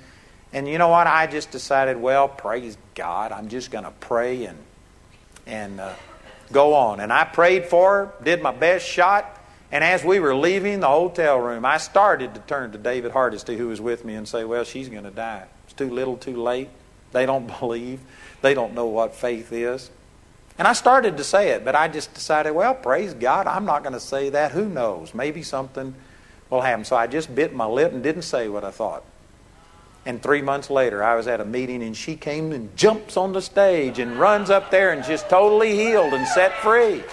And 0.52 0.68
you 0.68 0.78
know 0.78 0.88
what? 0.88 1.08
I 1.08 1.28
just 1.28 1.52
decided, 1.52 1.98
well, 1.98 2.28
praise 2.28 2.78
God. 2.96 3.32
I'm 3.32 3.50
just 3.50 3.72
going 3.72 3.84
to 3.84 3.92
pray 3.92 4.46
and, 4.46 4.58
and 5.46 5.80
uh, 5.80 5.94
go 6.52 6.74
on. 6.74 7.00
And 7.00 7.14
I 7.14 7.24
prayed 7.24 7.66
for 7.66 7.92
her, 7.92 8.24
did 8.24 8.42
my 8.42 8.52
best 8.52 8.88
shot. 8.88 9.36
And 9.72 9.84
as 9.84 10.04
we 10.04 10.20
were 10.20 10.36
leaving 10.36 10.80
the 10.80 10.88
hotel 10.88 11.38
room, 11.38 11.66
I 11.66 11.78
started 11.78 12.34
to 12.34 12.42
turn 12.42 12.72
to 12.72 12.80
David 12.80 13.12
Hardesty, 13.12 13.56
who 13.58 13.68
was 13.68 13.80
with 13.80 14.04
me, 14.04 14.16
and 14.16 14.28
say, 14.28 14.44
well, 14.44 14.64
she's 14.64 14.90
going 14.90 15.04
to 15.04 15.12
die. 15.12 15.46
It's 15.66 15.74
too 15.74 15.92
little, 15.92 16.18
too 16.18 16.42
late. 16.42 16.70
They 17.12 17.28
don't 17.28 17.48
believe. 17.60 18.00
They 18.42 18.56
don't 18.56 18.74
know 18.74 18.88
what 18.88 19.14
faith 19.14 19.52
is. 19.52 19.92
And 20.58 20.68
I 20.68 20.74
started 20.74 21.16
to 21.18 21.24
say 21.24 21.52
it, 21.52 21.64
but 21.64 21.76
I 21.76 21.88
just 21.88 22.14
decided, 22.14 22.52
well, 22.52 22.74
praise 22.76 23.14
God, 23.14 23.48
I'm 23.48 23.66
not 23.66 23.82
going 23.84 23.94
to 23.94 24.00
say 24.00 24.30
that. 24.32 24.52
Who 24.52 24.68
knows? 24.68 25.14
Maybe 25.14 25.42
something 25.42 25.96
will 26.50 26.62
happen. 26.62 26.84
So 26.84 26.98
I 26.98 27.08
just 27.08 27.34
bit 27.34 27.54
my 27.54 27.66
lip 27.66 27.94
and 27.94 28.04
didn't 28.04 28.24
say 28.24 28.50
what 28.50 28.66
I 28.66 28.72
thought. 28.72 29.06
And 30.10 30.20
three 30.24 30.42
months 30.42 30.72
later, 30.72 31.04
I 31.04 31.14
was 31.14 31.28
at 31.28 31.40
a 31.40 31.46
meeting 31.46 31.84
and 31.84 31.96
she 31.96 32.16
came 32.16 32.52
and 32.52 32.76
jumps 32.76 33.16
on 33.16 33.32
the 33.32 33.44
stage 33.44 34.00
and 34.00 34.20
runs 34.20 34.50
up 34.50 34.72
there 34.72 34.92
and 34.92 35.04
just 35.04 35.30
totally 35.30 35.76
healed 35.76 36.16
and 36.16 36.28
set 36.28 36.52
free. 36.64 37.04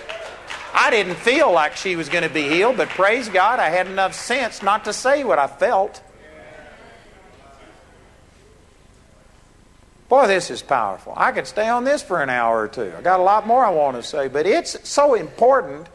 I 0.73 0.89
didn't 0.89 1.17
feel 1.17 1.53
like 1.53 1.77
she 1.77 1.95
was 1.95 2.09
going 2.09 2.23
to 2.23 2.31
be 2.31 2.49
healed, 2.49 2.79
but 2.79 2.89
praise 2.89 3.29
God, 3.29 3.59
I 3.59 3.69
had 3.69 3.87
enough 3.87 4.15
sense 4.15 4.63
not 4.63 4.87
to 4.87 4.95
say 4.95 5.25
what 5.25 5.39
I 5.39 5.47
felt. 5.47 6.01
Boy, 10.09 10.27
this 10.27 10.51
is 10.51 10.63
powerful. 10.63 11.13
I 11.19 11.33
could 11.33 11.47
stay 11.47 11.69
on 11.69 11.85
this 11.85 12.03
for 12.03 12.23
an 12.23 12.31
hour 12.31 12.63
or 12.63 12.69
two. 12.69 12.95
I 12.97 13.03
got 13.03 13.21
a 13.21 13.23
lot 13.23 13.47
more 13.47 13.63
I 13.63 13.69
want 13.73 13.99
to 13.99 14.03
say, 14.03 14.29
but 14.29 14.47
it's 14.47 14.89
so 14.89 15.13
important. 15.13 15.87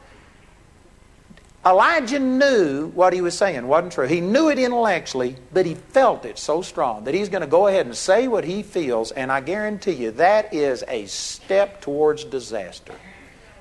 Elijah 1.63 2.17
knew 2.17 2.87
what 2.87 3.13
he 3.13 3.21
was 3.21 3.37
saying 3.37 3.67
wasn't 3.67 3.93
true. 3.93 4.07
He 4.07 4.19
knew 4.19 4.49
it 4.49 4.57
intellectually, 4.57 5.35
but 5.53 5.67
he 5.67 5.75
felt 5.75 6.25
it 6.25 6.39
so 6.39 6.63
strong 6.63 7.03
that 7.03 7.13
he's 7.13 7.29
going 7.29 7.41
to 7.41 7.47
go 7.47 7.67
ahead 7.67 7.85
and 7.85 7.95
say 7.95 8.27
what 8.27 8.43
he 8.43 8.63
feels, 8.63 9.11
and 9.11 9.31
I 9.31 9.41
guarantee 9.41 9.91
you 9.91 10.11
that 10.11 10.53
is 10.55 10.83
a 10.87 11.05
step 11.05 11.79
towards 11.79 12.23
disaster. 12.23 12.95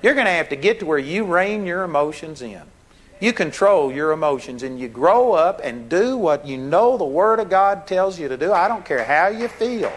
You're 0.01 0.15
going 0.15 0.25
to 0.25 0.31
have 0.31 0.49
to 0.49 0.55
get 0.55 0.79
to 0.79 0.87
where 0.87 0.97
you 0.97 1.25
rein 1.25 1.67
your 1.67 1.83
emotions 1.83 2.41
in. 2.41 2.63
You 3.19 3.33
control 3.33 3.91
your 3.91 4.13
emotions 4.13 4.63
and 4.63 4.79
you 4.79 4.87
grow 4.87 5.33
up 5.33 5.61
and 5.63 5.87
do 5.87 6.17
what 6.17 6.47
you 6.47 6.57
know 6.57 6.97
the 6.97 7.05
Word 7.05 7.39
of 7.39 7.51
God 7.51 7.85
tells 7.85 8.19
you 8.19 8.27
to 8.27 8.35
do. 8.35 8.51
I 8.51 8.67
don't 8.67 8.83
care 8.83 9.03
how 9.03 9.27
you 9.27 9.47
feel. 9.47 9.93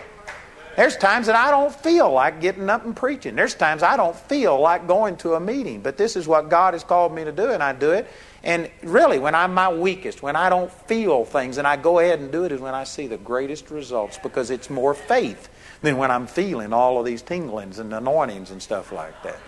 There's 0.77 0.97
times 0.97 1.27
that 1.27 1.37
I 1.37 1.51
don't 1.51 1.73
feel 1.73 2.11
like 2.11 2.41
getting 2.41 2.69
up 2.69 2.85
and 2.85 2.97
preaching. 2.97 3.37
There's 3.37 3.55
times 3.55 3.83
I 3.83 3.97
don't 3.97 4.17
feel 4.17 4.61
like 4.61 4.89
going 4.89 5.17
to 5.19 5.35
a 5.35 5.41
meeting. 5.41 5.81
But 5.81 5.97
this 5.97 6.17
is 6.17 6.27
what 6.27 6.49
God 6.49 6.75
has 6.75 6.83
called 6.83 7.15
me 7.15 7.25
to 7.25 7.33
do, 7.33 7.51
and 7.51 7.63
I 7.63 7.73
do 7.73 7.93
it. 7.93 8.09
And 8.43 8.71
really, 8.83 9.19
when 9.19 9.35
I'm 9.35 9.55
my 9.55 9.73
weakest, 9.73 10.23
when 10.23 10.37
I 10.37 10.49
don't 10.49 10.71
feel 10.71 11.25
things, 11.25 11.59
and 11.59 11.67
I 11.67 11.77
go 11.77 12.01
ahead 12.01 12.19
and 12.19 12.33
do 12.33 12.45
it, 12.45 12.53
is 12.53 12.61
when 12.61 12.75
I 12.75 12.85
see 12.85 13.07
the 13.07 13.17
greatest 13.17 13.71
results 13.71 14.19
because 14.23 14.51
it's 14.51 14.69
more 14.69 14.95
faith 14.95 15.49
than 15.83 15.97
when 15.97 16.11
I'm 16.11 16.27
feeling 16.27 16.73
all 16.73 16.99
of 16.99 17.07
these 17.07 17.23
tinglings 17.23 17.79
and 17.79 17.93
anointings 17.93 18.51
and 18.51 18.61
stuff 18.61 18.91
like 18.91 19.23
that. 19.23 19.39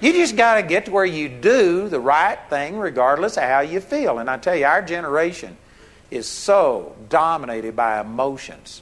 You 0.00 0.14
just 0.14 0.34
got 0.34 0.54
to 0.54 0.62
get 0.62 0.86
to 0.86 0.92
where 0.92 1.04
you 1.04 1.28
do 1.28 1.88
the 1.88 2.00
right 2.00 2.38
thing 2.48 2.78
regardless 2.78 3.36
of 3.36 3.42
how 3.42 3.60
you 3.60 3.80
feel. 3.80 4.18
And 4.18 4.30
I 4.30 4.38
tell 4.38 4.56
you, 4.56 4.64
our 4.64 4.80
generation 4.80 5.58
is 6.10 6.26
so 6.26 6.96
dominated 7.10 7.76
by 7.76 8.00
emotions. 8.00 8.80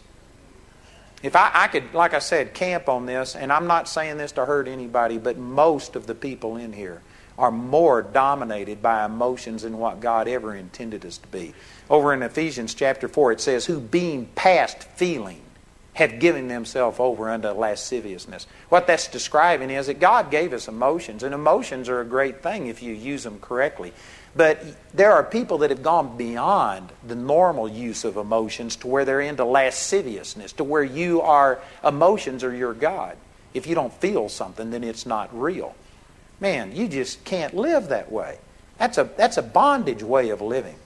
If 1.23 1.35
I, 1.35 1.51
I, 1.53 1.69
could, 1.69 1.95
like 1.95 2.15
I 2.15 2.21
said, 2.21 2.55
camp 2.55 2.89
on 2.89 3.07
this, 3.07 3.35
and 3.35 3.53
I'm 3.53 3.67
not 3.67 3.89
saying 3.89 4.19
this 4.19 4.33
to 4.33 4.45
hurt 4.45 4.69
anybody, 4.69 5.19
but 5.19 5.37
most 5.37 5.97
of 5.97 6.07
the 6.07 6.15
people 6.15 6.57
in 6.57 6.73
here 6.73 7.03
are 7.37 7.51
more 7.51 8.03
dominated 8.03 8.83
by 8.83 9.05
emotions 9.05 9.63
than 9.63 9.79
what 9.79 10.01
God 10.01 10.29
ever 10.29 10.55
intended 10.55 11.05
us 11.05 11.19
to 11.19 11.29
be. 11.29 11.55
Over 11.89 12.13
in 12.13 12.23
Ephesians 12.23 12.75
chapter 12.75 13.09
4, 13.09 13.33
it 13.33 13.41
says, 13.41 13.67
Who 13.67 13.81
being 13.81 14.27
past 14.35 14.85
feeling 14.85 15.41
have 15.99 16.21
given 16.21 16.47
themselves 16.47 17.01
over 17.01 17.29
unto 17.29 17.49
lasciviousness. 17.49 18.47
What 18.69 18.87
that's 18.87 19.09
describing 19.09 19.71
is 19.71 19.89
that 19.89 19.99
God 19.99 20.31
gave 20.31 20.53
us 20.53 20.69
emotions, 20.69 21.25
and 21.25 21.35
emotions 21.35 21.89
are 21.89 22.01
a 22.01 22.05
great 22.05 22.41
thing 22.41 22.69
if 22.69 22.85
you 22.85 22.95
use 22.95 23.25
them 23.25 23.41
correctly. 23.41 23.93
But 24.37 24.63
there 24.95 25.13
are 25.13 25.25
people 25.25 25.59
that 25.59 25.71
have 25.71 25.83
gone 25.83 26.17
beyond 26.17 26.93
the 27.07 27.15
normal 27.15 27.69
use 27.69 28.05
of 28.05 28.17
emotions 28.17 28.77
to 28.77 28.87
where 28.87 29.05
they're 29.05 29.21
into 29.21 29.45
lasciviousness, 29.45 30.53
to 30.55 30.65
where 30.65 30.85
you 30.85 31.23
are, 31.23 31.61
emotions 31.85 32.45
are 32.45 32.55
your 32.55 32.75
God. 32.75 33.17
If 33.55 33.67
you 33.67 33.75
don't 33.75 33.93
feel 33.95 34.29
something, 34.29 34.71
then 34.71 34.85
it's 34.85 35.07
not 35.07 35.37
real. 35.39 35.75
Man, 36.41 36.77
you 36.77 36.89
just 36.89 37.25
can't 37.25 37.55
live 37.55 37.89
that 37.89 38.13
way. 38.13 38.39
That's 38.79 38.99
a, 38.99 39.05
that's 39.17 39.39
a 39.39 39.43
bondage 39.43 40.03
way 40.03 40.31
of 40.31 40.41
living. 40.41 40.77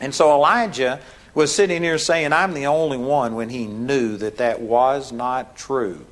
And 0.00 0.14
so 0.14 0.34
Elijah 0.34 1.00
was 1.34 1.54
sitting 1.54 1.82
here 1.82 1.98
saying, 1.98 2.32
I'm 2.32 2.54
the 2.54 2.66
only 2.66 2.96
one, 2.96 3.34
when 3.34 3.50
he 3.50 3.66
knew 3.66 4.16
that 4.16 4.38
that 4.38 4.60
was 4.60 5.12
not 5.12 5.56
true. 5.56 6.06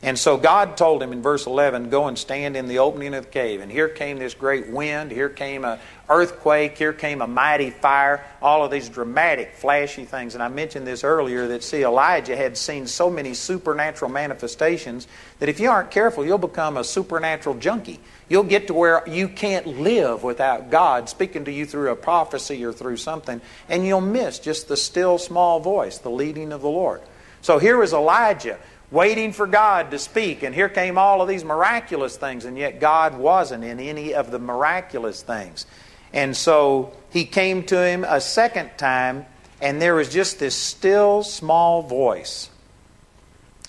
And 0.00 0.16
so 0.16 0.36
God 0.36 0.76
told 0.76 1.02
him 1.02 1.12
in 1.12 1.22
verse 1.22 1.46
11, 1.46 1.90
Go 1.90 2.06
and 2.06 2.16
stand 2.16 2.56
in 2.56 2.68
the 2.68 2.78
opening 2.78 3.14
of 3.14 3.24
the 3.24 3.30
cave. 3.30 3.60
And 3.60 3.70
here 3.70 3.88
came 3.88 4.18
this 4.18 4.32
great 4.32 4.68
wind, 4.68 5.10
here 5.10 5.28
came 5.28 5.64
an 5.64 5.80
earthquake, 6.08 6.78
here 6.78 6.92
came 6.92 7.20
a 7.20 7.26
mighty 7.26 7.70
fire, 7.70 8.24
all 8.40 8.64
of 8.64 8.70
these 8.70 8.88
dramatic, 8.88 9.54
flashy 9.54 10.04
things. 10.04 10.34
And 10.34 10.42
I 10.42 10.48
mentioned 10.48 10.86
this 10.86 11.02
earlier 11.02 11.48
that, 11.48 11.64
see, 11.64 11.82
Elijah 11.82 12.36
had 12.36 12.56
seen 12.56 12.86
so 12.86 13.10
many 13.10 13.34
supernatural 13.34 14.10
manifestations 14.10 15.08
that 15.40 15.48
if 15.48 15.58
you 15.58 15.68
aren't 15.68 15.90
careful, 15.90 16.24
you'll 16.24 16.38
become 16.38 16.76
a 16.76 16.84
supernatural 16.84 17.56
junkie. 17.56 17.98
You'll 18.28 18.44
get 18.44 18.68
to 18.68 18.74
where 18.74 19.02
you 19.08 19.26
can't 19.28 19.66
live 19.66 20.22
without 20.22 20.70
God 20.70 21.08
speaking 21.08 21.44
to 21.46 21.52
you 21.52 21.66
through 21.66 21.90
a 21.90 21.96
prophecy 21.96 22.64
or 22.64 22.72
through 22.72 22.98
something, 22.98 23.40
and 23.68 23.84
you'll 23.84 24.00
miss 24.00 24.38
just 24.38 24.68
the 24.68 24.76
still 24.76 25.18
small 25.18 25.58
voice, 25.58 25.98
the 25.98 26.10
leading 26.10 26.52
of 26.52 26.60
the 26.60 26.68
Lord. 26.68 27.00
So 27.40 27.58
here 27.58 27.78
was 27.78 27.92
Elijah 27.92 28.58
waiting 28.90 29.32
for 29.32 29.46
God 29.46 29.90
to 29.90 29.98
speak. 29.98 30.42
And 30.42 30.54
here 30.54 30.68
came 30.68 30.98
all 30.98 31.20
of 31.20 31.28
these 31.28 31.44
miraculous 31.44 32.16
things, 32.16 32.44
and 32.44 32.56
yet 32.56 32.80
God 32.80 33.16
wasn't 33.18 33.64
in 33.64 33.80
any 33.80 34.14
of 34.14 34.30
the 34.30 34.38
miraculous 34.38 35.22
things. 35.22 35.66
And 36.12 36.36
so 36.36 36.92
he 37.10 37.24
came 37.24 37.64
to 37.64 37.86
him 37.86 38.04
a 38.04 38.20
second 38.20 38.70
time, 38.78 39.26
and 39.60 39.80
there 39.80 39.94
was 39.94 40.08
just 40.08 40.38
this 40.38 40.54
still 40.54 41.22
small 41.22 41.82
voice. 41.82 42.48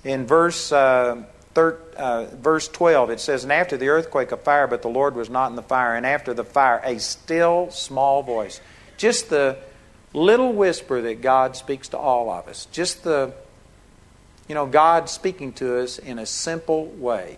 In 0.04 0.26
verse, 0.26 0.72
uh, 0.72 1.24
thir- 1.54 1.80
uh, 1.98 2.26
verse 2.36 2.70
12, 2.70 3.10
it 3.10 3.20
says, 3.20 3.44
And 3.44 3.52
after 3.52 3.76
the 3.76 3.90
earthquake, 3.90 4.32
a 4.32 4.38
fire, 4.38 4.68
but 4.68 4.82
the 4.82 4.88
Lord 4.88 5.16
was 5.16 5.30
not 5.30 5.50
in 5.50 5.58
the 5.58 5.64
fire. 5.64 5.96
And 5.96 6.06
after 6.06 6.34
the 6.34 6.46
fire, 6.46 6.82
a 6.86 7.00
still 7.00 7.70
small 7.72 8.24
voice. 8.24 8.62
Just 8.96 9.30
the 9.30 9.58
little 10.14 10.54
whisper 10.54 11.02
that 11.02 11.22
God 11.22 11.58
speaks 11.58 11.90
to 11.90 11.98
all 11.98 12.30
of 12.30 12.48
us. 12.48 12.68
Just 12.72 13.04
the 13.04 13.34
you 14.50 14.56
know, 14.56 14.66
God 14.66 15.10
speaking 15.10 15.54
to 15.54 15.80
us 15.80 16.00
in 16.00 16.20
a 16.20 16.26
simple 16.26 16.88
way. 16.88 17.38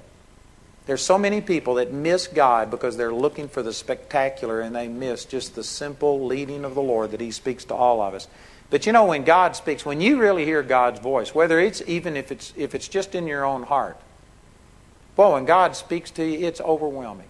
There's 0.88 1.01
so 1.01 1.18
many 1.18 1.41
people 1.41 1.76
that 1.76 1.91
miss 1.93 2.26
God 2.26 2.72
because 2.72 2.97
they're 2.97 3.14
looking 3.14 3.49
for 3.49 3.62
the 3.62 3.74
spectacular 3.74 4.62
and 4.62 4.76
they 4.76 4.88
miss 4.88 5.26
just 5.26 5.53
the 5.53 5.64
simple 5.64 6.26
leading 6.26 6.66
of 6.66 6.74
the 6.74 6.82
Lord 6.82 7.12
that 7.12 7.22
He 7.22 7.32
speaks 7.32 7.66
to 7.66 7.76
all 7.76 8.01
of 8.01 8.14
us. 8.14 8.28
But 8.72 8.86
you 8.86 8.93
know, 8.93 9.05
when 9.05 9.26
God 9.26 9.57
speaks, 9.57 9.86
when 9.86 9.99
you 9.99 10.20
really 10.20 10.45
hear 10.45 10.64
God's 10.64 11.01
voice, 11.01 11.36
whether 11.36 11.59
it's 11.59 11.84
even 11.86 12.16
if 12.16 12.32
it's 12.32 12.53
if 12.55 12.74
it's 12.74 12.88
just 12.88 13.14
in 13.14 13.28
your 13.28 13.43
own 13.43 13.64
heart, 13.64 13.97
boy, 15.18 15.34
when 15.34 15.45
God 15.45 15.76
speaks 15.76 16.09
to 16.12 16.26
you, 16.26 16.47
it's 16.47 16.62
overwhelming. 16.62 17.28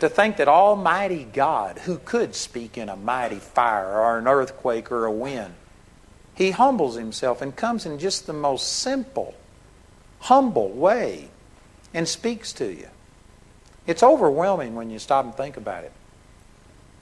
To 0.00 0.08
think 0.08 0.36
that 0.36 0.46
Almighty 0.46 1.24
God, 1.24 1.78
who 1.78 1.98
could 1.98 2.34
speak 2.34 2.76
in 2.76 2.88
a 2.88 2.96
mighty 2.96 3.40
fire 3.40 3.98
or 3.98 4.18
an 4.18 4.28
earthquake 4.28 4.92
or 4.92 5.06
a 5.06 5.10
wind, 5.10 5.54
he 6.38 6.52
humbles 6.52 6.94
himself 6.94 7.42
and 7.42 7.54
comes 7.56 7.84
in 7.84 7.98
just 7.98 8.28
the 8.28 8.32
most 8.32 8.74
simple, 8.74 9.34
humble 10.20 10.68
way 10.68 11.30
and 11.92 12.06
speaks 12.06 12.52
to 12.52 12.72
you. 12.72 12.86
It's 13.88 14.04
overwhelming 14.04 14.76
when 14.76 14.88
you 14.88 15.00
stop 15.00 15.24
and 15.24 15.34
think 15.34 15.56
about 15.56 15.82
it. 15.82 15.92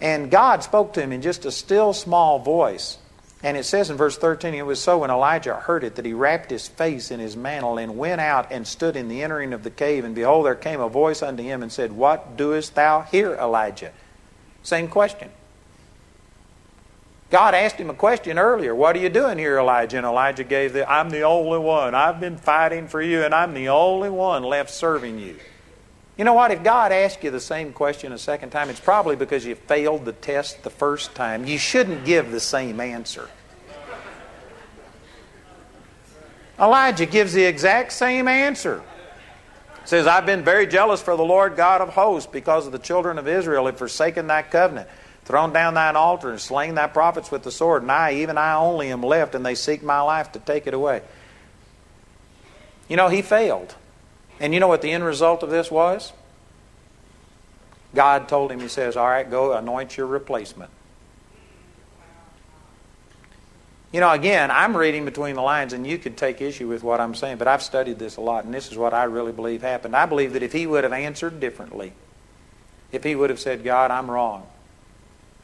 And 0.01 0.31
God 0.31 0.63
spoke 0.63 0.95
to 0.95 1.03
him 1.03 1.13
in 1.13 1.21
just 1.21 1.45
a 1.45 1.53
still 1.53 1.93
small 1.93 2.39
voice. 2.39 2.97
And 3.43 3.59
it 3.59 3.65
says 3.65 3.91
in 3.91 3.99
verse 3.99 4.17
13, 4.17 4.55
it 4.55 4.65
was 4.65 4.81
so 4.81 4.99
when 4.99 5.11
Elijah 5.11 5.57
heard 5.57 5.85
it 5.85 5.97
that 5.97 6.07
he 6.07 6.15
wrapped 6.15 6.51
his 6.51 6.67
face 6.67 7.11
in 7.11 7.21
his 7.21 7.37
mantle 7.37 7.77
and 7.77 7.99
went 7.99 8.23
out 8.23 8.51
and 8.51 8.67
stood 8.67 8.97
in 8.97 9.09
the 9.09 9.23
entering 9.23 9.53
of 9.53 9.65
the 9.65 9.71
cave. 9.71 10.07
And 10.07 10.15
behold, 10.15 10.47
there 10.47 10.55
came 10.55 10.81
a 10.81 10.89
voice 10.89 11.23
unto 11.23 11.43
him 11.43 11.63
and 11.63 11.71
said, 11.71 11.93
What 11.93 12.39
doest 12.39 12.75
thou 12.75 13.03
here, 13.03 13.35
Elijah? 13.35 13.93
Same 14.63 14.89
question. 14.89 15.29
God 17.31 17.55
asked 17.55 17.77
him 17.77 17.91
a 17.91 17.95
question 17.95 18.39
earlier. 18.39 18.75
What 18.75 18.95
are 18.95 19.01
you 19.01 19.09
doing 19.09 19.37
here, 19.37 19.59
Elijah? 19.59 19.97
And 19.97 20.07
Elijah 20.07 20.45
gave 20.45 20.73
the, 20.73 20.91
I'm 20.91 21.11
the 21.11 21.23
only 21.23 21.59
one. 21.59 21.95
I've 21.95 22.21
been 22.21 22.37
fighting 22.37 22.87
for 22.87 23.03
you, 23.03 23.25
and 23.25 23.35
I'm 23.35 23.53
the 23.53 23.69
only 23.69 24.11
one 24.11 24.45
left 24.45 24.71
serving 24.71 25.19
you. 25.19 25.37
You 26.17 26.25
know 26.25 26.35
what? 26.35 26.51
If 26.51 26.63
God 26.63 26.93
asks 26.93 27.23
you 27.23 27.31
the 27.31 27.41
same 27.41 27.73
question 27.73 28.13
a 28.13 28.19
second 28.19 28.51
time, 28.51 28.71
it's 28.71 28.81
probably 28.81 29.17
because 29.17 29.45
you 29.45 29.55
failed 29.55 30.05
the 30.05 30.13
test 30.13 30.63
the 30.63 30.71
first 30.71 31.15
time. 31.15 31.47
You 31.47 31.59
shouldn't 31.59 32.05
give 32.05 32.31
the 32.31 32.41
same 32.41 32.81
answer. 32.81 33.29
Elijah 36.59 37.05
gives 37.05 37.35
the 37.35 37.45
exact 37.45 37.93
same 37.93 38.29
answer. 38.29 38.83
says, 39.85 40.07
I've 40.07 40.25
been 40.25 40.43
very 40.43 40.67
jealous 40.67 41.03
for 41.03 41.17
the 41.17 41.25
Lord 41.25 41.55
God 41.55 41.83
of 41.83 41.91
hosts 41.91 42.31
because 42.31 42.65
of 42.65 42.73
the 42.73 42.79
children 42.79 43.19
of 43.19 43.29
Israel 43.29 43.67
have 43.67 43.77
forsaken 43.77 44.27
thy 44.27 44.41
covenant, 44.41 44.89
thrown 45.27 45.53
down 45.53 45.75
thine 45.75 45.97
altar, 45.97 46.31
and 46.31 46.41
slain 46.41 46.77
thy 46.77 46.87
prophets 46.87 47.31
with 47.31 47.43
the 47.43 47.51
sword. 47.51 47.83
And 47.83 47.91
I, 47.91 48.15
even 48.15 48.39
I 48.39 48.55
only, 48.55 48.91
am 48.91 49.03
left, 49.03 49.35
and 49.35 49.45
they 49.45 49.57
seek 49.57 49.83
my 49.83 50.01
life 50.01 50.33
to 50.33 50.39
take 50.39 50.67
it 50.67 50.73
away. 50.73 51.03
You 52.89 52.97
know, 52.97 53.09
he 53.09 53.23
failed. 53.23 53.75
And 54.39 54.55
you 54.55 54.61
know 54.61 54.69
what 54.69 54.83
the 54.83 54.93
end 54.93 55.05
result 55.05 55.43
of 55.43 55.51
this 55.51 55.71
was? 55.71 56.13
God 57.95 58.29
told 58.29 58.53
him, 58.53 58.61
He 58.61 58.69
says, 58.69 58.97
All 58.97 59.09
right, 59.09 59.29
go 59.29 59.53
anoint 59.53 59.97
your 59.97 60.07
replacement. 60.07 60.71
You 63.93 64.01
know, 64.01 64.11
again, 64.11 64.51
I'm 64.51 64.77
reading 64.77 65.05
between 65.05 65.35
the 65.35 65.43
lines, 65.43 65.73
and 65.73 65.87
you 65.87 65.99
could 65.99 66.17
take 66.17 66.41
issue 66.41 66.69
with 66.69 66.83
what 66.83 67.01
I'm 67.01 67.15
saying, 67.15 67.39
but 67.39 67.49
I've 67.49 67.63
studied 67.63 67.99
this 67.99 68.17
a 68.17 68.21
lot, 68.21 68.45
and 68.45 68.53
this 68.53 68.71
is 68.71 68.77
what 68.77 68.93
I 68.93 69.05
really 69.05 69.33
believe 69.33 69.63
happened. 69.63 69.97
I 69.97 70.07
believe 70.07 70.35
that 70.35 70.43
if 70.43 70.53
he 70.53 70.67
would 70.67 70.85
have 70.85 70.93
answered 70.93 71.41
differently, 71.41 71.95
if 72.93 73.03
he 73.03 73.15
would 73.17 73.31
have 73.31 73.41
said, 73.41 73.65
God, 73.65 73.91
I'm 73.91 74.11
wrong, 74.11 74.47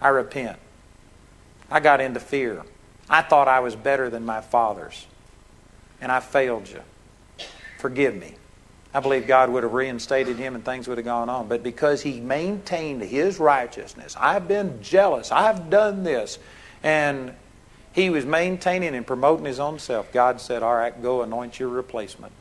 I 0.03 0.09
repent, 0.09 0.59
I 1.71 1.81
got 1.81 2.01
into 2.01 2.21
fear, 2.21 2.63
I 3.09 3.23
thought 3.23 3.49
I 3.49 3.61
was 3.61 3.77
better 3.77 4.11
than 4.11 4.25
my 4.25 4.41
fathers, 4.41 5.07
and 6.01 6.11
I 6.11 6.21
failed 6.21 6.69
you, 6.69 6.81
forgive 7.79 8.15
me. 8.15 8.35
I 8.95 9.01
believe 9.01 9.27
God 9.27 9.49
would 9.51 9.63
have 9.63 9.73
reinstated 9.73 10.37
him 10.37 10.55
and 10.55 10.65
things 10.65 10.87
would 10.87 10.99
have 10.99 11.05
gone 11.07 11.31
on. 11.31 11.49
But 11.49 11.63
because 11.63 12.03
he 12.03 12.21
maintained 12.21 13.01
his 13.01 13.39
righteousness, 13.41 14.15
I've 14.19 14.47
been 14.47 14.83
jealous, 14.83 15.33
I've 15.33 15.71
done 15.71 16.03
this, 16.03 16.39
and 16.83 17.33
he 17.93 18.11
was 18.11 18.27
maintaining 18.27 18.95
and 18.95 19.07
promoting 19.07 19.47
his 19.47 19.61
own 19.61 19.79
self. 19.79 20.13
God 20.13 20.41
said, 20.41 20.63
All 20.63 20.75
right, 20.75 21.01
go 21.03 21.23
anoint 21.23 21.59
your 21.59 21.69
replacement. 21.69 22.33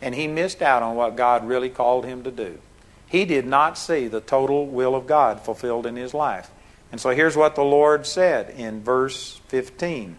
And 0.00 0.14
he 0.14 0.26
missed 0.26 0.60
out 0.60 0.82
on 0.82 0.96
what 0.96 1.16
God 1.16 1.46
really 1.46 1.70
called 1.70 2.04
him 2.04 2.24
to 2.24 2.30
do. 2.30 2.58
He 3.06 3.24
did 3.24 3.46
not 3.46 3.78
see 3.78 4.08
the 4.08 4.20
total 4.20 4.66
will 4.66 4.94
of 4.94 5.06
God 5.06 5.40
fulfilled 5.40 5.86
in 5.86 5.96
his 5.96 6.14
life. 6.14 6.50
And 6.90 7.00
so 7.00 7.10
here's 7.10 7.36
what 7.36 7.54
the 7.54 7.64
Lord 7.64 8.06
said 8.06 8.50
in 8.50 8.82
verse 8.82 9.40
15 9.48 10.16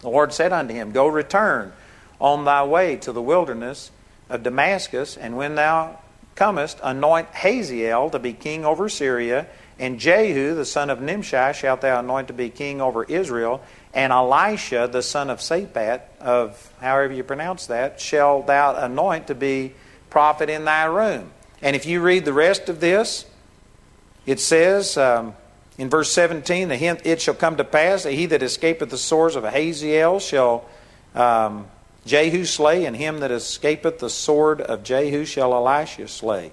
The 0.00 0.08
Lord 0.08 0.32
said 0.32 0.52
unto 0.52 0.74
him, 0.74 0.92
Go 0.92 1.06
return 1.06 1.72
on 2.20 2.44
thy 2.44 2.64
way 2.64 2.96
to 2.96 3.12
the 3.12 3.22
wilderness 3.22 3.90
of 4.28 4.42
Damascus, 4.42 5.16
and 5.16 5.36
when 5.36 5.54
thou 5.54 5.98
comest, 6.34 6.78
anoint 6.82 7.28
Hazael 7.28 8.10
to 8.10 8.18
be 8.18 8.32
king 8.32 8.64
over 8.64 8.88
Syria 8.88 9.46
and 9.78 10.00
Jehu, 10.00 10.54
the 10.54 10.64
son 10.64 10.90
of 10.90 11.00
Nimshi, 11.00 11.52
shalt 11.52 11.82
thou 11.82 12.00
anoint 12.00 12.28
to 12.28 12.34
be 12.34 12.50
king 12.50 12.80
over 12.80 13.04
Israel. 13.04 13.62
And 13.94 14.12
Elisha, 14.12 14.88
the 14.90 15.02
son 15.02 15.30
of 15.30 15.38
Shaphat, 15.38 16.02
of 16.20 16.72
however 16.80 17.12
you 17.12 17.22
pronounce 17.22 17.66
that, 17.66 18.00
shalt 18.00 18.48
thou 18.48 18.74
anoint 18.74 19.28
to 19.28 19.34
be 19.34 19.74
prophet 20.10 20.50
in 20.50 20.64
thy 20.64 20.84
room. 20.84 21.30
And 21.62 21.74
if 21.74 21.86
you 21.86 22.00
read 22.00 22.24
the 22.24 22.32
rest 22.32 22.68
of 22.68 22.80
this, 22.80 23.26
it 24.26 24.40
says 24.40 24.96
um, 24.96 25.34
in 25.78 25.88
verse 25.88 26.10
17, 26.12 26.68
the 26.68 27.08
it 27.08 27.20
shall 27.20 27.34
come 27.34 27.56
to 27.56 27.64
pass 27.64 28.02
that 28.02 28.12
he 28.12 28.26
that 28.26 28.42
escapeth 28.42 28.90
the 28.90 28.98
swords 28.98 29.36
of 29.36 29.44
Hazael 29.44 30.20
shall 30.20 30.64
um, 31.14 31.66
Jehu 32.06 32.44
slay, 32.44 32.84
and 32.84 32.96
him 32.96 33.20
that 33.20 33.30
escapeth 33.30 33.98
the 33.98 34.10
sword 34.10 34.60
of 34.60 34.82
Jehu 34.82 35.24
shall 35.24 35.52
Elisha 35.54 36.08
slay. 36.08 36.52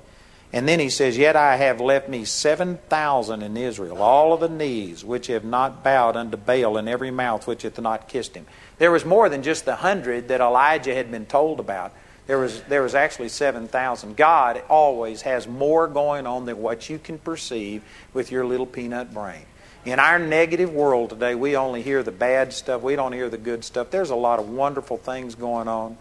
And 0.54 0.68
then 0.68 0.80
he 0.80 0.90
says, 0.90 1.18
Yet 1.18 1.36
I 1.36 1.58
have 1.58 1.82
left 1.82 2.08
me 2.08 2.24
seven 2.24 2.78
thousand 2.88 3.42
in 3.42 3.58
Israel, 3.58 4.02
all 4.02 4.32
of 4.32 4.40
the 4.40 4.50
knees 4.50 5.04
which 5.04 5.28
have 5.28 5.44
not 5.44 5.84
bowed 5.84 6.16
unto 6.16 6.38
Baal, 6.38 6.78
and 6.78 6.88
every 6.88 7.12
mouth 7.12 7.48
which 7.48 7.64
hath 7.64 7.80
not 7.80 8.08
kissed 8.08 8.36
him. 8.36 8.46
There 8.78 8.92
was 8.92 9.06
more 9.06 9.28
than 9.28 9.44
just 9.44 9.66
the 9.66 9.76
hundred 9.76 10.28
that 10.30 10.42
Elijah 10.42 10.96
had 10.96 11.12
been 11.12 11.26
told 11.26 11.60
about. 11.60 11.94
There 12.28 12.40
was, 12.40 12.62
there 12.64 12.82
was 12.82 12.96
actually 12.96 13.30
7,000. 13.30 14.18
God 14.18 14.64
always 14.68 15.22
has 15.24 15.48
more 15.48 15.88
going 15.88 16.26
on 16.26 16.46
than 16.46 16.58
what 16.58 16.90
you 16.90 16.98
can 16.98 17.20
perceive 17.20 17.84
with 18.14 18.32
your 18.32 18.46
little 18.46 18.66
peanut 18.66 19.14
brain. 19.14 19.46
In 19.86 20.00
our 20.00 20.18
negative 20.18 20.74
world 20.74 21.12
today, 21.12 21.36
we 21.36 21.56
only 21.56 21.84
hear 21.84 22.02
the 22.02 22.12
bad 22.12 22.52
stuff. 22.54 22.82
We 22.82 22.96
don't 22.96 23.14
hear 23.14 23.30
the 23.30 23.38
good 23.38 23.64
stuff. 23.64 23.92
There's 23.92 24.10
a 24.10 24.16
lot 24.16 24.40
of 24.40 24.50
wonderful 24.50 24.98
things 24.98 25.36
going 25.36 25.68
on. 25.68 25.98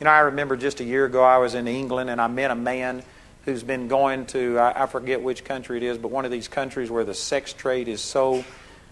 You 0.00 0.04
know, 0.04 0.10
I 0.10 0.20
remember 0.20 0.56
just 0.56 0.80
a 0.80 0.84
year 0.84 1.04
ago 1.04 1.22
I 1.22 1.36
was 1.36 1.54
in 1.54 1.68
England 1.68 2.08
and 2.08 2.20
I 2.20 2.26
met 2.26 2.50
a 2.50 2.54
man 2.54 3.02
who's 3.44 3.62
been 3.62 3.88
going 3.88 4.24
to, 4.26 4.58
I, 4.58 4.84
I 4.84 4.86
forget 4.86 5.22
which 5.22 5.44
country 5.44 5.76
it 5.76 5.82
is, 5.82 5.98
but 5.98 6.10
one 6.10 6.24
of 6.24 6.30
these 6.30 6.48
countries 6.48 6.90
where 6.90 7.04
the 7.04 7.12
sex 7.12 7.52
trade 7.52 7.88
is 7.88 8.00
so 8.00 8.42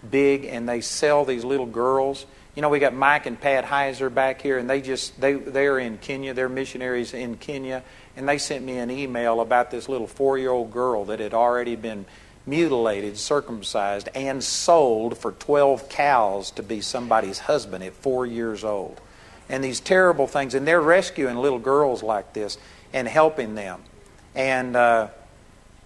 big 0.09 0.45
and 0.45 0.69
they 0.69 0.81
sell 0.81 1.25
these 1.25 1.43
little 1.43 1.65
girls. 1.65 2.27
You 2.55 2.61
know, 2.61 2.69
we 2.69 2.77
got 2.77 2.93
Mike 2.93 3.25
and 3.25 3.39
Pat 3.39 3.65
Heiser 3.65 4.13
back 4.13 4.41
here, 4.41 4.59
and 4.59 4.69
they 4.69 4.79
just 4.79 5.19
they 5.19 5.33
they're 5.33 5.79
in 5.79 5.97
Kenya. 5.97 6.35
They're 6.35 6.49
missionaries 6.49 7.13
in 7.13 7.37
Kenya, 7.37 7.83
and 8.15 8.29
they 8.29 8.37
sent 8.37 8.63
me 8.63 8.77
an 8.77 8.91
email 8.91 9.41
about 9.41 9.71
this 9.71 9.89
little 9.89 10.05
four-year-old 10.05 10.71
girl 10.71 11.05
that 11.05 11.19
had 11.19 11.33
already 11.33 11.75
been 11.75 12.05
mutilated, 12.45 13.17
circumcised, 13.17 14.09
and 14.13 14.43
sold 14.43 15.17
for 15.17 15.31
twelve 15.31 15.89
cows 15.89 16.51
to 16.51 16.61
be 16.61 16.79
somebody's 16.79 17.39
husband 17.39 17.83
at 17.83 17.93
four 17.93 18.25
years 18.27 18.63
old. 18.63 19.01
And 19.49 19.63
these 19.63 19.79
terrible 19.79 20.27
things, 20.27 20.53
and 20.53 20.67
they're 20.67 20.79
rescuing 20.79 21.37
little 21.37 21.59
girls 21.59 22.03
like 22.03 22.33
this 22.33 22.59
and 22.93 23.07
helping 23.07 23.55
them. 23.55 23.81
And 24.35 24.75
uh, 24.75 25.07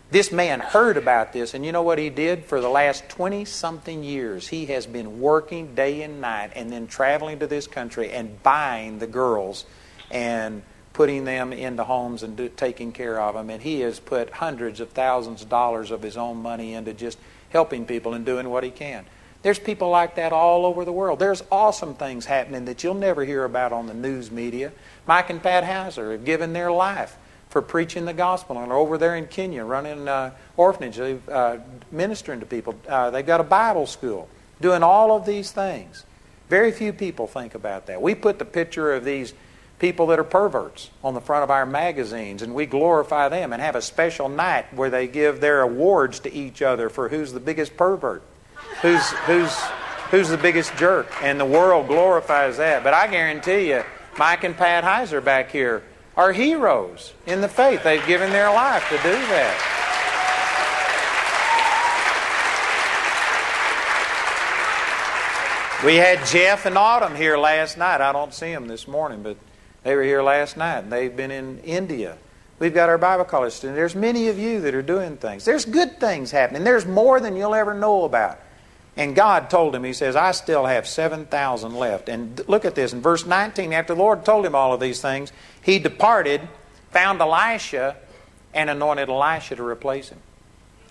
this 0.10 0.32
man 0.32 0.62
heard 0.62 0.95
about 0.95 1.34
this, 1.34 1.53
and 1.53 1.66
you 1.66 1.72
know 1.72 1.82
what 1.82 1.99
he 1.99 2.10
did? 2.10 2.45
For 2.45 2.62
the 2.62 2.70
last 2.70 3.10
20 3.10 3.43
something 3.43 4.03
years, 4.03 4.47
he 4.47 4.68
has 4.68 4.86
been 4.86 5.20
working 5.20 5.76
day 5.76 6.01
and 6.01 6.22
night 6.22 6.51
and 6.55 6.72
then 6.72 6.88
traveling 6.88 7.39
to 7.39 7.47
this 7.47 7.68
country 7.68 8.12
and 8.12 8.41
buying 8.41 8.99
the 8.99 9.08
girls 9.08 9.66
and 10.10 10.64
putting 10.93 11.26
them 11.26 11.51
into 11.51 11.84
homes 11.84 12.24
and 12.24 12.38
do, 12.38 12.49
taking 12.49 12.91
care 12.93 13.20
of 13.20 13.36
them. 13.36 13.49
And 13.49 13.62
he 13.62 13.82
has 13.82 13.99
put 13.99 14.32
hundreds 14.32 14.80
of 14.80 14.89
thousands 14.91 15.41
of 15.41 15.49
dollars 15.49 15.91
of 15.91 16.01
his 16.01 16.16
own 16.16 16.38
money 16.38 16.74
into 16.74 16.93
just 16.93 17.20
helping 17.49 17.86
people 17.86 18.14
and 18.14 18.26
doing 18.26 18.49
what 18.49 18.64
he 18.64 18.72
can. 18.72 19.05
There's 19.43 19.60
people 19.60 19.89
like 19.89 20.16
that 20.16 20.32
all 20.34 20.66
over 20.66 20.86
the 20.86 20.91
world. 20.91 21.20
There's 21.20 21.43
awesome 21.51 21.95
things 21.95 22.26
happening 22.26 22.66
that 22.66 22.84
you'll 22.84 22.95
never 22.95 23.26
hear 23.26 23.43
about 23.43 23.74
on 23.74 23.88
the 23.88 23.93
news 23.93 24.32
media. 24.32 24.72
Mike 25.05 25.30
and 25.30 25.43
Pat 25.43 25.66
Hauser 25.66 26.14
have 26.14 26.26
given 26.26 26.53
their 26.53 26.72
life 26.72 27.18
for 27.50 27.62
preaching 27.62 28.06
the 28.06 28.14
gospel 28.14 28.58
and 28.58 28.72
over 28.72 28.98
there 28.98 29.16
in 29.16 29.28
Kenya 29.28 29.64
running 29.64 30.08
uh, 30.08 30.32
orphanage, 30.58 31.00
uh, 31.30 31.58
ministering 31.91 32.39
to 32.39 32.45
people. 32.45 32.76
Uh, 32.88 33.10
they've 33.10 33.26
got 33.26 33.39
a 33.39 33.45
Bible 33.45 33.88
school, 33.88 34.28
doing 34.60 34.84
all 34.84 35.16
of 35.16 35.26
these 35.26 35.52
things. 35.52 36.06
Very 36.50 36.72
few 36.72 36.93
people 36.93 37.28
think 37.28 37.56
about 37.56 37.88
that. 37.88 38.02
We 38.02 38.16
put 38.16 38.39
the 38.39 38.45
picture 38.45 38.93
of 38.93 39.04
these 39.04 39.34
people 39.80 40.08
that 40.08 40.20
are 40.20 40.24
perverts 40.24 40.89
on 41.04 41.14
the 41.14 41.22
front 41.22 41.43
of 41.43 41.52
our 41.52 41.66
magazines 41.66 42.41
and 42.41 42.56
we 42.56 42.66
glorify 42.66 43.30
them 43.30 43.54
and 43.54 43.62
have 43.62 43.76
a 43.76 43.82
special 43.82 44.28
night 44.28 44.66
where 44.74 44.89
they 44.89 45.08
give 45.08 45.39
their 45.39 45.62
awards 45.62 46.20
to 46.22 46.34
each 46.34 46.62
other 46.62 46.89
for 46.89 47.10
who's 47.10 47.32
the 47.32 47.39
biggest 47.39 47.78
pervert, 47.78 48.24
who's, 48.82 49.10
who's, 49.26 49.54
who's 50.10 50.30
the 50.30 50.38
biggest 50.38 50.76
jerk. 50.78 51.08
And 51.22 51.39
the 51.39 51.45
world 51.45 51.88
glorifies 51.88 52.58
that. 52.58 52.84
But 52.84 52.93
I 52.93 53.08
guarantee 53.08 53.70
you, 53.70 53.84
Mike 54.18 54.43
and 54.43 54.58
Pat 54.58 54.84
Heiser 54.84 55.24
back 55.24 55.52
here 55.52 55.84
are 56.18 56.34
heroes 56.34 57.13
in 57.28 57.39
the 57.41 57.47
faith. 57.47 57.84
They've 57.84 58.05
given 58.07 58.32
their 58.32 58.51
life 58.51 58.84
to 58.89 58.97
do 58.97 59.13
that. 59.13 59.74
We 65.86 65.95
had 65.97 66.26
Jeff 66.26 66.65
and 66.65 66.76
Autumn 66.76 67.15
here 67.15 67.38
last 67.38 67.78
night. 67.78 68.01
I 68.01 68.11
don't 68.11 68.34
see 68.34 68.51
them 68.51 68.68
this 68.68 68.88
morning, 68.88 69.22
but 69.22 69.38
they 69.84 69.95
were 69.95 70.01
here 70.01 70.24
last 70.24 70.57
night. 70.57 70.80
And 70.80 70.91
they've 70.91 71.15
been 71.15 71.30
in 71.30 71.59
India. 71.59 72.18
We've 72.57 72.74
got 72.74 72.89
our 72.89 72.97
Bible 72.97 73.26
college 73.26 73.53
students. 73.53 73.78
There's 73.78 73.95
many 73.95 74.28
of 74.30 74.39
you 74.39 74.59
that 74.61 74.74
are 74.74 74.82
doing 74.82 75.18
things. 75.18 75.45
There's 75.45 75.65
good 75.65 75.99
things 75.99 76.32
happening. 76.32 76.63
There's 76.63 76.88
more 76.88 77.20
than 77.20 77.36
you'll 77.36 77.53
ever 77.53 77.76
know 77.76 78.05
about. 78.05 78.39
And 78.98 79.16
God 79.16 79.50
told 79.52 79.76
him, 79.76 79.84
He 79.84 79.93
says, 79.93 80.16
I 80.16 80.32
still 80.32 80.66
have 80.66 80.88
7,000 80.88 81.76
left. 81.76 82.10
And 82.10 82.41
look 82.50 82.66
at 82.66 82.76
this. 82.76 82.93
In 82.93 83.02
verse 83.02 83.26
19, 83.26 83.72
after 83.72 83.93
the 83.93 84.00
Lord 84.00 84.26
told 84.26 84.45
him 84.45 84.56
all 84.56 84.74
of 84.74 84.80
these 84.80 85.00
things, 85.00 85.32
he 85.62 85.78
departed, 85.78 86.41
found 86.91 87.22
Elisha, 87.22 87.95
and 88.54 88.70
anointed 88.70 89.08
Elisha 89.08 89.56
to 89.56 89.64
replace 89.64 90.10
him. 90.10 90.18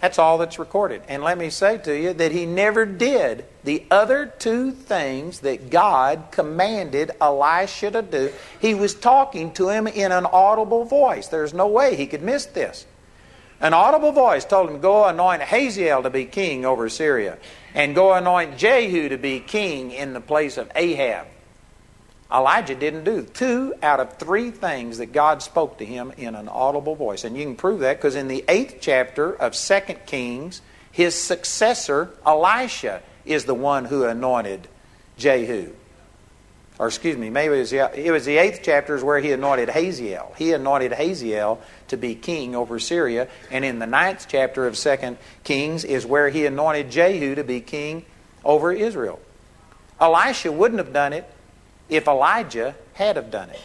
That's 0.01 0.19
all 0.19 0.39
that's 0.39 0.59
recorded. 0.59 1.03
And 1.09 1.23
let 1.23 1.39
me 1.39 1.51
say 1.51 1.79
to 1.79 1.99
you 1.99 2.13
that 2.13 2.31
he 2.31 2.47
never 2.47 2.85
did 2.85 3.47
the 3.65 3.85
other 3.91 4.27
two 4.27 4.71
things 4.71 5.41
that 5.41 5.71
God 5.71 6.29
commanded 6.31 7.13
Elisha 7.21 7.91
to 7.91 8.03
do. 8.03 8.33
He 8.61 8.75
was 8.75 8.95
talking 8.95 9.53
to 9.55 9.71
him 9.71 9.87
in 9.87 10.13
an 10.13 10.27
audible 10.27 10.85
voice. 10.85 11.29
There's 11.29 11.55
no 11.55 11.67
way 11.67 11.97
he 11.97 12.07
could 12.07 12.23
miss 12.23 12.45
this. 12.47 12.87
An 13.59 13.73
audible 13.73 14.13
voice 14.13 14.45
told 14.45 14.69
him, 14.69 14.81
Go 14.81 15.07
anoint 15.07 15.41
Hazael 15.41 16.03
to 16.03 16.11
be 16.11 16.27
king 16.27 16.67
over 16.67 16.91
Syria, 16.91 17.39
and 17.77 17.95
go 17.95 18.15
anoint 18.15 18.57
Jehu 18.57 19.11
to 19.11 19.19
be 19.19 19.39
king 19.39 19.93
in 19.93 20.15
the 20.15 20.21
place 20.21 20.57
of 20.57 20.73
Ahab. 20.75 21.27
Elijah 22.33 22.75
didn't 22.75 23.05
do 23.05 23.23
two 23.23 23.75
out 23.83 24.01
of 24.01 24.17
three 24.17 24.51
things 24.51 24.99
that 24.99 25.13
God 25.13 25.43
spoke 25.43 25.79
to 25.79 25.85
him 25.85 26.11
in 26.17 26.35
an 26.35 26.49
audible 26.49 26.97
voice. 26.97 27.23
And 27.23 27.37
you 27.37 27.45
can 27.45 27.55
prove 27.55 27.81
that 27.81 27.99
because 27.99 28.17
in 28.17 28.29
the 28.29 28.45
eighth 28.49 28.79
chapter 28.81 29.33
of 29.33 29.55
Second 29.55 30.07
Kings, 30.07 30.63
his 30.91 31.21
successor, 31.21 32.11
Elisha, 32.25 33.03
is 33.27 33.45
the 33.45 33.55
one 33.55 33.85
who 33.85 34.05
anointed 34.05 34.67
Jehu. 35.19 35.73
Or 36.79 36.89
excuse 36.89 37.17
me, 37.17 37.31
maybe 37.31 37.55
it 37.55 37.59
was, 37.59 37.71
the, 37.71 38.07
it 38.07 38.11
was 38.11 38.27
the 38.27 38.37
eighth 38.37 38.61
chapter 38.63 38.95
is 38.95 39.03
where 39.03 39.19
he 39.19 39.33
anointed 39.33 39.71
Hazael. 39.71 40.35
He 40.37 40.53
anointed 40.53 40.93
Hazael 40.93 41.61
to 41.89 41.97
be 41.97 42.15
king 42.15 42.55
over 42.55 42.79
Syria. 42.79 43.29
And 43.51 43.65
in 43.65 43.79
the 43.79 43.87
ninth 43.87 44.27
chapter 44.29 44.67
of 44.67 44.77
Second 44.77 45.17
Kings 45.43 45.85
is 45.85 46.05
where 46.05 46.29
he 46.29 46.45
anointed 46.45 46.91
Jehu 46.91 47.35
to 47.37 47.45
be 47.45 47.61
king 47.63 48.05
over 48.45 48.73
Israel. 48.73 49.19
Elisha 49.99 50.53
wouldn't 50.53 50.79
have 50.79 50.93
done 50.93 51.15
it 51.15 51.31
if 51.89 52.07
Elijah 52.07 52.75
had 52.93 53.17
have 53.17 53.31
done 53.31 53.49
it. 53.49 53.61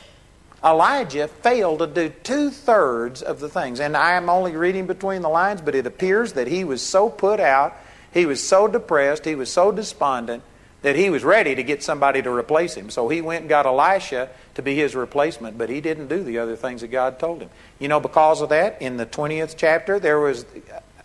Elijah 0.64 1.28
failed 1.28 1.80
to 1.80 1.88
do 1.88 2.10
two 2.24 2.50
thirds 2.50 3.22
of 3.22 3.40
the 3.40 3.50
things. 3.50 3.82
And 3.82 3.98
I 3.98 4.14
am 4.14 4.30
only 4.30 4.56
reading 4.56 4.86
between 4.88 5.22
the 5.22 5.30
lines, 5.30 5.60
but 5.60 5.76
it 5.76 5.86
appears 5.86 6.34
that 6.34 6.48
he 6.48 6.64
was 6.64 6.86
so 6.86 7.10
put 7.10 7.40
out, 7.40 7.76
he 8.14 8.26
was 8.26 8.48
so 8.48 8.68
depressed, 8.68 9.26
he 9.26 9.36
was 9.36 9.52
so 9.52 9.72
despondent 9.72 10.44
that 10.82 10.96
he 10.96 11.10
was 11.10 11.24
ready 11.24 11.56
to 11.56 11.64
get 11.64 11.84
somebody 11.84 12.22
to 12.22 12.32
replace 12.32 12.76
him. 12.76 12.90
So 12.90 13.08
he 13.10 13.22
went 13.22 13.42
and 13.42 13.50
got 13.50 13.66
Elisha 13.66 14.30
to 14.56 14.62
be 14.62 14.76
his 14.76 14.96
replacement, 14.96 15.58
but 15.58 15.70
he 15.70 15.82
didn't 15.82 16.08
do 16.08 16.24
the 16.24 16.40
other 16.40 16.56
things 16.56 16.82
that 16.82 16.88
God 16.88 17.20
told 17.20 17.42
him. 17.42 17.50
You 17.80 17.88
know, 17.88 18.00
because 18.00 18.42
of 18.42 18.50
that, 18.50 18.82
in 18.82 18.98
the 18.98 19.06
20th 19.06 19.56
chapter, 19.58 20.00
there 20.00 20.20
was. 20.20 20.46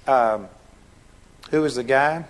Um, 0.07 0.49
who 1.51 1.62
was 1.62 1.77
the 1.77 1.85
guy? 1.85 2.24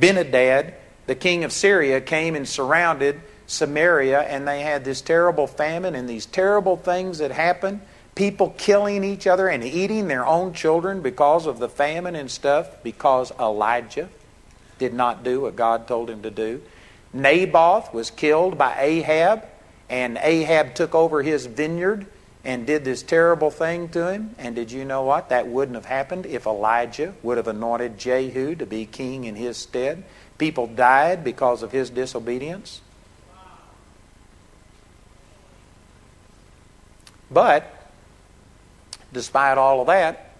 Benhadad 0.00 0.74
the 1.08 1.14
king 1.14 1.42
of 1.42 1.52
Syria 1.52 2.02
came 2.02 2.36
and 2.36 2.46
surrounded 2.46 3.22
Samaria, 3.46 4.20
and 4.20 4.46
they 4.46 4.60
had 4.60 4.84
this 4.84 5.00
terrible 5.00 5.46
famine 5.46 5.94
and 5.94 6.06
these 6.06 6.26
terrible 6.26 6.76
things 6.76 7.18
that 7.18 7.30
happened. 7.30 7.80
People 8.14 8.54
killing 8.58 9.02
each 9.04 9.26
other 9.26 9.48
and 9.48 9.64
eating 9.64 10.06
their 10.08 10.26
own 10.26 10.52
children 10.52 11.00
because 11.00 11.46
of 11.46 11.60
the 11.60 11.68
famine 11.68 12.14
and 12.14 12.30
stuff, 12.30 12.82
because 12.82 13.32
Elijah 13.40 14.10
did 14.78 14.94
not 14.94 15.24
do 15.24 15.40
what 15.42 15.56
God 15.56 15.86
told 15.86 16.08
him 16.08 16.22
to 16.22 16.30
do. 16.30 16.62
Naboth 17.12 17.92
was 17.92 18.10
killed 18.10 18.58
by 18.58 18.76
Ahab, 18.78 19.44
and 19.88 20.18
Ahab 20.20 20.74
took 20.74 20.94
over 20.94 21.22
his 21.22 21.46
vineyard 21.46 22.06
and 22.44 22.66
did 22.66 22.84
this 22.84 23.02
terrible 23.02 23.50
thing 23.50 23.88
to 23.90 24.10
him. 24.12 24.34
And 24.38 24.54
did 24.54 24.70
you 24.70 24.84
know 24.84 25.02
what? 25.02 25.28
That 25.30 25.48
wouldn't 25.48 25.74
have 25.74 25.86
happened 25.86 26.26
if 26.26 26.46
Elijah 26.46 27.14
would 27.22 27.36
have 27.36 27.48
anointed 27.48 27.98
Jehu 27.98 28.54
to 28.54 28.66
be 28.66 28.86
king 28.86 29.24
in 29.24 29.36
his 29.36 29.56
stead. 29.56 30.04
People 30.38 30.66
died 30.66 31.24
because 31.24 31.62
of 31.62 31.72
his 31.72 31.90
disobedience. 31.90 32.80
But, 37.30 37.90
despite 39.12 39.58
all 39.58 39.80
of 39.80 39.88
that, 39.88 40.32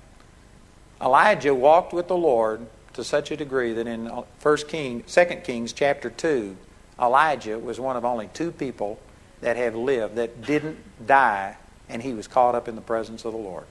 Elijah 1.01 1.55
walked 1.55 1.93
with 1.93 2.09
the 2.09 2.17
Lord 2.17 2.67
to 2.99 3.05
such 3.05 3.31
a 3.31 3.37
degree 3.37 3.73
that 3.73 3.87
in 3.87 4.09
uh, 4.09 4.23
1 4.43 4.57
King, 4.69 5.05
2 5.07 5.25
Kings 5.45 5.73
chapter 5.73 6.11
2, 6.11 6.57
Elijah 7.01 7.57
was 7.57 7.79
one 7.79 7.97
of 7.97 8.05
only 8.05 8.29
two 8.35 8.51
people 8.51 8.99
that 9.41 9.57
have 9.57 9.77
lived 9.77 10.17
that 10.17 10.43
didn't 10.43 10.79
die 11.07 11.57
and 11.89 12.03
he 12.03 12.13
was 12.13 12.27
caught 12.27 12.57
up 12.57 12.67
in 12.67 12.75
the 12.75 12.81
presence 12.81 13.25
of 13.25 13.33
the 13.33 13.39
Lord. 13.39 13.65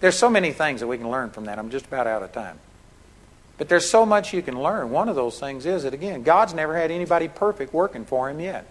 There's 0.00 0.16
so 0.16 0.30
many 0.30 0.52
things 0.52 0.80
that 0.80 0.86
we 0.86 0.98
can 0.98 1.10
learn 1.10 1.30
from 1.30 1.46
that. 1.46 1.58
I'm 1.58 1.70
just 1.70 1.86
about 1.86 2.06
out 2.06 2.22
of 2.22 2.32
time. 2.32 2.60
But 3.58 3.68
there's 3.68 3.88
so 3.88 4.06
much 4.06 4.32
you 4.32 4.40
can 4.40 4.60
learn. 4.60 4.90
One 4.90 5.08
of 5.08 5.16
those 5.16 5.40
things 5.40 5.66
is 5.66 5.82
that, 5.82 5.94
again, 5.94 6.22
God's 6.22 6.54
never 6.54 6.76
had 6.76 6.92
anybody 6.92 7.26
perfect 7.26 7.72
working 7.74 8.04
for 8.04 8.30
him 8.30 8.38
yet. 8.40 8.66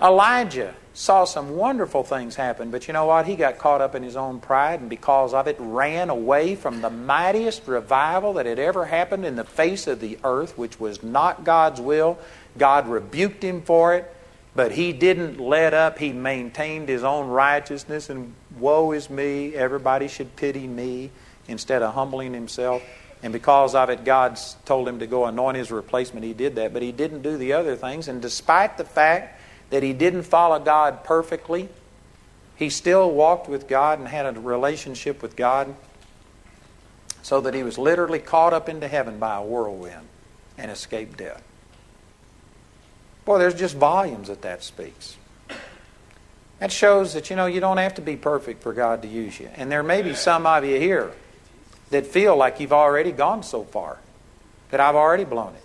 Elijah 0.00 0.74
saw 0.96 1.26
some 1.26 1.56
wonderful 1.56 2.02
things 2.02 2.36
happen, 2.36 2.70
but 2.70 2.88
you 2.88 2.94
know 2.94 3.04
what? 3.04 3.26
He 3.26 3.36
got 3.36 3.58
caught 3.58 3.82
up 3.82 3.94
in 3.94 4.02
his 4.02 4.16
own 4.16 4.40
pride 4.40 4.80
and 4.80 4.88
because 4.88 5.34
of 5.34 5.46
it 5.46 5.56
ran 5.58 6.08
away 6.08 6.54
from 6.54 6.80
the 6.80 6.88
mightiest 6.88 7.68
revival 7.68 8.32
that 8.32 8.46
had 8.46 8.58
ever 8.58 8.86
happened 8.86 9.26
in 9.26 9.36
the 9.36 9.44
face 9.44 9.86
of 9.86 10.00
the 10.00 10.18
earth, 10.24 10.56
which 10.56 10.80
was 10.80 11.02
not 11.02 11.44
God's 11.44 11.82
will. 11.82 12.16
God 12.56 12.88
rebuked 12.88 13.44
him 13.44 13.60
for 13.60 13.94
it, 13.94 14.10
but 14.54 14.72
he 14.72 14.94
didn't 14.94 15.38
let 15.38 15.74
up. 15.74 15.98
He 15.98 16.14
maintained 16.14 16.88
his 16.88 17.04
own 17.04 17.28
righteousness 17.28 18.08
and 18.08 18.32
woe 18.58 18.92
is 18.92 19.10
me, 19.10 19.54
everybody 19.54 20.08
should 20.08 20.34
pity 20.34 20.66
me 20.66 21.10
instead 21.46 21.82
of 21.82 21.92
humbling 21.92 22.32
himself. 22.32 22.82
And 23.22 23.34
because 23.34 23.74
of 23.74 23.90
it, 23.90 24.02
God 24.06 24.38
told 24.64 24.88
him 24.88 25.00
to 25.00 25.06
go 25.06 25.26
anoint 25.26 25.58
his 25.58 25.70
replacement. 25.70 26.24
He 26.24 26.32
did 26.32 26.54
that, 26.54 26.72
but 26.72 26.80
he 26.80 26.90
didn't 26.90 27.20
do 27.20 27.36
the 27.36 27.52
other 27.52 27.76
things. 27.76 28.08
And 28.08 28.22
despite 28.22 28.78
the 28.78 28.84
fact 28.84 29.42
that 29.70 29.82
he 29.82 29.92
didn't 29.92 30.22
follow 30.22 30.58
God 30.58 31.04
perfectly, 31.04 31.68
he 32.56 32.70
still 32.70 33.10
walked 33.10 33.48
with 33.48 33.68
God 33.68 33.98
and 33.98 34.08
had 34.08 34.26
a 34.26 34.40
relationship 34.40 35.22
with 35.22 35.36
God 35.36 35.74
so 37.22 37.40
that 37.40 37.54
he 37.54 37.62
was 37.62 37.76
literally 37.76 38.18
caught 38.18 38.52
up 38.52 38.68
into 38.68 38.88
heaven 38.88 39.18
by 39.18 39.36
a 39.36 39.42
whirlwind 39.42 40.06
and 40.56 40.70
escaped 40.70 41.18
death. 41.18 41.42
Boy, 43.24 43.38
there's 43.38 43.54
just 43.54 43.74
volumes 43.74 44.28
that 44.28 44.42
that 44.42 44.62
speaks. 44.62 45.16
That 46.60 46.72
shows 46.72 47.12
that, 47.14 47.28
you 47.28 47.36
know, 47.36 47.46
you 47.46 47.60
don't 47.60 47.76
have 47.76 47.94
to 47.96 48.00
be 48.00 48.16
perfect 48.16 48.62
for 48.62 48.72
God 48.72 49.02
to 49.02 49.08
use 49.08 49.38
you. 49.38 49.50
And 49.56 49.70
there 49.70 49.82
may 49.82 50.00
be 50.00 50.14
some 50.14 50.46
of 50.46 50.64
you 50.64 50.78
here 50.78 51.12
that 51.90 52.06
feel 52.06 52.36
like 52.36 52.60
you've 52.60 52.72
already 52.72 53.12
gone 53.12 53.42
so 53.42 53.64
far, 53.64 53.98
that 54.70 54.80
I've 54.80 54.94
already 54.94 55.24
blown 55.24 55.54
it. 55.54 55.64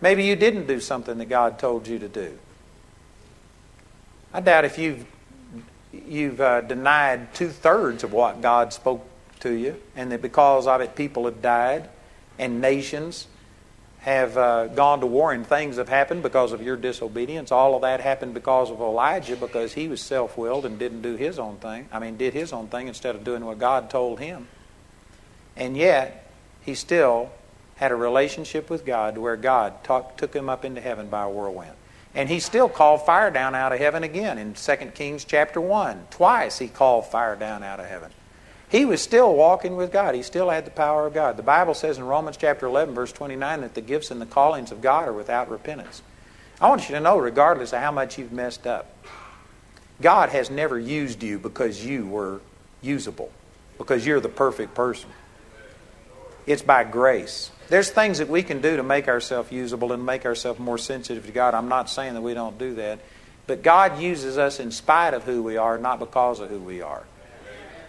Maybe 0.00 0.24
you 0.24 0.36
didn't 0.36 0.66
do 0.66 0.78
something 0.78 1.18
that 1.18 1.28
God 1.28 1.58
told 1.58 1.88
you 1.88 1.98
to 1.98 2.08
do. 2.08 2.38
I 4.32 4.40
doubt 4.40 4.64
if 4.64 4.78
you've 4.78 5.06
you've 5.92 6.40
uh, 6.40 6.60
denied 6.60 7.34
two 7.34 7.48
thirds 7.48 8.04
of 8.04 8.12
what 8.12 8.42
God 8.42 8.72
spoke 8.72 9.06
to 9.40 9.50
you, 9.50 9.76
and 9.96 10.12
that 10.12 10.20
because 10.20 10.66
of 10.66 10.80
it, 10.80 10.94
people 10.94 11.24
have 11.24 11.40
died, 11.40 11.88
and 12.38 12.60
nations 12.60 13.26
have 14.00 14.36
uh, 14.36 14.66
gone 14.68 15.00
to 15.00 15.06
war, 15.06 15.32
and 15.32 15.46
things 15.46 15.76
have 15.76 15.88
happened 15.88 16.22
because 16.22 16.52
of 16.52 16.62
your 16.62 16.76
disobedience. 16.76 17.50
All 17.50 17.74
of 17.74 17.82
that 17.82 18.00
happened 18.00 18.34
because 18.34 18.70
of 18.70 18.80
Elijah, 18.80 19.36
because 19.36 19.72
he 19.72 19.88
was 19.88 20.00
self-willed 20.00 20.66
and 20.66 20.78
didn't 20.78 21.02
do 21.02 21.16
his 21.16 21.38
own 21.38 21.56
thing. 21.56 21.88
I 21.90 21.98
mean, 21.98 22.16
did 22.16 22.34
his 22.34 22.52
own 22.52 22.68
thing 22.68 22.86
instead 22.86 23.14
of 23.14 23.24
doing 23.24 23.44
what 23.44 23.58
God 23.58 23.90
told 23.90 24.20
him. 24.20 24.46
And 25.56 25.76
yet, 25.76 26.30
he 26.62 26.74
still 26.74 27.30
had 27.76 27.92
a 27.92 27.96
relationship 27.96 28.70
with 28.70 28.84
God 28.84 29.18
where 29.18 29.36
God 29.36 29.82
talk, 29.84 30.16
took 30.16 30.34
him 30.34 30.48
up 30.48 30.64
into 30.64 30.80
heaven 30.80 31.08
by 31.08 31.24
a 31.24 31.30
whirlwind. 31.30 31.72
And 32.14 32.28
he 32.28 32.40
still 32.40 32.68
called 32.68 33.04
fire 33.04 33.30
down 33.30 33.54
out 33.54 33.72
of 33.72 33.78
heaven 33.78 34.02
again 34.02 34.38
in 34.38 34.54
2 34.54 34.76
Kings 34.94 35.24
chapter 35.24 35.60
1. 35.60 36.08
Twice 36.10 36.58
he 36.58 36.68
called 36.68 37.06
fire 37.06 37.36
down 37.36 37.62
out 37.62 37.80
of 37.80 37.86
heaven. 37.86 38.10
He 38.70 38.84
was 38.84 39.00
still 39.00 39.34
walking 39.34 39.76
with 39.76 39.92
God. 39.92 40.14
He 40.14 40.22
still 40.22 40.50
had 40.50 40.66
the 40.66 40.70
power 40.70 41.06
of 41.06 41.14
God. 41.14 41.36
The 41.36 41.42
Bible 41.42 41.74
says 41.74 41.96
in 41.96 42.04
Romans 42.04 42.36
chapter 42.36 42.66
11, 42.66 42.94
verse 42.94 43.12
29, 43.12 43.62
that 43.62 43.74
the 43.74 43.80
gifts 43.80 44.10
and 44.10 44.20
the 44.20 44.26
callings 44.26 44.72
of 44.72 44.82
God 44.82 45.08
are 45.08 45.12
without 45.12 45.50
repentance. 45.50 46.02
I 46.60 46.68
want 46.68 46.88
you 46.88 46.94
to 46.94 47.00
know, 47.00 47.18
regardless 47.18 47.72
of 47.72 47.80
how 47.80 47.92
much 47.92 48.18
you've 48.18 48.32
messed 48.32 48.66
up, 48.66 48.94
God 50.00 50.28
has 50.30 50.50
never 50.50 50.78
used 50.78 51.22
you 51.22 51.38
because 51.38 51.84
you 51.84 52.06
were 52.06 52.40
usable, 52.82 53.32
because 53.78 54.04
you're 54.04 54.20
the 54.20 54.28
perfect 54.28 54.74
person. 54.74 55.08
It's 56.46 56.62
by 56.62 56.84
grace. 56.84 57.50
There's 57.68 57.90
things 57.90 58.18
that 58.18 58.28
we 58.28 58.42
can 58.42 58.60
do 58.60 58.76
to 58.76 58.82
make 58.82 59.08
ourselves 59.08 59.52
usable 59.52 59.92
and 59.92 60.04
make 60.04 60.24
ourselves 60.24 60.58
more 60.58 60.78
sensitive 60.78 61.26
to 61.26 61.32
God. 61.32 61.54
I'm 61.54 61.68
not 61.68 61.90
saying 61.90 62.14
that 62.14 62.22
we 62.22 62.34
don't 62.34 62.58
do 62.58 62.74
that. 62.76 63.00
But 63.46 63.62
God 63.62 64.00
uses 64.00 64.38
us 64.38 64.60
in 64.60 64.70
spite 64.70 65.14
of 65.14 65.24
who 65.24 65.42
we 65.42 65.56
are, 65.56 65.78
not 65.78 65.98
because 65.98 66.40
of 66.40 66.50
who 66.50 66.60
we 66.60 66.82
are. 66.82 67.04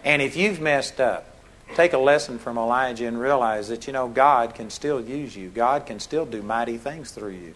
And 0.04 0.22
if 0.22 0.36
you've 0.36 0.60
messed 0.60 1.00
up, 1.00 1.26
take 1.74 1.92
a 1.92 1.98
lesson 1.98 2.38
from 2.38 2.56
Elijah 2.56 3.06
and 3.06 3.20
realize 3.20 3.68
that, 3.68 3.86
you 3.86 3.92
know, 3.92 4.08
God 4.08 4.54
can 4.54 4.70
still 4.70 5.00
use 5.00 5.36
you. 5.36 5.50
God 5.50 5.86
can 5.86 6.00
still 6.00 6.24
do 6.24 6.42
mighty 6.42 6.78
things 6.78 7.10
through 7.10 7.32
you. 7.32 7.54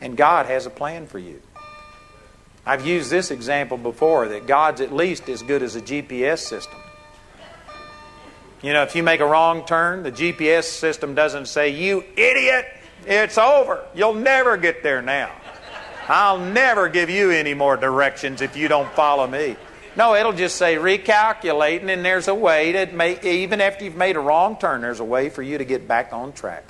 And 0.00 0.16
God 0.16 0.46
has 0.46 0.66
a 0.66 0.70
plan 0.70 1.06
for 1.06 1.18
you. 1.18 1.40
I've 2.64 2.86
used 2.86 3.10
this 3.10 3.30
example 3.30 3.76
before 3.76 4.28
that 4.28 4.46
God's 4.46 4.80
at 4.80 4.92
least 4.92 5.28
as 5.28 5.42
good 5.42 5.62
as 5.62 5.76
a 5.76 5.80
GPS 5.80 6.38
system. 6.38 6.80
You 8.62 8.72
know, 8.72 8.82
if 8.82 8.96
you 8.96 9.02
make 9.02 9.20
a 9.20 9.26
wrong 9.26 9.64
turn, 9.66 10.02
the 10.02 10.12
GPS 10.12 10.64
system 10.64 11.14
doesn't 11.14 11.46
say, 11.46 11.68
You 11.70 12.04
idiot, 12.16 12.66
it's 13.06 13.38
over. 13.38 13.84
You'll 13.94 14.14
never 14.14 14.56
get 14.56 14.82
there 14.82 15.02
now. 15.02 15.30
I'll 16.08 16.38
never 16.38 16.88
give 16.88 17.10
you 17.10 17.30
any 17.30 17.54
more 17.54 17.76
directions 17.76 18.40
if 18.40 18.56
you 18.56 18.68
don't 18.68 18.90
follow 18.92 19.26
me. 19.26 19.56
No, 19.96 20.14
it'll 20.14 20.32
just 20.32 20.56
say 20.56 20.76
recalculating, 20.76 21.88
and 21.88 22.04
there's 22.04 22.28
a 22.28 22.34
way 22.34 22.72
to 22.72 22.86
make, 22.92 23.24
even 23.24 23.60
after 23.60 23.84
you've 23.84 23.96
made 23.96 24.16
a 24.16 24.20
wrong 24.20 24.56
turn, 24.58 24.82
there's 24.82 25.00
a 25.00 25.04
way 25.04 25.30
for 25.30 25.42
you 25.42 25.58
to 25.58 25.64
get 25.64 25.88
back 25.88 26.12
on 26.12 26.32
track. 26.32 26.64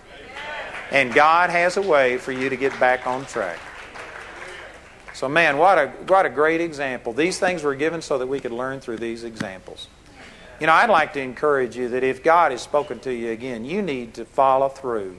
And 0.90 1.12
God 1.12 1.50
has 1.50 1.76
a 1.76 1.82
way 1.82 2.18
for 2.18 2.30
you 2.30 2.48
to 2.48 2.56
get 2.56 2.78
back 2.78 3.06
on 3.06 3.26
track. 3.26 3.58
So, 5.12 5.28
man, 5.28 5.58
what 5.58 5.78
a, 5.78 5.88
what 6.06 6.24
a 6.24 6.30
great 6.30 6.60
example. 6.60 7.12
These 7.12 7.38
things 7.38 7.62
were 7.62 7.74
given 7.74 8.00
so 8.00 8.18
that 8.18 8.26
we 8.28 8.38
could 8.38 8.52
learn 8.52 8.80
through 8.80 8.98
these 8.98 9.24
examples. 9.24 9.88
You 10.58 10.66
know, 10.66 10.72
I'd 10.72 10.88
like 10.88 11.12
to 11.14 11.20
encourage 11.20 11.76
you 11.76 11.90
that 11.90 12.02
if 12.02 12.22
God 12.22 12.50
has 12.50 12.62
spoken 12.62 12.98
to 13.00 13.12
you 13.12 13.30
again, 13.30 13.66
you 13.66 13.82
need 13.82 14.14
to 14.14 14.24
follow 14.24 14.70
through. 14.70 15.16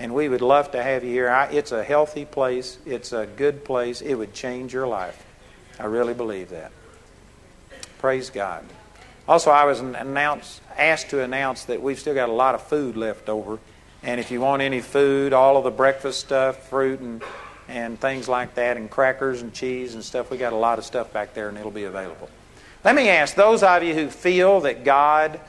And 0.00 0.12
we 0.12 0.28
would 0.28 0.40
love 0.40 0.72
to 0.72 0.82
have 0.82 1.04
you 1.04 1.10
here. 1.10 1.48
It's 1.52 1.70
a 1.70 1.84
healthy 1.84 2.24
place, 2.24 2.78
it's 2.84 3.12
a 3.12 3.26
good 3.26 3.64
place. 3.64 4.00
It 4.00 4.14
would 4.14 4.34
change 4.34 4.72
your 4.72 4.88
life. 4.88 5.24
I 5.78 5.84
really 5.84 6.14
believe 6.14 6.50
that. 6.50 6.72
Praise 7.98 8.30
God. 8.30 8.64
Also, 9.28 9.50
I 9.50 9.64
was 9.64 9.80
announced, 9.80 10.60
asked 10.76 11.10
to 11.10 11.22
announce 11.22 11.64
that 11.66 11.80
we've 11.80 11.98
still 11.98 12.14
got 12.14 12.28
a 12.28 12.32
lot 12.32 12.54
of 12.54 12.62
food 12.62 12.96
left 12.96 13.28
over. 13.28 13.60
And 14.02 14.20
if 14.20 14.30
you 14.30 14.40
want 14.40 14.60
any 14.60 14.80
food, 14.80 15.32
all 15.32 15.56
of 15.56 15.64
the 15.64 15.70
breakfast 15.70 16.20
stuff, 16.20 16.68
fruit 16.68 17.00
and, 17.00 17.22
and 17.68 17.98
things 17.98 18.28
like 18.28 18.56
that, 18.56 18.76
and 18.76 18.90
crackers 18.90 19.40
and 19.40 19.54
cheese 19.54 19.94
and 19.94 20.04
stuff, 20.04 20.30
we 20.30 20.36
got 20.36 20.52
a 20.52 20.56
lot 20.56 20.78
of 20.78 20.84
stuff 20.84 21.12
back 21.12 21.32
there 21.32 21.48
and 21.48 21.56
it'll 21.56 21.70
be 21.70 21.84
available. 21.84 22.28
Let 22.84 22.94
me 22.94 23.08
ask 23.08 23.34
those 23.34 23.62
of 23.62 23.82
you 23.82 23.94
who 23.94 24.10
feel 24.10 24.60
that 24.60 24.84
God 24.84 25.40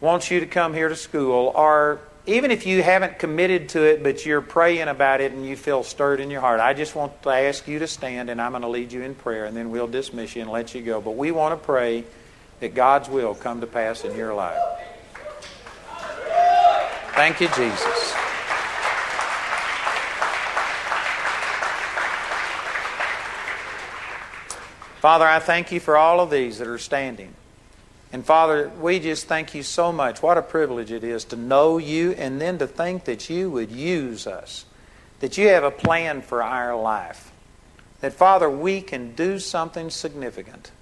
wants 0.00 0.30
you 0.30 0.38
to 0.38 0.46
come 0.46 0.72
here 0.72 0.88
to 0.88 0.94
school, 0.94 1.52
or 1.54 2.00
even 2.26 2.52
if 2.52 2.64
you 2.64 2.80
haven't 2.80 3.18
committed 3.18 3.70
to 3.70 3.82
it, 3.82 4.04
but 4.04 4.24
you're 4.24 4.40
praying 4.40 4.86
about 4.86 5.20
it 5.20 5.32
and 5.32 5.44
you 5.44 5.56
feel 5.56 5.82
stirred 5.82 6.20
in 6.20 6.30
your 6.30 6.40
heart, 6.40 6.60
I 6.60 6.74
just 6.74 6.94
want 6.94 7.20
to 7.22 7.30
ask 7.30 7.66
you 7.66 7.80
to 7.80 7.88
stand 7.88 8.30
and 8.30 8.40
I'm 8.40 8.52
going 8.52 8.62
to 8.62 8.68
lead 8.68 8.92
you 8.92 9.02
in 9.02 9.16
prayer 9.16 9.46
and 9.46 9.56
then 9.56 9.70
we'll 9.70 9.88
dismiss 9.88 10.36
you 10.36 10.42
and 10.42 10.50
let 10.50 10.74
you 10.76 10.82
go. 10.82 11.00
But 11.00 11.16
we 11.16 11.32
want 11.32 11.60
to 11.60 11.66
pray 11.66 12.04
that 12.60 12.74
God's 12.74 13.08
will 13.08 13.34
come 13.34 13.60
to 13.60 13.66
pass 13.66 14.04
in 14.04 14.14
your 14.14 14.32
life. 14.32 14.60
Thank 17.14 17.40
you, 17.40 17.48
Jesus. 17.48 18.27
Father, 25.00 25.26
I 25.26 25.38
thank 25.38 25.70
you 25.70 25.78
for 25.78 25.96
all 25.96 26.20
of 26.20 26.30
these 26.30 26.58
that 26.58 26.66
are 26.66 26.78
standing. 26.78 27.34
And 28.12 28.24
Father, 28.24 28.70
we 28.80 28.98
just 28.98 29.26
thank 29.26 29.54
you 29.54 29.62
so 29.62 29.92
much. 29.92 30.22
What 30.22 30.38
a 30.38 30.42
privilege 30.42 30.90
it 30.90 31.04
is 31.04 31.24
to 31.26 31.36
know 31.36 31.78
you 31.78 32.12
and 32.12 32.40
then 32.40 32.58
to 32.58 32.66
think 32.66 33.04
that 33.04 33.30
you 33.30 33.50
would 33.50 33.70
use 33.70 34.26
us, 34.26 34.64
that 35.20 35.38
you 35.38 35.48
have 35.48 35.62
a 35.62 35.70
plan 35.70 36.22
for 36.22 36.42
our 36.42 36.76
life. 36.80 37.30
That, 38.00 38.12
Father, 38.12 38.48
we 38.48 38.80
can 38.80 39.14
do 39.14 39.38
something 39.38 39.90
significant. 39.90 40.72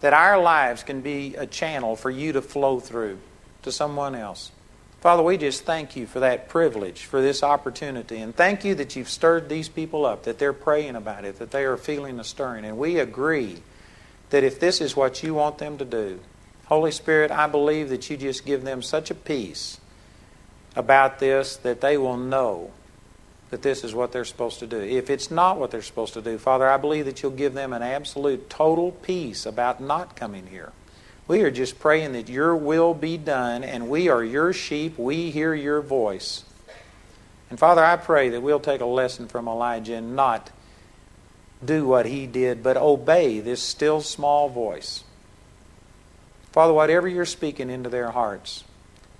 That 0.00 0.12
our 0.12 0.40
lives 0.40 0.82
can 0.82 1.00
be 1.00 1.34
a 1.34 1.46
channel 1.46 1.96
for 1.96 2.10
you 2.10 2.32
to 2.32 2.42
flow 2.42 2.78
through 2.78 3.18
to 3.62 3.72
someone 3.72 4.14
else. 4.14 4.52
Father, 5.00 5.22
we 5.22 5.36
just 5.36 5.64
thank 5.64 5.94
you 5.94 6.06
for 6.06 6.20
that 6.20 6.48
privilege, 6.48 7.04
for 7.04 7.22
this 7.22 7.44
opportunity. 7.44 8.18
And 8.18 8.34
thank 8.34 8.64
you 8.64 8.74
that 8.74 8.96
you've 8.96 9.08
stirred 9.08 9.48
these 9.48 9.68
people 9.68 10.04
up, 10.04 10.24
that 10.24 10.38
they're 10.38 10.52
praying 10.52 10.96
about 10.96 11.24
it, 11.24 11.38
that 11.38 11.52
they 11.52 11.64
are 11.64 11.76
feeling 11.76 12.16
the 12.16 12.24
stirring. 12.24 12.64
And 12.64 12.78
we 12.78 12.98
agree 12.98 13.62
that 14.30 14.42
if 14.42 14.58
this 14.58 14.80
is 14.80 14.96
what 14.96 15.22
you 15.22 15.34
want 15.34 15.58
them 15.58 15.78
to 15.78 15.84
do, 15.84 16.18
Holy 16.66 16.90
Spirit, 16.90 17.30
I 17.30 17.46
believe 17.46 17.90
that 17.90 18.10
you 18.10 18.16
just 18.16 18.44
give 18.44 18.64
them 18.64 18.82
such 18.82 19.10
a 19.10 19.14
peace 19.14 19.80
about 20.74 21.18
this 21.18 21.56
that 21.56 21.80
they 21.80 21.96
will 21.96 22.16
know 22.16 22.72
that 23.50 23.62
this 23.62 23.84
is 23.84 23.94
what 23.94 24.12
they're 24.12 24.24
supposed 24.24 24.58
to 24.58 24.66
do. 24.66 24.80
If 24.80 25.08
it's 25.08 25.30
not 25.30 25.58
what 25.58 25.70
they're 25.70 25.80
supposed 25.80 26.14
to 26.14 26.22
do, 26.22 26.38
Father, 26.38 26.68
I 26.68 26.76
believe 26.76 27.06
that 27.06 27.22
you'll 27.22 27.32
give 27.32 27.54
them 27.54 27.72
an 27.72 27.82
absolute 27.82 28.50
total 28.50 28.90
peace 28.90 29.46
about 29.46 29.80
not 29.80 30.16
coming 30.16 30.48
here. 30.48 30.72
We 31.28 31.42
are 31.42 31.50
just 31.50 31.78
praying 31.78 32.12
that 32.12 32.30
your 32.30 32.56
will 32.56 32.94
be 32.94 33.18
done, 33.18 33.62
and 33.62 33.90
we 33.90 34.08
are 34.08 34.24
your 34.24 34.54
sheep. 34.54 34.98
We 34.98 35.30
hear 35.30 35.54
your 35.54 35.82
voice. 35.82 36.44
And 37.50 37.58
Father, 37.58 37.84
I 37.84 37.96
pray 37.96 38.30
that 38.30 38.40
we'll 38.40 38.60
take 38.60 38.80
a 38.80 38.86
lesson 38.86 39.28
from 39.28 39.46
Elijah 39.46 39.96
and 39.96 40.16
not 40.16 40.50
do 41.62 41.86
what 41.86 42.06
he 42.06 42.26
did, 42.26 42.62
but 42.62 42.78
obey 42.78 43.40
this 43.40 43.62
still 43.62 44.00
small 44.00 44.48
voice. 44.48 45.04
Father, 46.52 46.72
whatever 46.72 47.06
you're 47.06 47.26
speaking 47.26 47.68
into 47.68 47.90
their 47.90 48.10
hearts, 48.10 48.64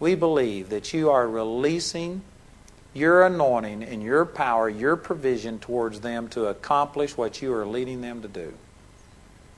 we 0.01 0.15
believe 0.15 0.71
that 0.71 0.95
you 0.95 1.11
are 1.11 1.29
releasing 1.29 2.23
your 2.95 3.23
anointing 3.23 3.83
and 3.83 4.03
your 4.03 4.25
power, 4.25 4.69
your 4.69 4.97
provision 4.97 5.59
towards 5.59 6.01
them 6.01 6.29
to 6.29 6.47
accomplish 6.47 7.19
what 7.19 7.43
you 7.43 7.53
are 7.53 7.67
leading 7.67 8.01
them 8.01 8.23
to 8.23 8.29
do. 8.29 8.55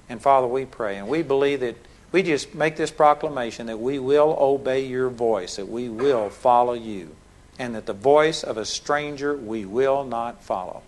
And 0.09 0.21
Father, 0.21 0.49
we 0.49 0.65
pray 0.65 0.97
and 0.97 1.07
we 1.07 1.23
believe 1.23 1.61
that 1.61 1.77
we 2.13 2.23
just 2.23 2.55
make 2.55 2.77
this 2.77 2.91
proclamation 2.91 3.67
that 3.67 3.79
we 3.79 3.99
will 3.99 4.37
obey 4.41 4.85
your 4.87 5.09
voice, 5.09 5.57
that 5.57 5.69
we 5.69 5.89
will 5.89 6.31
follow 6.31 6.73
you, 6.73 7.15
and 7.59 7.75
that 7.75 7.87
the 7.87 7.93
voice 7.93 8.43
of 8.43 8.57
a 8.57 8.65
stranger 8.65 9.37
we 9.37 9.65
will 9.65 10.05
not 10.05 10.43
follow. 10.43 10.83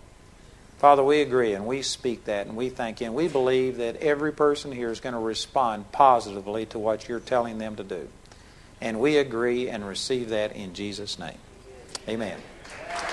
Father, 0.83 1.01
we 1.01 1.21
agree 1.21 1.53
and 1.53 1.65
we 1.65 1.81
speak 1.81 2.25
that 2.25 2.45
and 2.45 2.57
we 2.57 2.67
thank 2.67 2.99
you. 2.99 3.07
And 3.07 3.15
we 3.15 3.29
believe 3.29 3.77
that 3.77 3.95
every 3.97 4.33
person 4.33 4.73
here 4.73 4.91
is 4.91 4.99
going 4.99 5.13
to 5.13 5.19
respond 5.19 5.89
positively 5.93 6.65
to 6.67 6.79
what 6.79 7.07
you're 7.07 7.21
telling 7.21 7.57
them 7.57 7.77
to 7.77 7.85
do. 7.85 8.09
And 8.81 8.99
we 8.99 9.15
agree 9.15 9.69
and 9.69 9.87
receive 9.87 10.27
that 10.29 10.53
in 10.53 10.73
Jesus' 10.73 11.17
name. 11.17 11.37
Amen. 12.09 12.37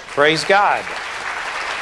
Praise 0.08 0.42
God. 0.42 0.84